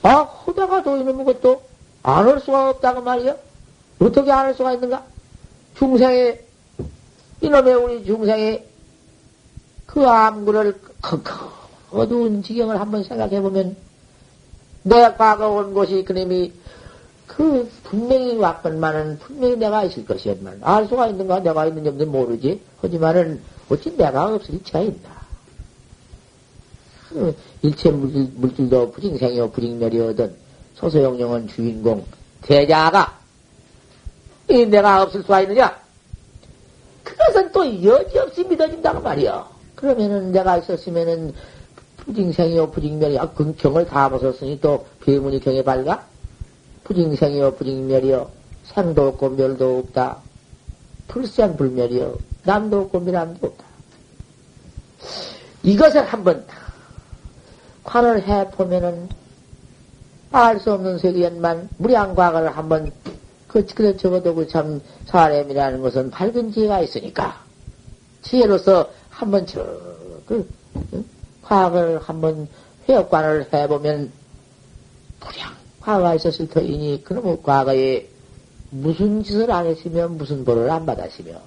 아 0.03 0.27
하다가도 0.47 0.97
이놈의 0.97 1.25
것도 1.27 1.63
안할 2.03 2.41
수가 2.41 2.71
없다고 2.71 3.03
말이야? 3.03 3.37
어떻게 3.99 4.33
안할 4.33 4.55
수가 4.55 4.73
있는가? 4.73 5.05
중생의 5.77 6.46
이놈의 7.41 7.75
우리 7.75 8.05
중생의 8.05 8.67
그 9.87 10.07
암구를 10.07 10.81
크 11.03 11.23
어두운 11.91 12.43
지경을 12.43 12.81
한번 12.81 13.05
생각해 13.05 13.41
보면 13.41 13.77
내 14.83 15.15
과거 15.15 15.51
온 15.51 15.75
곳이 15.75 16.05
그놈이 16.05 16.53
그 17.27 17.71
분명히 17.85 18.37
왔건만은 18.37 19.19
분명히 19.19 19.57
내가 19.57 19.85
있을 19.85 20.07
것이었만. 20.07 20.61
알 20.63 20.87
수가 20.87 21.09
있는가 21.09 21.41
내가 21.41 21.67
있는지 21.67 21.89
없는지 21.89 22.11
모르지. 22.11 22.61
하지만은 22.81 23.41
어찌 23.69 23.97
내가 23.97 24.35
없을 24.35 24.55
리치가 24.55 24.81
있나? 24.81 25.17
그 27.09 27.37
일체 27.63 27.91
물질, 27.91 28.31
물질도 28.35 28.93
부징생이요 28.93 29.51
부징멸이거든 29.51 30.35
소소영령은 30.75 31.49
주인공 31.49 32.05
대자가 32.43 33.19
이 34.49 34.67
내가 34.67 35.03
없을 35.03 35.23
수가 35.23 35.41
있느냐 35.43 35.86
그것은 37.07 37.53
또 37.53 37.65
여지없이 37.85 38.45
믿어진다고 38.45 39.01
말이야 39.01 39.49
그러면은 39.77 40.33
내가 40.33 40.57
있었으면은 40.59 41.33
부징생이요 41.99 42.71
부징멸이요. 42.71 43.33
그 43.35 43.55
경을 43.57 43.87
다 43.87 44.09
벗었으니 44.09 44.61
또 44.61 44.87
비문이 45.05 45.41
경에 45.41 45.63
밝아? 45.63 46.05
부징생이요 46.85 47.55
부징멸이요. 47.55 48.31
생도 48.65 49.09
없고 49.09 49.31
멸도 49.31 49.79
없다. 49.79 50.19
불생불멸이요. 51.09 52.17
남도 52.45 52.81
없고 52.83 53.01
미남도 53.01 53.47
없다. 53.47 53.65
이것을 55.63 56.05
한번 56.05 56.45
관을 57.85 58.23
해보면은 58.27 59.09
알 60.33 60.61
수 60.61 60.73
없는 60.73 60.99
세계연만 60.99 61.69
무량과거를 61.79 62.57
한번 62.57 62.93
그, 63.49 63.65
그래 63.67 63.97
적어도 63.97 64.35
그 64.35 64.49
참 64.49 64.81
사람이라는 65.07 65.81
것은 65.83 66.11
밝은 66.11 66.53
지혜가 66.53 66.81
있으니까. 66.81 67.41
지혜로서 68.23 68.91
한번 69.11 69.47
저, 69.47 69.63
그, 70.27 70.49
응? 70.93 71.05
과학을 71.43 72.01
한번 72.01 72.49
회역관을 72.89 73.53
해보면 73.53 74.11
무량 75.21 75.55
과거가 75.81 76.15
있었을 76.17 76.49
터이니 76.49 77.05
그놈의 77.05 77.43
과거에 77.43 78.09
무슨 78.71 79.23
짓을 79.23 79.51
안 79.51 79.67
했으면 79.67 80.19
무슨 80.19 80.45
벌을 80.45 80.69
안 80.71 80.85
받았으며. 80.85 81.41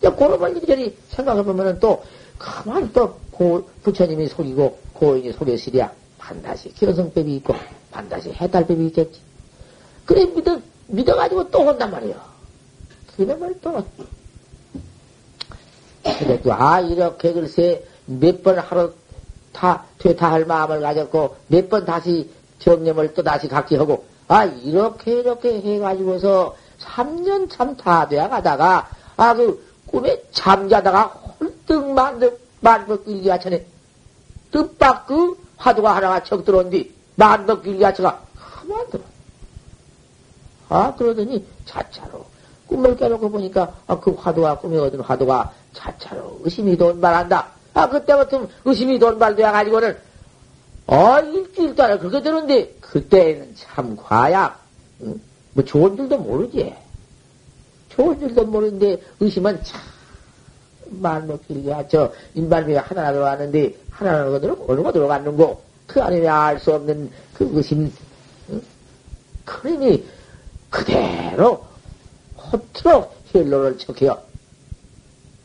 그놈을 0.00 0.56
이리저리 0.56 0.96
생각해보면 1.10 1.80
또 1.80 2.02
가만 2.38 2.92
또 2.92 3.18
고, 3.32 3.68
부처님이 3.82 4.28
속이고 4.28 4.78
고인이 4.92 5.32
속였으랴. 5.32 5.92
반드시 6.18 6.72
기원성법이 6.74 7.36
있고 7.36 7.54
반드시 7.92 8.30
해탈법이 8.30 8.86
있겠지 8.86 9.20
그래 10.06 10.24
믿어 10.24 10.58
믿어가지고 10.86 11.50
또 11.50 11.60
온단 11.60 11.90
말이야. 11.90 12.14
그놈을 13.16 13.60
또. 13.60 13.84
그래도 16.18 16.52
아 16.54 16.80
이렇게 16.80 17.32
글쎄 17.32 17.84
몇 18.06 18.42
번 18.42 18.58
하루 18.58 18.92
다, 19.52 19.84
퇴타할 19.98 20.44
마음을 20.44 20.80
가졌고, 20.82 21.36
몇 21.48 21.68
번 21.70 21.84
다시 21.86 22.30
정념을 22.58 23.14
또 23.14 23.22
다시 23.22 23.48
갖게 23.48 23.76
하고, 23.78 24.04
아, 24.28 24.44
이렇게, 24.44 25.20
이렇게 25.20 25.60
해가지고서 25.62 26.54
3년 26.78 27.48
참 27.50 27.74
다 27.76 28.06
돼야 28.06 28.28
가다가, 28.28 28.88
아, 29.16 29.32
그, 29.34 29.64
꿈에 29.86 30.22
잠자다가 30.30 31.04
홀뜩 31.40 31.86
만득, 31.94 32.38
길기가 33.06 33.38
전에, 33.38 33.64
뜻밖 34.52 35.06
그 35.06 35.38
화두가 35.56 35.96
하나가 35.96 36.22
척 36.22 36.44
들어온 36.44 36.68
뒤, 36.68 36.92
길기가 37.62 37.94
처가 37.94 38.22
하나 38.34 38.84
들어. 38.90 39.02
아, 40.68 40.94
그러더니 40.94 41.44
자차로 41.64 42.24
꿈을 42.66 42.96
깨놓고 42.96 43.30
보니까, 43.30 43.74
아, 43.86 43.98
그 44.00 44.10
화두가, 44.12 44.58
꿈에 44.58 44.78
얻은 44.78 45.00
화두가 45.00 45.52
자차로 45.72 46.40
의심이 46.42 46.76
돈말한다. 46.76 47.46
아, 47.74 47.88
그때부터 47.88 48.46
의심이 48.64 48.98
돈발되어 48.98 49.52
가지고는, 49.52 49.96
어, 50.86 51.20
일주일 51.20 51.74
동안 51.74 51.98
그렇게 51.98 52.22
되는데, 52.22 52.74
그때는 52.80 53.54
참 53.56 53.96
과약, 53.96 54.60
응? 55.02 55.20
뭐 55.52 55.64
좋은 55.64 55.96
줄도 55.96 56.18
모르지. 56.18 56.74
좋은 57.90 58.18
줄도 58.18 58.44
모르는데, 58.46 59.00
의심은 59.20 59.62
참, 59.62 59.80
말못 60.90 61.46
길게, 61.46 61.88
저, 61.88 62.12
인발미가 62.34 62.80
하나 62.82 63.12
들어왔는데, 63.12 63.76
하나는 63.90 64.34
어디로, 64.34 64.54
어디로 64.68 64.92
들어갔는고, 64.92 65.60
그 65.86 66.02
안에 66.02 66.26
알 66.26 66.58
수 66.58 66.74
없는 66.74 67.10
그 67.34 67.48
의심, 67.52 67.92
응? 68.50 68.62
그러니, 69.44 70.04
그대로, 70.76 71.64
허투루 72.52 73.06
헬로를 73.34 73.78
척해요. 73.78 74.18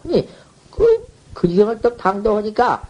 아니, 0.04 0.28
그, 0.70 1.08
그 1.34 1.48
지경을 1.48 1.80
또 1.80 1.96
당도하니까 1.96 2.84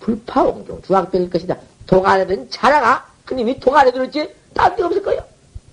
불파옹종 0.00 0.82
중학별일 0.82 1.30
것이다. 1.30 1.56
동안에든 1.86 2.50
자라가 2.50 3.06
그님이 3.24 3.60
동안에 3.60 3.92
들었지 3.92 4.34
딴 4.52 4.74
데 4.74 4.82
없을 4.82 5.02
거야. 5.02 5.24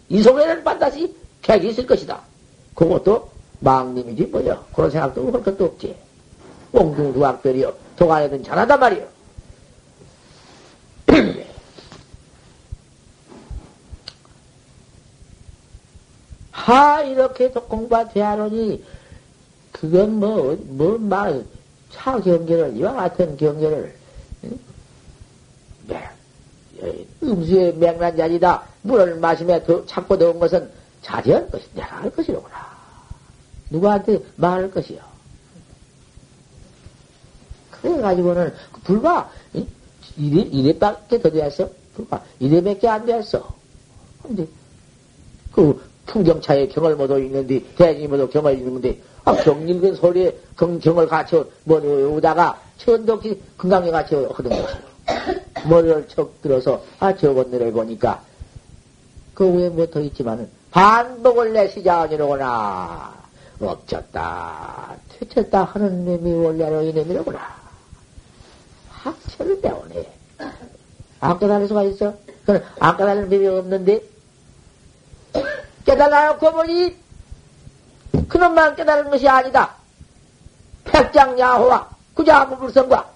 이 0.09 0.21
속에는 0.21 0.63
반드시 0.63 1.15
객이 1.41 1.69
있을 1.69 1.87
것이다. 1.87 2.21
그것도 2.75 3.29
망님이지 3.61 4.25
뭐야. 4.27 4.63
그런 4.75 4.91
생각도 4.91 5.31
할 5.31 5.43
것도 5.43 5.65
없지. 5.65 5.95
옹중 6.71 7.13
중학별이여 7.13 7.73
동안에든 7.95 8.43
잘하단 8.43 8.79
말이여. 8.79 9.07
하 16.61 17.01
이렇게 17.01 17.49
공부가 17.49 18.07
되하노니 18.07 18.83
그건 19.71 20.19
뭐, 20.19 20.55
뭐 20.61 20.97
말, 20.99 21.43
차 21.91 22.19
경계를, 22.19 22.75
이와 22.77 22.93
같은 22.93 23.35
경계를, 23.35 23.95
네. 25.87 26.09
음수의 27.23 27.75
맹란 27.75 28.15
자리다. 28.15 28.63
물을 28.83 29.15
마시며 29.15 29.63
더, 29.63 29.85
찾고 29.85 30.17
더운 30.17 30.39
것은 30.39 30.69
자제할 31.01 31.49
것이, 31.49 31.65
내가 31.73 32.01
할 32.01 32.11
것이로구나. 32.11 32.55
누구한테 33.69 34.19
말할 34.35 34.69
것이요. 34.69 34.99
그래가지고는, 37.71 38.53
불과, 38.83 39.31
이래, 40.17 40.41
이래밖에 40.41 41.21
더 41.21 41.29
되었어? 41.31 41.69
불과, 41.95 42.23
이래밖에 42.39 42.87
안 42.87 43.05
되었어. 43.05 43.55
근데, 44.21 44.45
그, 45.51 45.90
풍경차에 46.05 46.67
경을 46.67 46.95
모두 46.95 47.19
있는데, 47.19 47.61
대중이 47.75 48.07
모두 48.07 48.29
경을 48.29 48.57
있는데, 48.57 48.99
아, 49.23 49.33
경일근 49.35 49.95
소리에 49.95 50.37
경, 50.57 50.79
경을 50.79 51.07
갖춰, 51.07 51.45
뭐, 51.63 51.79
오다가, 51.79 52.59
천덕지 52.77 53.41
건강에 53.57 53.91
갖춰 53.91 54.27
하던 54.33 54.49
것이요. 54.49 54.91
머리를 55.69 56.07
척 56.07 56.41
들어서, 56.41 56.83
아, 56.99 57.15
저건 57.15 57.51
노를 57.51 57.71
보니까, 57.71 58.21
그 59.33 59.45
위에 59.45 59.69
뭐더 59.69 60.01
있지만은, 60.01 60.49
반복을 60.71 61.53
내 61.53 61.67
시작이로구나. 61.69 63.21
엎쳤다, 63.61 64.95
퇴쳤다 65.09 65.65
하는 65.65 66.03
놈이 66.03 66.33
원래로 66.33 66.81
이놈이로구나. 66.81 67.39
학철을 68.89 69.61
배우네. 69.61 70.11
안 71.19 71.37
깨달을 71.37 71.67
수가 71.67 71.83
있어? 71.83 72.15
그건 72.41 72.63
안 72.79 72.97
깨달는 72.97 73.29
법이 73.29 73.47
없는데, 73.47 74.01
깨달아놓고 75.85 76.51
보니, 76.51 76.95
그놈만 78.27 78.75
깨달은 78.75 79.09
것이 79.09 79.27
아니다. 79.27 79.75
백장야호와 80.85 81.89
구자무불성과 82.13 83.09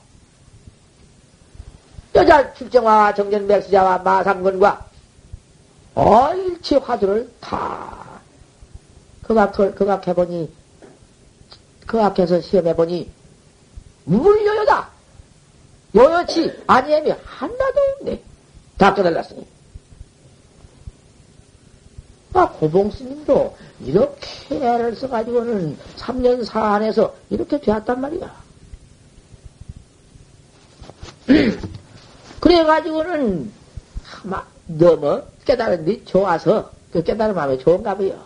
여자 2.16 2.54
출정화와 2.54 3.14
정전백시자와 3.14 4.00
마삼근과 4.00 4.86
얼치 5.96 6.76
화두를 6.76 7.30
다 7.40 8.06
그각, 9.24 9.54
그각 9.54 10.08
해보니, 10.08 10.54
그각해서 11.86 12.42
시험해보니, 12.42 13.12
물요요다! 14.06 14.90
요요치 15.96 16.64
아니하면 16.68 17.20
하나도 17.24 17.80
없네. 18.00 18.22
다 18.78 18.94
깨달았으니. 18.94 19.48
아, 22.36 22.50
고봉 22.50 22.92
스님도 22.92 23.56
이렇게 23.80 24.56
애를 24.56 24.94
써가지고는 24.98 25.78
3년 25.96 26.44
사 26.44 26.74
안에서 26.74 27.16
이렇게 27.30 27.60
되었단 27.62 28.02
말이야. 28.02 28.36
그래가지고는 32.42 33.50
아마 34.24 34.44
너무 34.68 35.24
깨달은 35.46 35.86
데 35.86 36.04
좋아서 36.04 36.72
그 36.92 37.02
깨달은 37.04 37.34
마음에 37.36 37.58
좋은가 37.58 37.96
봐요. 37.96 38.20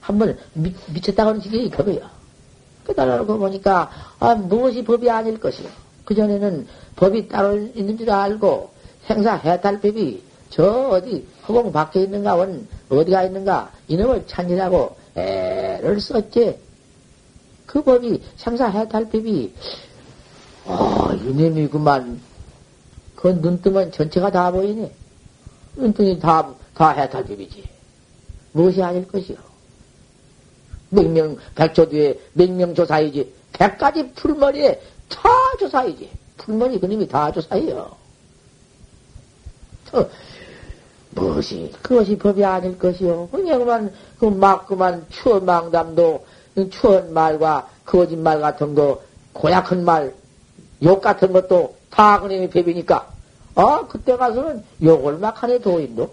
한번 0.00 0.38
미, 0.54 0.74
미쳤다고는 0.86 1.42
지경이 1.42 1.70
겁이요. 1.70 2.00
깨달아놓고 2.86 3.38
보니까 3.38 3.90
아, 4.20 4.34
무엇이 4.36 4.82
법이 4.82 5.10
아닐 5.10 5.38
것이요. 5.38 5.68
그전에는 6.06 6.66
법이 6.96 7.28
따로 7.28 7.58
있는 7.58 7.98
줄 7.98 8.10
알고 8.10 8.70
행사 9.10 9.34
해탈법이 9.34 10.22
저 10.48 10.88
어디 10.88 11.26
허공 11.48 11.72
밖에 11.72 12.02
있는가 12.02 12.34
원 12.36 12.68
어디가 12.90 13.24
있는가 13.24 13.72
이놈을 13.88 14.26
찾으라고 14.26 14.96
애를 15.14 16.00
썼지. 16.00 16.58
그 17.66 17.82
법이 17.82 18.22
상사 18.36 18.68
해탈법이 18.68 19.54
아 20.66 21.18
이놈이구만. 21.22 22.20
그 23.16 23.28
눈뜨면 23.28 23.92
전체가 23.92 24.30
다 24.30 24.50
보이네. 24.50 24.92
눈 25.76 25.92
뜨니 25.92 26.20
다, 26.20 26.54
다 26.74 26.90
해탈법이지. 26.90 27.64
무엇이 28.52 28.82
아닐 28.82 29.06
것이요. 29.08 29.36
맹명, 30.90 31.36
백조 31.54 31.88
뒤에 31.88 32.18
맹명조사이지. 32.34 33.34
백가지 33.52 34.12
풀머리에 34.12 34.80
다 35.08 35.28
조사이지. 35.58 36.10
풀머리 36.38 36.78
그놈이 36.78 37.08
다 37.08 37.32
조사이요. 37.32 37.96
무엇이 41.10 41.72
그것이 41.82 42.16
법이 42.18 42.44
아닐 42.44 42.78
것이요. 42.78 43.28
그냥 43.32 43.58
그만 43.60 43.92
그막 44.18 44.66
그만 44.66 45.06
추언망담도 45.10 46.26
추언 46.70 47.12
말과 47.12 47.68
거짓말 47.84 48.40
같은 48.40 48.74
거 48.74 49.00
고약한 49.32 49.84
말, 49.84 50.14
욕 50.82 51.00
같은 51.00 51.32
것도 51.32 51.76
다 51.90 52.20
그놈이 52.20 52.50
법이니까. 52.50 53.08
아 53.54 53.86
그때 53.88 54.16
가서는 54.16 54.62
욕을 54.82 55.18
막 55.18 55.42
하네 55.42 55.58
도인도. 55.60 56.12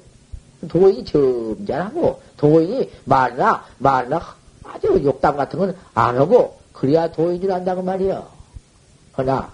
도인이 0.67 1.05
점잖하고 1.05 2.21
도인이 2.37 2.89
말이나 3.05 3.63
말이나 3.77 4.21
아주 4.63 4.99
욕담 5.03 5.35
같은 5.37 5.59
건 5.59 5.75
안 5.93 6.17
하고 6.17 6.59
그래야 6.73 7.11
도인 7.11 7.39
줄 7.41 7.51
안다고 7.51 7.81
말이요. 7.81 8.27
허나 9.17 9.51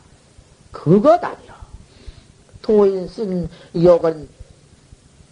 그것 0.72 1.24
아니요. 1.24 1.54
도인 2.62 3.08
쓴 3.08 3.50
욕은 3.76 4.28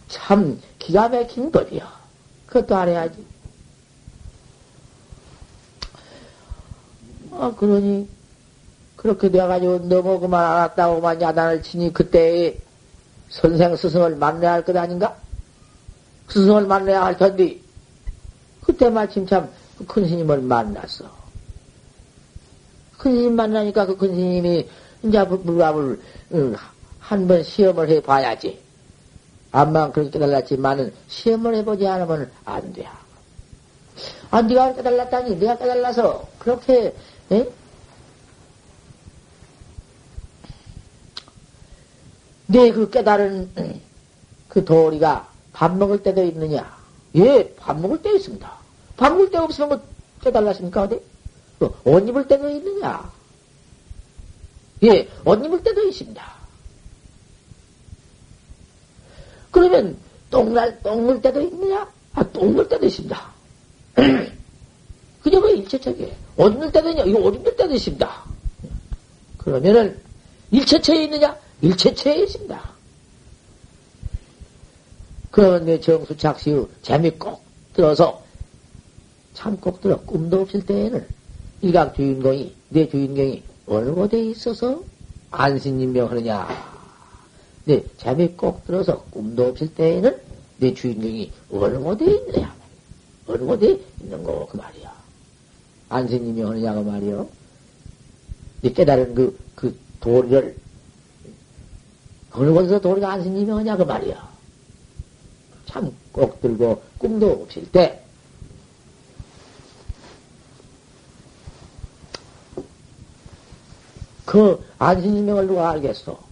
참 0.10 0.60
기가 0.80 1.08
막힌 1.10 1.52
법이요. 1.52 1.82
그것도 2.48 2.76
알아야지. 2.76 3.26
아, 7.32 7.54
그러니, 7.58 8.08
그렇게 8.96 9.30
돼가지고 9.30 9.88
너무 9.88 10.20
그만 10.20 10.44
알았다고만 10.44 11.22
야단을 11.22 11.64
치니 11.64 11.94
그때 11.94 12.58
선생 13.30 13.76
스승을 13.76 14.16
만나야 14.16 14.54
할 14.54 14.66
것 14.66 14.76
아닌가? 14.76 15.16
스승을 16.30 16.66
만나야 16.66 17.06
할 17.06 17.18
텐데, 17.18 17.58
그때 18.62 18.90
마침 18.90 19.26
참 19.26 19.50
큰 19.88 20.06
스님을 20.08 20.42
만났어. 20.42 21.06
큰 22.98 23.16
스님 23.16 23.36
만나니까 23.36 23.86
그 23.86 23.96
큰 23.98 24.10
스님이 24.14 24.68
이제 25.04 25.24
물감을 25.24 26.02
한 27.00 27.28
번 27.28 27.44
시험을 27.44 27.90
해 27.90 28.02
봐야지. 28.02 28.60
암만 29.52 29.94
그렇게 29.94 30.12
깨달았지만은 30.12 30.94
시험을 31.08 31.56
해보지 31.56 31.88
않으면 31.88 32.32
안 32.46 32.74
돼. 32.74 32.88
아, 34.32 34.42
네가 34.42 34.76
깨달았다니, 34.76 35.38
네가 35.38 35.58
깨달아서 35.58 36.28
그렇게, 36.38 36.96
에? 37.32 37.50
네그 42.46 42.90
깨달은 42.90 43.80
그 44.48 44.66
도리가 44.66 45.30
밥 45.54 45.76
먹을 45.78 46.02
때도 46.02 46.24
있느냐? 46.24 46.78
예, 47.16 47.54
밥 47.56 47.80
먹을 47.80 48.02
때 48.02 48.14
있습니다. 48.14 48.52
밥 48.98 49.10
먹을 49.10 49.30
때 49.30 49.38
없으면 49.38 49.70
뭐 49.70 49.82
깨달았습니까? 50.24 50.84
어디? 50.84 51.02
그옷 51.60 52.08
입을 52.08 52.28
때도 52.28 52.50
있느냐? 52.50 53.12
예, 54.84 55.10
옷 55.26 55.44
입을 55.44 55.64
때도 55.64 55.82
있습니다. 55.88 56.39
그러면 59.52 59.98
똥날, 60.30 60.80
똥물 60.82 61.22
때도 61.22 61.42
있느냐? 61.42 61.88
아, 62.14 62.24
똥물 62.32 62.68
때도 62.68 62.86
있습니다. 62.86 63.32
그냥 65.24 65.44
왜 65.44 65.52
일체적이에요? 65.58 66.14
옷 66.38 66.54
입을 66.54 66.72
때도 66.72 66.90
있냐? 66.90 67.04
이거 67.04 67.20
옷 67.20 67.36
입을 67.36 67.56
때도 67.56 67.74
있습니다. 67.74 68.24
그러면은 69.38 70.00
일체처에 70.52 71.04
있느냐? 71.04 71.36
일체처에 71.62 72.24
있습니다. 72.24 72.80
내 75.64 75.80
정수착시 75.80 76.66
재미 76.82 77.12
꼭 77.12 77.42
들어서 77.74 78.22
참 79.34 79.56
꼭 79.56 79.80
들어 79.80 79.98
꿈도 80.02 80.42
없을 80.42 80.66
때에는 80.66 81.06
일각 81.62 81.96
주인공이 81.96 82.54
내 82.70 82.90
주인공이 82.90 83.44
어느 83.68 83.92
곳에 83.92 84.20
있어서 84.20 84.82
안신인명 85.32 86.10
하느냐 86.10 86.48
네, 87.70 87.86
잠이 87.98 88.30
꼭 88.30 88.66
들어서 88.66 89.04
꿈도 89.12 89.46
없을 89.46 89.72
때에는 89.76 90.20
내 90.58 90.74
주인공이 90.74 91.32
어느 91.52 91.78
곳에 91.78 92.04
있느냐. 92.04 92.56
어느 93.28 93.44
곳에 93.44 93.80
있는 94.02 94.24
거, 94.24 94.48
그 94.52 94.58
말이야. 94.58 94.92
안생님이 95.90 96.42
어느냐고 96.42 96.82
말이요. 96.84 97.30
이 98.64 98.74
깨달은 98.74 99.14
그, 99.14 99.40
그 99.54 99.78
도리를, 100.00 100.58
어느 102.32 102.50
곳에서 102.52 102.82
도리가 102.82 103.12
안생님이 103.12 103.52
어느냐, 103.52 103.78
그 103.78 103.84
말이야. 103.84 104.30
참 105.68 105.94
꼭 106.12 106.42
들고 106.42 106.82
꿈도 106.98 107.44
없을 107.44 107.72
때, 107.72 108.02
그 114.26 114.64
안신님명을 114.80 115.46
누가 115.48 115.70
알겠어? 115.72 116.29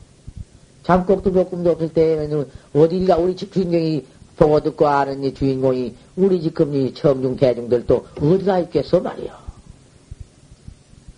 잠꼭도 0.88 1.34
조금도 1.34 1.72
없을 1.72 1.92
때에는 1.92 2.50
어디가 2.74 3.18
우리 3.18 3.36
집 3.36 3.52
주인공이 3.52 4.06
보고 4.38 4.62
듣고 4.62 4.88
아는 4.88 5.22
이 5.22 5.34
주인공이 5.34 5.94
우리 6.16 6.42
집 6.42 6.54
금리 6.54 6.94
청중 6.94 7.36
대중들도 7.36 8.08
어디가 8.22 8.60
있겠어 8.60 9.02
말이야. 9.02 9.38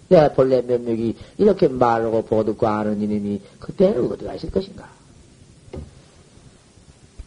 내가 0.08 0.34
본래 0.34 0.62
면목이 0.62 1.16
이렇게 1.38 1.68
말하고 1.68 2.24
보고 2.24 2.46
듣고 2.46 2.68
아는 2.68 3.00
이놈이 3.00 3.42
그때는 3.60 4.12
어디가 4.12 4.34
있을 4.34 4.50
것인가? 4.50 4.90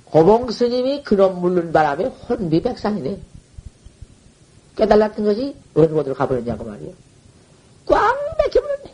고봉 0.06 0.50
스님이 0.50 1.04
그런 1.04 1.40
물른 1.40 1.70
바람에 1.70 2.06
혼비백산이네. 2.06 3.20
깨달았던 4.74 5.24
것이 5.24 5.54
어느 5.74 5.92
곳으로 5.92 6.16
가버렸냐고 6.16 6.64
말이야. 6.64 6.90
꽉 7.86 8.16
막혀버렸네. 8.38 8.92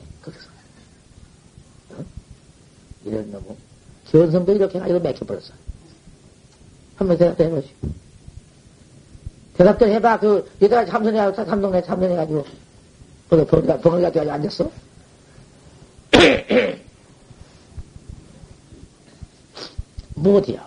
이런 3.08 3.30
놈은 3.30 3.44
견성도 4.10 4.52
이렇게 4.52 4.78
가지고 4.78 5.00
맥혀버렸어. 5.00 5.52
한번 6.96 7.18
대답해 7.18 7.50
보시오. 7.50 7.70
대답 9.56 9.78
좀 9.78 9.88
해봐. 9.88 10.20
그, 10.20 10.50
여자가 10.62 10.86
참선해가지고, 10.86 11.44
삼동네 11.44 11.82
참선해가지고, 11.82 12.46
거기 13.28 13.44
벙어리가, 13.44 13.78
벙어리가 13.78 14.12
돼가지고 14.12 14.34
앉았어? 14.34 14.70
못해요. 20.14 20.60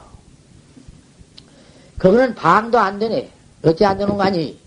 그거는 1.98 2.36
방도 2.36 2.80
안 2.80 3.00
되네. 3.00 3.30
어찌 3.64 3.86
안 3.86 3.98
되는 3.98 4.16
거 4.18 4.24
아니? 4.24 4.60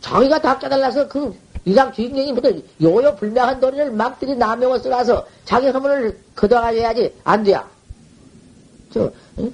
자기가 0.00 0.40
다 0.40 0.58
깨달아서 0.58 1.08
그 1.08 1.34
이상 1.68 1.92
주인공이부터 1.92 2.50
요요 2.82 3.16
불명한 3.16 3.60
도리를 3.60 3.92
막 3.92 4.18
들이 4.18 4.36
남용을 4.36 4.80
써가서 4.80 5.26
자기 5.44 5.68
허물을 5.68 6.18
걷어가야지 6.34 7.14
안 7.24 7.42
돼야. 7.44 7.68
저, 8.92 9.10
응? 9.38 9.52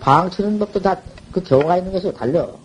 방 0.00 0.30
치는 0.30 0.58
법도 0.58 0.80
다 0.80 0.96
그 1.36 1.42
경우가 1.42 1.76
있는 1.76 1.92
것으로 1.92 2.14
달려. 2.14 2.56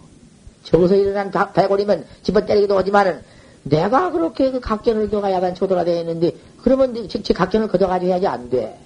저기서 0.64 0.96
일어난 0.96 1.30
배고리면 1.54 2.06
집어 2.24 2.46
때리기도 2.46 2.78
하지만은 2.78 3.22
내가 3.64 4.12
그렇게 4.12 4.50
그 4.50 4.62
각견을 4.62 5.10
둬가야만 5.10 5.56
초도가 5.56 5.84
되어 5.84 6.00
있는데 6.00 6.38
그러면 6.64 7.10
즉시 7.10 7.34
각견을 7.34 7.68
걷어가져야지 7.68 8.28
안 8.28 8.50
돼. 8.50 8.80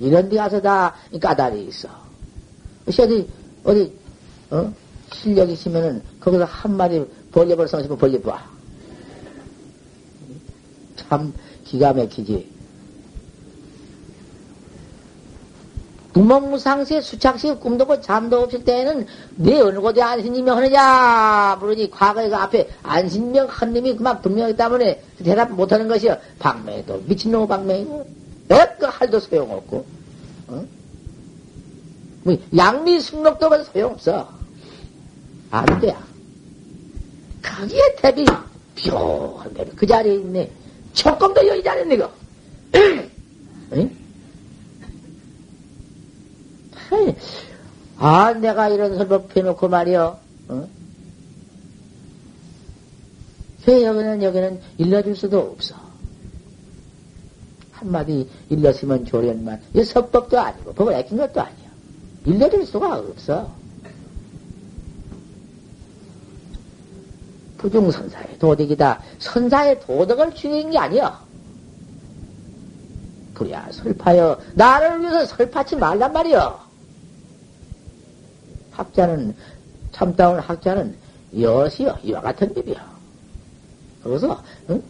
이런 0.00 0.30
데 0.30 0.36
가서 0.36 0.62
다 0.62 0.94
까다리 1.20 1.66
있어. 1.66 1.90
어디, 2.86 3.28
어디, 3.62 3.92
어? 4.50 4.72
실력 5.12 5.50
있으면은 5.50 6.02
거기서 6.18 6.44
한마디 6.44 7.04
벌려볼 7.32 7.66
수 7.68 7.80
있으면 7.80 7.98
벌려봐. 7.98 8.44
참 10.96 11.32
기가 11.64 11.92
막히지. 11.92 12.52
무멍무상세 16.14 17.00
수착시 17.00 17.54
꿈도 17.54 17.84
없고 17.84 18.02
잠도 18.02 18.42
없을 18.42 18.64
때에는 18.64 19.06
내 19.36 19.58
어느 19.60 19.80
곳에 19.80 20.02
안신이명 20.02 20.58
하느냐 20.58 21.56
물으니 21.58 21.90
과거에 21.90 22.28
그 22.28 22.36
앞에 22.36 22.68
안신명 22.82 23.46
한 23.48 23.72
놈이 23.72 23.96
그만 23.96 24.20
분명히 24.20 24.54
때문에 24.54 25.02
대답 25.24 25.50
못하는 25.52 25.88
것이여 25.88 26.18
방맹도 26.38 27.04
미친놈 27.06 27.48
방맹이고 27.48 28.06
내그 28.48 28.86
할도 28.86 29.20
소용없고 29.20 29.86
어? 30.48 30.64
뭐 32.24 32.36
양미 32.54 33.00
승록도 33.00 33.48
그 33.48 33.64
소용없어 33.64 34.28
안 35.50 35.80
돼. 35.80 35.96
거기에 37.42 37.96
대비 37.96 38.24
묘한 38.88 39.52
대비 39.54 39.70
그 39.76 39.86
자리에 39.86 40.14
있네 40.14 40.50
조금도 40.94 41.46
여기 41.46 41.62
자리에 41.62 41.82
있네 41.82 41.96
거 41.98 42.10
응? 43.72 43.96
아, 47.98 48.32
내가 48.34 48.68
이런 48.68 48.96
설법 48.96 49.36
해놓고 49.36 49.68
말이여. 49.68 50.18
어? 50.48 50.68
왜 53.66 53.84
여기는, 53.84 54.22
여기는 54.22 54.60
일러줄 54.78 55.16
수도 55.16 55.38
없어. 55.38 55.76
한마디 57.70 58.28
일렀으면 58.50 59.04
조련만. 59.04 59.60
이 59.74 59.84
설법도 59.84 60.38
아니고, 60.38 60.72
법을 60.72 60.94
애낀 60.94 61.16
것도 61.16 61.40
아니야. 61.40 61.70
일러줄 62.26 62.66
수가 62.66 62.98
없어. 62.98 63.50
부중선사의 67.62 68.38
도덕이다. 68.40 69.00
선사의 69.20 69.80
도덕을 69.80 70.34
죽인 70.34 70.72
게 70.72 70.78
아니야. 70.78 71.20
그래야 73.34 73.66
설파여. 73.70 74.38
나를 74.54 75.00
위해서 75.00 75.24
설파치 75.26 75.76
말란 75.76 76.12
말이여. 76.12 76.60
학자는, 78.72 79.34
참다운 79.92 80.40
학자는 80.40 80.96
여시여, 81.38 81.98
이와 82.02 82.20
같은 82.20 82.52
법이야. 82.52 82.92
그래서, 84.02 84.42
응? 84.70 84.82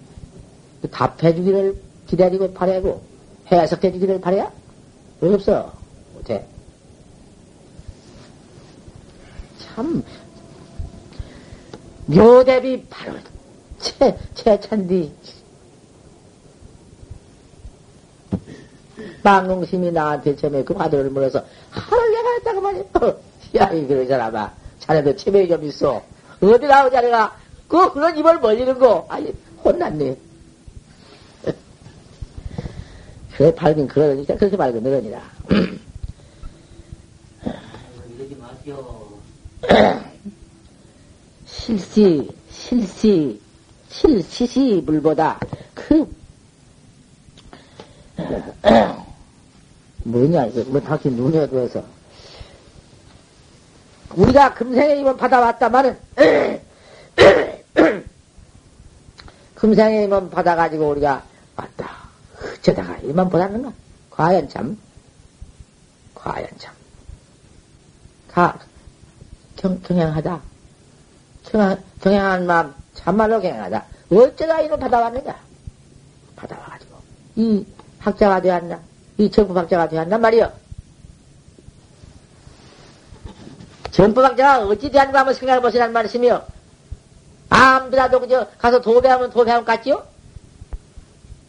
그 0.80 0.88
답해주기를 0.88 1.80
기다리고 2.06 2.52
바라고, 2.54 3.02
해석해주기를 3.50 4.20
바래야? 4.20 4.50
왜 5.20 5.34
없어? 5.34 5.72
못해. 6.14 6.44
참, 9.58 10.02
묘대비 12.12 12.86
바로, 12.88 13.14
채, 13.78 14.16
채찬디. 14.34 15.12
망공심이 19.22 19.92
나한테 19.92 20.36
처음에 20.36 20.64
그 20.64 20.74
화두를 20.74 21.10
물어서, 21.10 21.44
하를 21.70 22.12
내가 22.12 22.32
했다고 22.34 22.60
말이야. 22.60 22.84
야, 23.56 23.70
이 23.72 23.86
그런 23.86 24.06
사람아. 24.06 24.52
자네도 24.80 25.16
치매이 25.16 25.48
좀 25.48 25.64
있어. 25.64 26.02
어디 26.40 26.66
나오, 26.66 26.90
자네가. 26.90 27.36
그, 27.68 27.92
그런 27.92 28.18
입을 28.18 28.40
벌리는 28.40 28.78
거. 28.78 29.06
아니, 29.08 29.32
혼났네. 29.64 30.16
그래, 33.36 33.54
밝은 33.54 33.86
그러니까 33.88 34.36
그렇게 34.36 34.56
밝은 34.56 34.82
그러니라. 34.82 35.22
이러지 38.18 38.36
마시오. 38.38 39.08
실시, 41.52 42.28
실시, 42.50 43.40
실시시 43.88 44.82
물보다 44.86 45.38
그, 45.74 46.10
뭐냐, 50.04 50.46
이거, 50.46 50.64
뭐, 50.70 50.80
당신 50.80 51.14
눈에 51.14 51.46
들어서. 51.46 51.84
우리가 54.14 54.54
금생에 54.54 54.96
임원 54.96 55.16
받아왔다마는, 55.16 55.98
금생에 59.54 60.04
임원 60.04 60.30
받아가지고 60.30 60.88
우리가 60.88 61.22
왔다. 61.54 62.02
어쩌다가 62.58 62.96
일만 62.98 63.28
받았는가? 63.28 63.72
과연 64.10 64.48
참, 64.48 64.78
과연 66.14 66.48
참. 66.58 66.74
가, 68.28 68.58
경, 69.56 69.80
경향하다. 69.82 70.51
경향, 71.50 71.82
경향한 72.00 72.46
마음, 72.46 72.74
참말로 72.94 73.40
경향하다. 73.40 73.84
어쩌다 74.12 74.60
이걸 74.60 74.78
받아왔느냐? 74.78 75.36
받아와가지고. 76.36 76.96
이 77.36 77.66
학자가 77.98 78.40
되었나? 78.42 78.80
이 79.18 79.30
정법학자가 79.30 79.88
되었나 79.88 80.18
말이여. 80.18 80.52
전법학자가 83.90 84.66
어찌 84.66 84.90
되었는가 84.90 85.20
한번 85.20 85.34
생각해 85.34 85.60
보시란 85.60 85.92
말씀이요. 85.92 86.42
아무데라도 87.50 88.20
그저 88.20 88.46
가서 88.58 88.80
도 88.80 89.00
배우면 89.00 89.30
도 89.30 89.44
배운 89.44 89.64
같지요? 89.64 90.06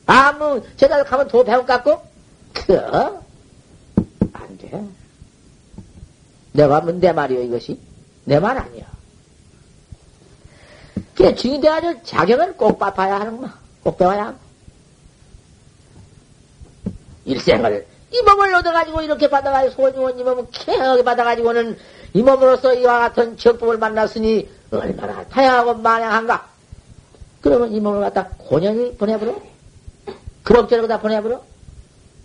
아무 0.06 0.62
제자들 0.76 1.06
가면 1.06 1.30
도 1.30 1.44
배운 1.46 1.66
같고? 1.66 2.02
그, 2.54 2.78
안 4.34 4.58
돼. 4.58 4.84
내가 6.52 6.76
하면 6.82 7.00
내 7.00 7.14
말이요, 7.14 7.42
이것이. 7.44 7.80
내 8.26 8.40
말 8.40 8.58
아니야. 8.58 8.86
그게 11.16 11.34
돼가지고 11.60 12.04
자격을 12.04 12.58
꼭 12.58 12.80
봐야 12.80 13.20
하는구만. 13.20 13.54
꼭 13.84 13.98
배워야 13.98 14.28
하고. 14.28 14.38
일생을, 17.26 17.88
이 18.12 18.22
몸을 18.22 18.54
얻어가지고 18.56 19.02
이렇게 19.02 19.30
받아가지고 19.30 19.88
소중한 19.88 20.20
이 20.20 20.24
몸을 20.24 20.46
쾌하게 20.52 21.04
받아가지고는 21.04 21.78
이 22.14 22.22
몸으로서 22.22 22.74
이와 22.74 23.00
같은 23.00 23.38
정법을 23.38 23.78
만났으니 23.78 24.48
얼마나 24.72 25.24
다양하고 25.26 25.76
만양한가? 25.76 26.48
그러면 27.42 27.72
이 27.72 27.80
몸을 27.80 28.02
갖다 28.02 28.30
고년히 28.38 28.96
보내버려? 28.98 29.36
그럭저럭 30.44 30.88
다 30.88 31.00
보내버려? 31.00 31.42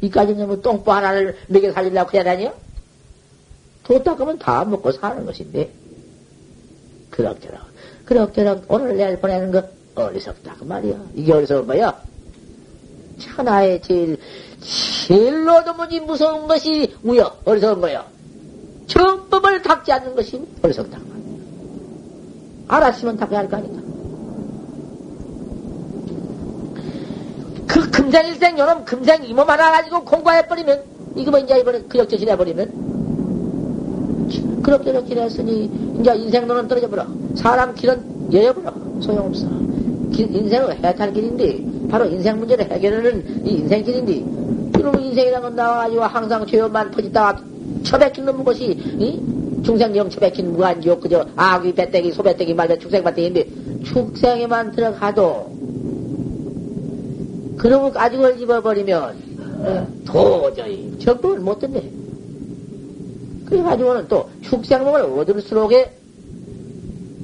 이까지는 0.00 0.46
뭐 0.46 0.60
똥보 0.60 0.92
하나를 0.92 1.38
먹여 1.48 1.72
살리려고 1.72 2.10
그래야 2.10 2.24
다니요? 2.24 2.54
돈 3.84 4.02
닦으면 4.02 4.38
다 4.38 4.64
먹고 4.64 4.92
사는 4.92 5.24
것인데. 5.24 5.72
그럭저럭. 7.10 7.67
그럭저럭 8.08 8.64
오늘 8.68 8.96
내일 8.96 9.18
보내는 9.18 9.52
거 9.52 9.62
어리석다. 9.94 10.54
그 10.58 10.64
말이야. 10.64 10.94
이게 11.14 11.30
어리석은 11.30 11.66
거야? 11.66 11.94
천하의 13.18 13.82
제일, 13.82 14.16
제일로 14.62 15.62
도 15.64 15.74
무지 15.74 16.00
무서운 16.00 16.48
것이 16.48 16.96
우여. 17.02 17.40
어리석은 17.44 17.82
거야. 17.82 18.06
정법을 18.86 19.60
닦지 19.60 19.92
않는 19.92 20.14
것이 20.16 20.40
어리석다. 20.62 20.98
알았으면 22.68 23.18
닦아야 23.18 23.40
할 23.40 23.48
거 23.50 23.56
아닌가. 23.58 23.82
그 27.66 27.90
금생일생 27.90 28.58
요놈 28.58 28.86
금생 28.86 29.22
이몸 29.24 29.50
하나 29.50 29.70
가지고 29.70 30.02
공부해버리면, 30.04 30.82
이거 31.16 31.30
뭐 31.30 31.40
이제 31.40 31.58
이번에 31.58 31.82
그역저실 31.82 32.26
해버리면, 32.30 32.97
이렇게 34.28 35.16
했으니, 35.16 35.70
이제 36.00 36.14
인생론은 36.14 36.68
떨어져 36.68 36.88
버려. 36.88 37.06
사람 37.34 37.74
길은 37.74 38.32
여여버려. 38.32 38.72
소용없어. 39.00 39.46
길, 40.12 40.34
인생은 40.34 40.84
해탈 40.84 41.12
길인데, 41.12 41.88
바로 41.88 42.06
인생 42.06 42.38
문제를 42.38 42.70
해결하는 42.70 43.46
이 43.46 43.50
인생 43.50 43.84
길인데, 43.84 44.12
이놈 44.78 45.00
인생이라는 45.00 45.40
건 45.42 45.56
나와가지고 45.56 46.02
항상 46.02 46.46
죄업만 46.46 46.90
퍼짓다가 46.90 47.42
처박힌 47.82 48.24
놈 48.24 48.44
것이, 48.44 48.64
이? 48.72 49.20
중생령 49.62 50.10
처박힌 50.10 50.52
무한지옥, 50.52 51.00
그저, 51.00 51.26
아귀, 51.36 51.74
배때기, 51.74 52.12
소배때기, 52.12 52.54
말배, 52.54 52.78
축생배때기인데, 52.78 53.48
축생에만 53.84 54.72
들어가도, 54.72 55.50
그놈을 57.56 57.92
가지고 57.92 58.36
집어버리면, 58.36 59.28
도저히 60.04 60.96
적응을 60.98 61.40
못 61.40 61.58
듣네. 61.58 61.97
그래가지고는 63.48 64.08
또 64.08 64.30
축생목을 64.42 65.02
얻을수록에 65.02 65.92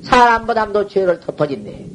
사람보다도 0.03 0.89
죄를 0.89 1.21
덮어진네. 1.21 1.87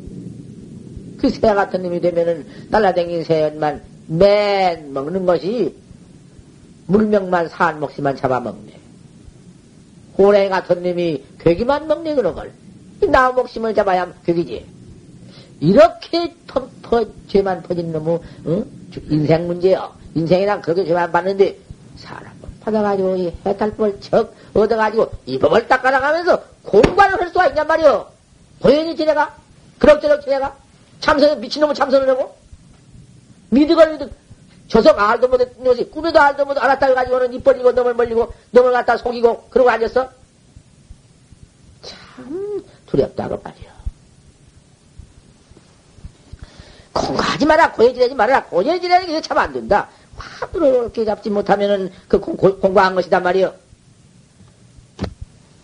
그 1.19 1.29
새 1.29 1.41
같은 1.53 1.83
놈이 1.83 1.99
되면은 1.99 2.45
날라댕긴 2.69 3.23
새만 3.25 3.81
맨 4.07 4.93
먹는 4.93 5.25
것이 5.25 5.75
물명만 6.87 7.49
산 7.49 7.79
몫이만 7.79 8.15
잡아먹네. 8.15 8.79
호랭이 10.17 10.49
같은 10.49 10.81
놈이 10.83 11.23
괴기만 11.39 11.87
먹네, 11.87 12.15
그런 12.15 12.35
걸. 12.35 12.51
나무 13.07 13.41
목심을 13.41 13.73
잡아야 13.75 14.11
괴기지. 14.25 14.65
이렇게 15.59 16.33
퍼, 16.47 16.67
퍼, 16.81 17.05
죄만 17.27 17.63
퍼진 17.63 17.91
놈의, 17.91 18.19
어? 18.45 18.65
인생 19.09 19.45
문제요. 19.47 19.93
인생이란 20.15 20.61
그렇게 20.61 20.85
죄만 20.85 21.11
받는데, 21.11 21.57
사람을 21.97 22.28
받아가지고, 22.63 23.15
이 23.17 23.33
해탈법을 23.45 24.01
척 24.01 24.33
얻어가지고, 24.53 25.11
이 25.25 25.39
법을 25.39 25.67
닦아나가면서 25.67 26.41
공부를 26.63 27.19
할 27.21 27.27
수가 27.29 27.47
있냔 27.47 27.65
말이요. 27.67 28.07
고연히 28.61 28.95
지내가? 28.95 29.35
그럭저럭 29.79 30.21
지내가? 30.21 30.55
참선, 30.99 31.39
미친놈은 31.39 31.73
참선을 31.75 32.09
하고? 32.09 32.35
미득을 33.49 33.91
미득, 33.93 34.11
저석 34.67 34.99
알도 34.99 35.27
못했던 35.29 35.63
것이 35.63 35.89
꿈에도 35.89 36.19
알도 36.19 36.45
못 36.45 36.57
알았다 36.57 36.85
해가지고는 36.87 37.33
입 37.33 37.43
벌리고 37.43 37.71
넘을 37.71 37.95
벌리고 37.95 38.31
넘을 38.51 38.71
갖다 38.71 38.97
속이고 38.97 39.47
그러고 39.49 39.69
앉았어? 39.71 40.09
참 41.81 42.63
두렵다고 42.85 43.41
말이야. 43.43 43.69
공부하지 46.93 47.45
마라, 47.45 47.71
고해지내지 47.71 48.13
말아라. 48.15 48.43
고해지내는 48.45 49.07
게 49.07 49.21
참 49.21 49.37
안 49.37 49.53
된다. 49.53 49.89
화두를 50.19 50.91
잡지 51.05 51.29
못하면은 51.29 51.91
그 52.07 52.19
공, 52.19 52.35
공부한 52.35 52.95
것이단 52.95 53.23
말이요. 53.23 53.53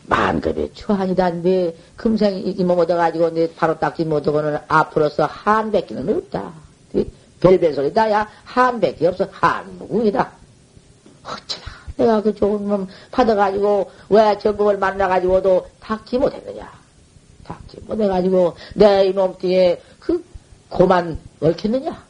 만급의 0.08 0.72
추한이다인데 0.74 1.76
금생이 1.96 2.42
이몸 2.52 2.80
얻어가지고 2.80 3.32
내 3.32 3.54
바로 3.56 3.78
닦지 3.80 4.06
못하고는 4.06 4.60
앞으로서 4.68 5.26
한 5.26 5.72
백기는 5.72 6.18
없다. 6.18 6.54
별별 7.42 7.74
소리다. 7.74 8.12
야 8.12 8.28
한 8.44 8.80
백기 8.80 9.06
없어. 9.06 9.28
한무궁이다. 9.32 10.32
어쩌나 11.24 11.66
내가 11.98 12.22
그 12.22 12.34
좋은 12.34 12.68
놈 12.68 12.88
받아가지고 13.12 13.92
왜 14.10 14.38
전국을 14.40 14.78
만나가지고도 14.78 15.68
닦지 15.80 16.18
못했느냐. 16.18 16.72
닦지 17.44 17.82
못해가지고 17.86 18.56
내 18.76 19.06
이몸 19.06 19.38
뒤에 19.38 19.82
그 20.00 20.24
고만 20.70 21.20
얽혔느냐? 21.42 22.04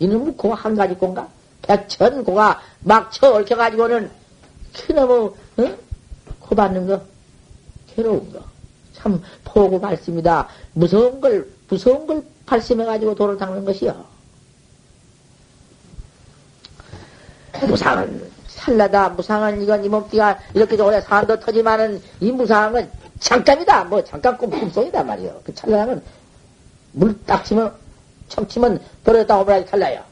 이놈은 0.00 0.36
고한 0.36 0.74
가지 0.74 0.94
고인가? 0.94 1.28
백천 1.66 2.24
고가 2.24 2.60
막 2.80 3.10
쳐 3.10 3.32
얽혀가지고는 3.32 4.10
그놈의 4.86 5.16
어? 5.58 5.76
고 6.40 6.54
받는 6.54 6.86
거 6.86 7.00
괴로운 7.94 8.32
거. 8.32 8.40
참 8.92 9.22
포고 9.44 9.78
말씀이다. 9.78 10.48
무서운 10.72 11.20
걸 11.20 11.48
무서운 11.68 12.06
걸 12.06 12.22
발심해가지고 12.46 13.14
돌을 13.14 13.36
닦는 13.38 13.64
것이요. 13.64 14.04
무상은 17.68 18.30
살라다. 18.48 19.10
무상은 19.10 19.62
이건 19.62 19.84
이 19.84 19.88
몸띠가 19.88 20.38
이렇게 20.54 20.80
오래 20.80 21.00
산도 21.00 21.40
터지만은 21.40 22.02
이 22.20 22.30
무상은 22.32 22.90
잠깐이다. 23.20 23.84
뭐 23.84 24.02
잠깐 24.04 24.36
꿈 24.36 24.50
꿈속이다 24.50 25.02
말이요. 25.04 25.40
그 25.44 25.54
찰나는 25.54 26.02
물 26.92 27.18
딱 27.24 27.44
치면 27.44 27.74
청치면 28.28 28.80
버렸다 29.04 29.38
오므라지 29.38 29.66
탈라요. 29.70 30.02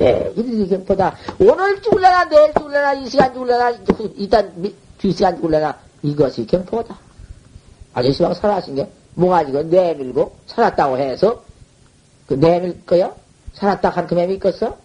내일 0.00 0.62
이경보다 0.62 1.14
오늘 1.38 1.82
죽을래나 1.82 2.24
내일 2.24 2.54
죽을래나 2.54 2.94
이 2.94 3.08
시간 3.10 3.34
죽을래나 3.34 3.72
일단 4.16 4.72
두 4.96 5.12
시간 5.12 5.36
죽을래나 5.36 5.78
이것이 6.02 6.46
경포다. 6.46 6.98
아저씨방 7.92 8.32
살아신 8.32 8.76
게 8.76 8.90
몽아지고 9.14 9.64
내밀고 9.64 10.34
살았다고 10.46 10.96
해서 10.96 11.44
그 12.26 12.34
내밀 12.34 12.80
거야? 12.86 13.12
살았다 13.52 13.90
한 13.90 14.06
금에 14.06 14.26
믿겠어? 14.26 14.78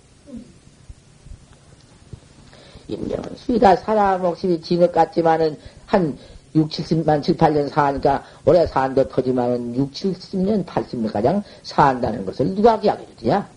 인명은 2.90 3.36
수이다 3.38 3.78
사람 3.78 4.22
몫이 4.22 4.60
진흙 4.62 4.92
같지만은 4.92 5.58
한 5.86 6.18
6, 6.56 6.70
70만, 6.70 7.24
7, 7.24 7.38
8년 7.38 7.70
사니까 7.70 8.24
올해 8.46 8.68
산도 8.68 9.10
터지만은 9.10 9.76
6, 9.76 9.92
70년, 9.92 10.66
80년 10.66 11.12
가량 11.12 11.44
산다는 11.64 12.26
것을 12.26 12.54
누가 12.54 12.80
기약해 12.80 13.06
주느냐? 13.18 13.55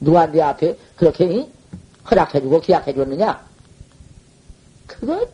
누가 0.00 0.26
내 0.26 0.40
앞에 0.40 0.76
그렇게 0.96 1.48
허락해주고 2.10 2.60
기약해줬느냐? 2.60 3.44
그것, 4.86 5.28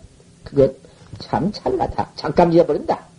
그것 0.45 0.77
참 1.19 1.51
찰나다. 1.53 2.11
잠깐 2.17 2.53
잊어버린다. 2.53 3.11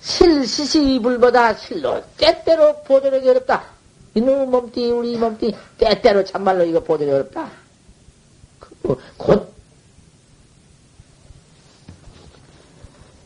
실, 0.00 0.46
시시 0.46 0.98
불보다 1.00 1.54
실로 1.54 2.02
때때로 2.16 2.82
보존하기 2.82 3.28
어렵다. 3.28 3.64
이놈의 4.14 4.46
몸띠, 4.46 4.90
우리 4.90 5.16
몸띠, 5.16 5.54
때때로 5.78 6.24
참말로 6.24 6.64
이거 6.64 6.80
보존이 6.80 7.10
어렵다. 7.10 7.50
곧 9.16 9.54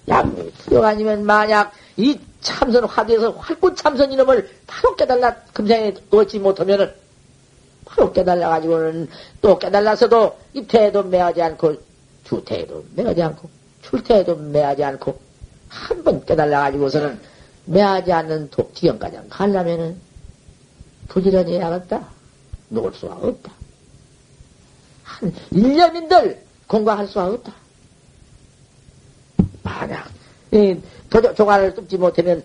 양이 0.08 0.52
투영 0.58 0.84
아니면 0.84 1.24
만약 1.24 1.72
이 1.96 2.18
참선 2.40 2.84
화두에서 2.84 3.30
활꽃 3.32 3.76
참선 3.76 4.12
이놈을 4.12 4.48
바로 4.66 4.96
깨달라 4.96 5.34
금생에 5.52 5.94
얻지 6.10 6.38
못하면은 6.38 6.92
바로 7.84 8.12
깨달아가지고는 8.12 9.08
또 9.40 9.58
깨달아서도 9.58 10.38
입태에도 10.54 11.02
매하지 11.04 11.42
않고 11.42 11.76
주태에도 12.24 12.84
매하지 12.94 13.22
않고 13.22 13.48
출태에도 13.82 14.36
매하지 14.36 14.84
않고 14.84 15.18
한 15.68 16.02
번 16.02 16.24
깨달아가지고서는 16.24 17.20
매하지 17.66 18.12
않는 18.12 18.50
지경까지 18.74 19.18
가려면은 19.28 20.00
부지런히 21.08 21.54
해야겠다. 21.56 22.08
놓을 22.70 22.92
수가 22.94 23.14
없다. 23.14 23.52
한 25.02 25.34
1년인들 25.52 26.38
공부할 26.66 27.06
수가 27.08 27.26
없다. 27.26 27.52
만약 29.62 30.08
이 30.52 30.76
조가를 31.10 31.74
뚫지 31.74 31.96
못하면 31.96 32.42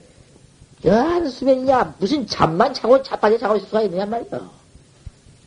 한수면이냐 0.86 1.96
무슨 2.00 2.26
잠만 2.28 2.74
자고 2.74 3.02
자빠져 3.02 3.38
자고 3.38 3.56
있을 3.56 3.68
수가 3.68 3.82
있느냐 3.84 4.06
말이야. 4.06 4.50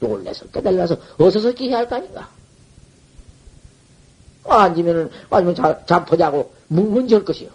놀래서 0.01 0.47
깨달아서 0.47 0.97
어서서 1.19 1.53
끼해야 1.53 1.79
할 1.79 1.89
거 1.89 1.97
아닌가. 1.97 2.29
앉으면은 4.49 5.11
아니면 5.31 5.55
잠퍼 5.87 6.17
자고 6.17 6.53
문문지할 6.69 7.25
것이요. 7.25 7.51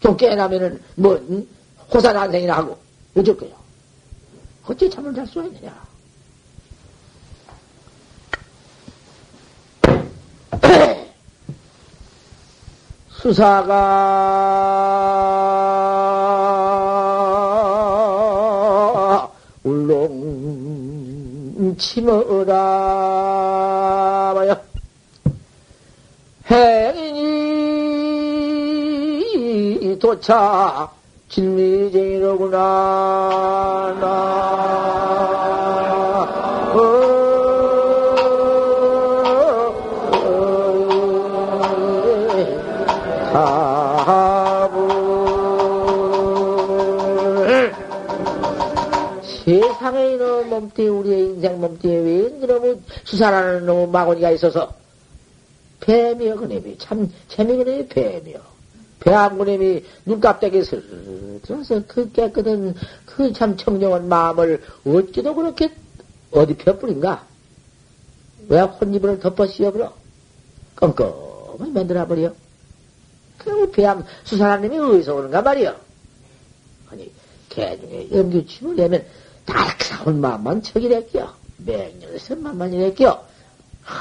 좀 0.00 0.16
깨나면은 0.16 0.80
뭐 0.96 1.14
응? 1.30 1.46
호산한생이나 1.92 2.56
하고 2.56 2.78
어쩔 3.16 3.36
거요. 3.36 3.50
어떻게 4.64 4.88
잠을 4.88 5.14
잘 5.14 5.26
수가 5.26 5.46
있느냐. 5.46 5.74
수사가 13.20 13.70
울렁 19.62 20.16
치머라 21.76 22.54
봐요. 24.34 24.56
행인이 26.50 27.18
도착 29.98 30.94
진미쟁이로구나 31.28 32.58
나. 34.00 35.39
몸띠, 50.60 50.86
우리의 50.88 51.20
인생 51.26 51.60
몸띠에 51.60 51.98
왜 51.98 52.18
이놈의 52.26 52.80
수사라는 53.04 53.66
놈의 53.66 53.88
마구니가 53.88 54.30
있어서 54.32 54.74
뱀이여, 55.80 56.36
그놈이. 56.36 56.76
참, 56.78 57.10
재미 57.28 57.56
그놈이 57.56 57.88
뱀이여. 57.88 58.38
배암 59.00 59.38
그놈이 59.38 59.82
눈갑대기 60.04 60.62
슬들어서 60.62 61.82
그 61.88 62.12
깨끗한, 62.12 62.74
그 63.06 63.32
참 63.32 63.56
청정한 63.56 64.08
마음을 64.08 64.62
어찌도 64.86 65.34
그렇게 65.34 65.72
어디 66.32 66.54
펴뿌린가? 66.54 67.26
왜 68.48 68.60
혼입을 68.60 69.20
덮어 69.20 69.46
씌워버려? 69.46 69.92
껌껌히 70.76 71.70
만들어버려? 71.72 72.34
그리고 73.38 73.70
배암 73.70 74.04
수사라는 74.24 74.68
놈이 74.68 74.96
어디서 74.96 75.14
오는가 75.14 75.40
말이여? 75.40 75.74
아니, 76.90 77.10
개중에 77.48 78.08
염규침을 78.12 78.76
내면 78.76 79.04
달사운 79.44 80.20
마음만 80.20 80.62
척이랬겨. 80.62 81.34
맹렬선만만 81.58 82.72
이랬겨. 82.72 83.26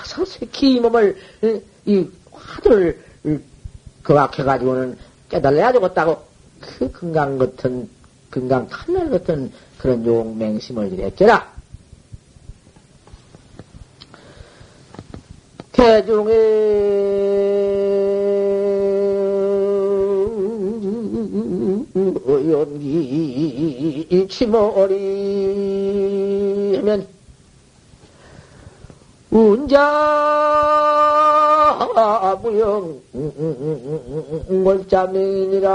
서색히 0.05 0.75
이 0.75 0.79
몸을, 0.79 1.17
이 1.85 2.07
화두를 2.31 3.03
거악해가지고는 4.03 4.97
깨달아야 5.29 5.71
되겠다고 5.73 6.23
그 6.59 6.91
건강 6.91 7.37
같은, 7.37 7.89
건강 8.31 8.67
칼날 8.69 9.09
같은 9.09 9.51
그런 9.77 10.05
용맹심을 10.05 10.93
이랬겨라. 10.93 11.59
대중 15.71 16.27
의 21.31 22.51
연기 22.51 24.27
치머리 24.27 24.95
하면 26.77 27.07
운자 29.29 29.77
무영 32.41 32.99
월자명이니라 34.49 35.69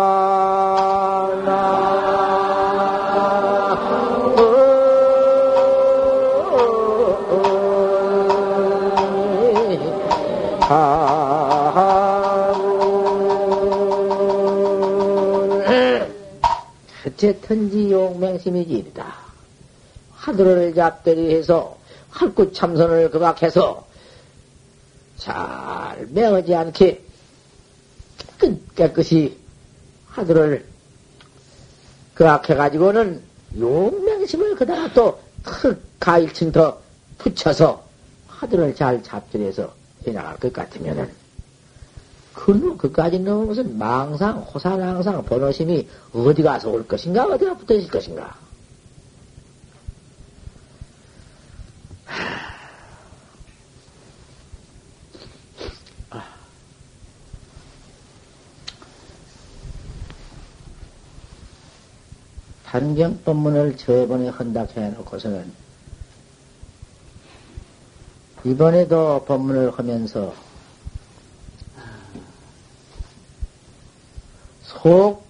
어쨌든지 17.25 17.91
용맹심이지이다. 17.91 19.15
하늘을 20.13 20.75
잡대리 20.75 21.35
해서 21.35 21.79
할구 22.11 22.53
참선을 22.53 23.11
그각해서 23.11 23.87
잘 25.17 26.07
매어지 26.11 26.55
않게 26.55 27.01
깨끗이 28.77 29.39
하늘을 30.09 30.67
그악해가지고는 32.15 33.23
용맹심을 33.59 34.57
그다가 34.57 34.93
또흙 34.93 35.83
가일층 35.99 36.53
더 36.53 36.81
붙여서 37.19 37.85
하늘을 38.29 38.75
잘 38.75 39.03
잡들여서 39.03 39.73
해나갈 40.07 40.37
것 40.39 40.53
같으면은 40.53 41.24
그로 42.35 42.77
그까지 42.77 43.21
넣은 43.21 43.47
것은 43.47 43.79
망상, 43.79 44.39
호산항상, 44.41 45.25
번호심이 45.25 45.89
어디 46.13 46.43
가서 46.43 46.71
올 46.71 46.87
것인가, 46.87 47.25
어디가 47.27 47.57
붙어 47.57 47.75
있을 47.75 47.89
것인가. 47.89 48.37
단경법문을 62.75 63.77
저번에 63.77 64.31
헌답해 64.31 64.91
놓고서는 64.91 65.53
이번에도 68.45 69.25
법문을 69.27 69.79
하면서 69.79 70.35
속, 74.85 75.25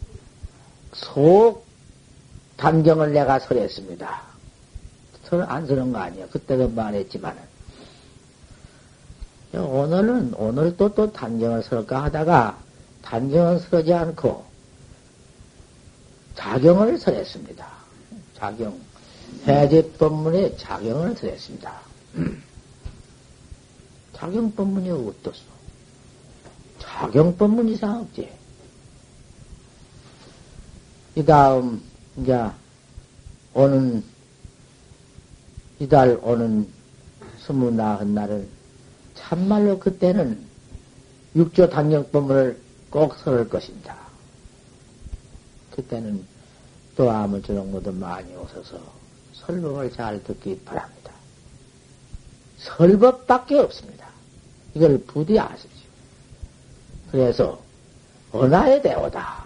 속 0.92 1.64
단경을 2.56 3.12
내가 3.12 3.38
설했습니다. 3.38 4.22
저는 5.26 5.44
안 5.46 5.64
서는 5.68 5.92
거 5.92 6.00
아니야. 6.00 6.26
그때도 6.26 6.70
말했지만은. 6.70 7.40
오늘은, 9.54 10.34
오늘 10.34 10.76
또 10.76 10.88
또 10.88 11.12
단경을 11.12 11.62
설까 11.62 12.02
하다가 12.02 12.58
단경을 13.02 13.60
설지 13.60 13.94
않고 13.94 14.44
자경을 16.34 16.98
설했습니다. 16.98 17.64
자경. 18.36 18.76
해제법문에 19.46 20.56
자경을 20.56 21.14
설했습니다. 21.14 21.80
자경법문이 24.14 24.90
어떻소? 24.90 25.44
자경법문 26.80 27.68
이상 27.68 28.00
없지. 28.00 28.43
이 31.16 31.24
다음, 31.24 31.80
이제, 32.16 32.50
오는, 33.52 34.02
이달 35.78 36.18
오는 36.22 36.68
스무 37.38 37.70
나흔 37.70 38.14
날은 38.14 38.48
참말로 39.14 39.78
그때는 39.78 40.40
육조 41.36 41.70
단경법문을 41.70 42.60
꼭 42.90 43.16
설을 43.18 43.48
것입니다. 43.48 43.96
그때는 45.72 46.24
또 46.96 47.10
아무쪼록 47.10 47.68
모두 47.68 47.92
많이 47.92 48.34
오셔서 48.36 48.80
설법을 49.34 49.92
잘 49.92 50.22
듣기 50.22 50.60
바랍니다. 50.64 51.12
설법밖에 52.58 53.58
없습니다. 53.58 54.08
이걸 54.74 54.98
부디 54.98 55.38
아십시오. 55.38 55.88
그래서 57.10 57.60
언하에 58.32 58.80
대오다. 58.80 59.43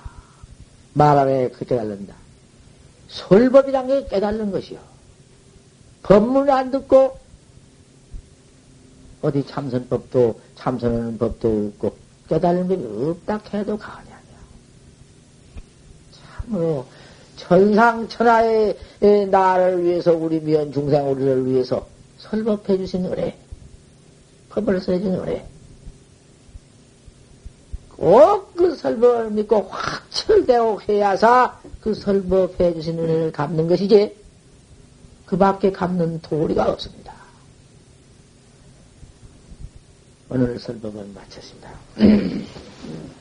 말하에 0.94 1.51
그 1.51 1.65
깨달는다. 1.65 2.15
설법이란 3.09 3.86
게 3.86 4.06
깨달는 4.06 4.51
것이요. 4.51 4.78
법문을 6.02 6.51
안 6.51 6.70
듣고 6.70 7.19
어디 9.23 9.47
참선법도 9.47 10.40
참선하는 10.55 11.19
법도 11.19 11.73
없고 11.81 11.97
깨달는 12.28 12.69
법이 12.69 13.10
없다 13.10 13.40
해도 13.56 13.78
아니야. 13.81 14.19
참으로 16.12 16.86
천상천하의 17.36 18.77
나를 19.31 19.85
위해서 19.85 20.12
우리 20.12 20.40
미연 20.40 20.73
중생 20.73 21.10
우리를 21.10 21.47
위해서 21.47 21.86
설법해 22.19 22.77
주신 22.78 23.06
은혜, 23.06 23.36
법을 24.51 24.81
써준 24.81 25.15
은혜. 25.15 25.47
꼭그 27.99 28.77
설법을 28.77 29.31
믿고 29.33 29.62
확철되고 29.69 30.83
해야사 30.89 31.61
그 31.81 31.93
설법해 31.95 32.75
주신 32.75 32.99
은혜를 32.99 33.33
갚는 33.33 33.66
것이지 33.66 34.16
그 35.27 35.37
밖에 35.37 35.73
갚는 35.73 36.20
도리가 36.23 36.70
없습니다. 36.70 37.12
오늘 40.31 40.59
설법은 40.59 41.12
마쳤습니다. 41.15 41.70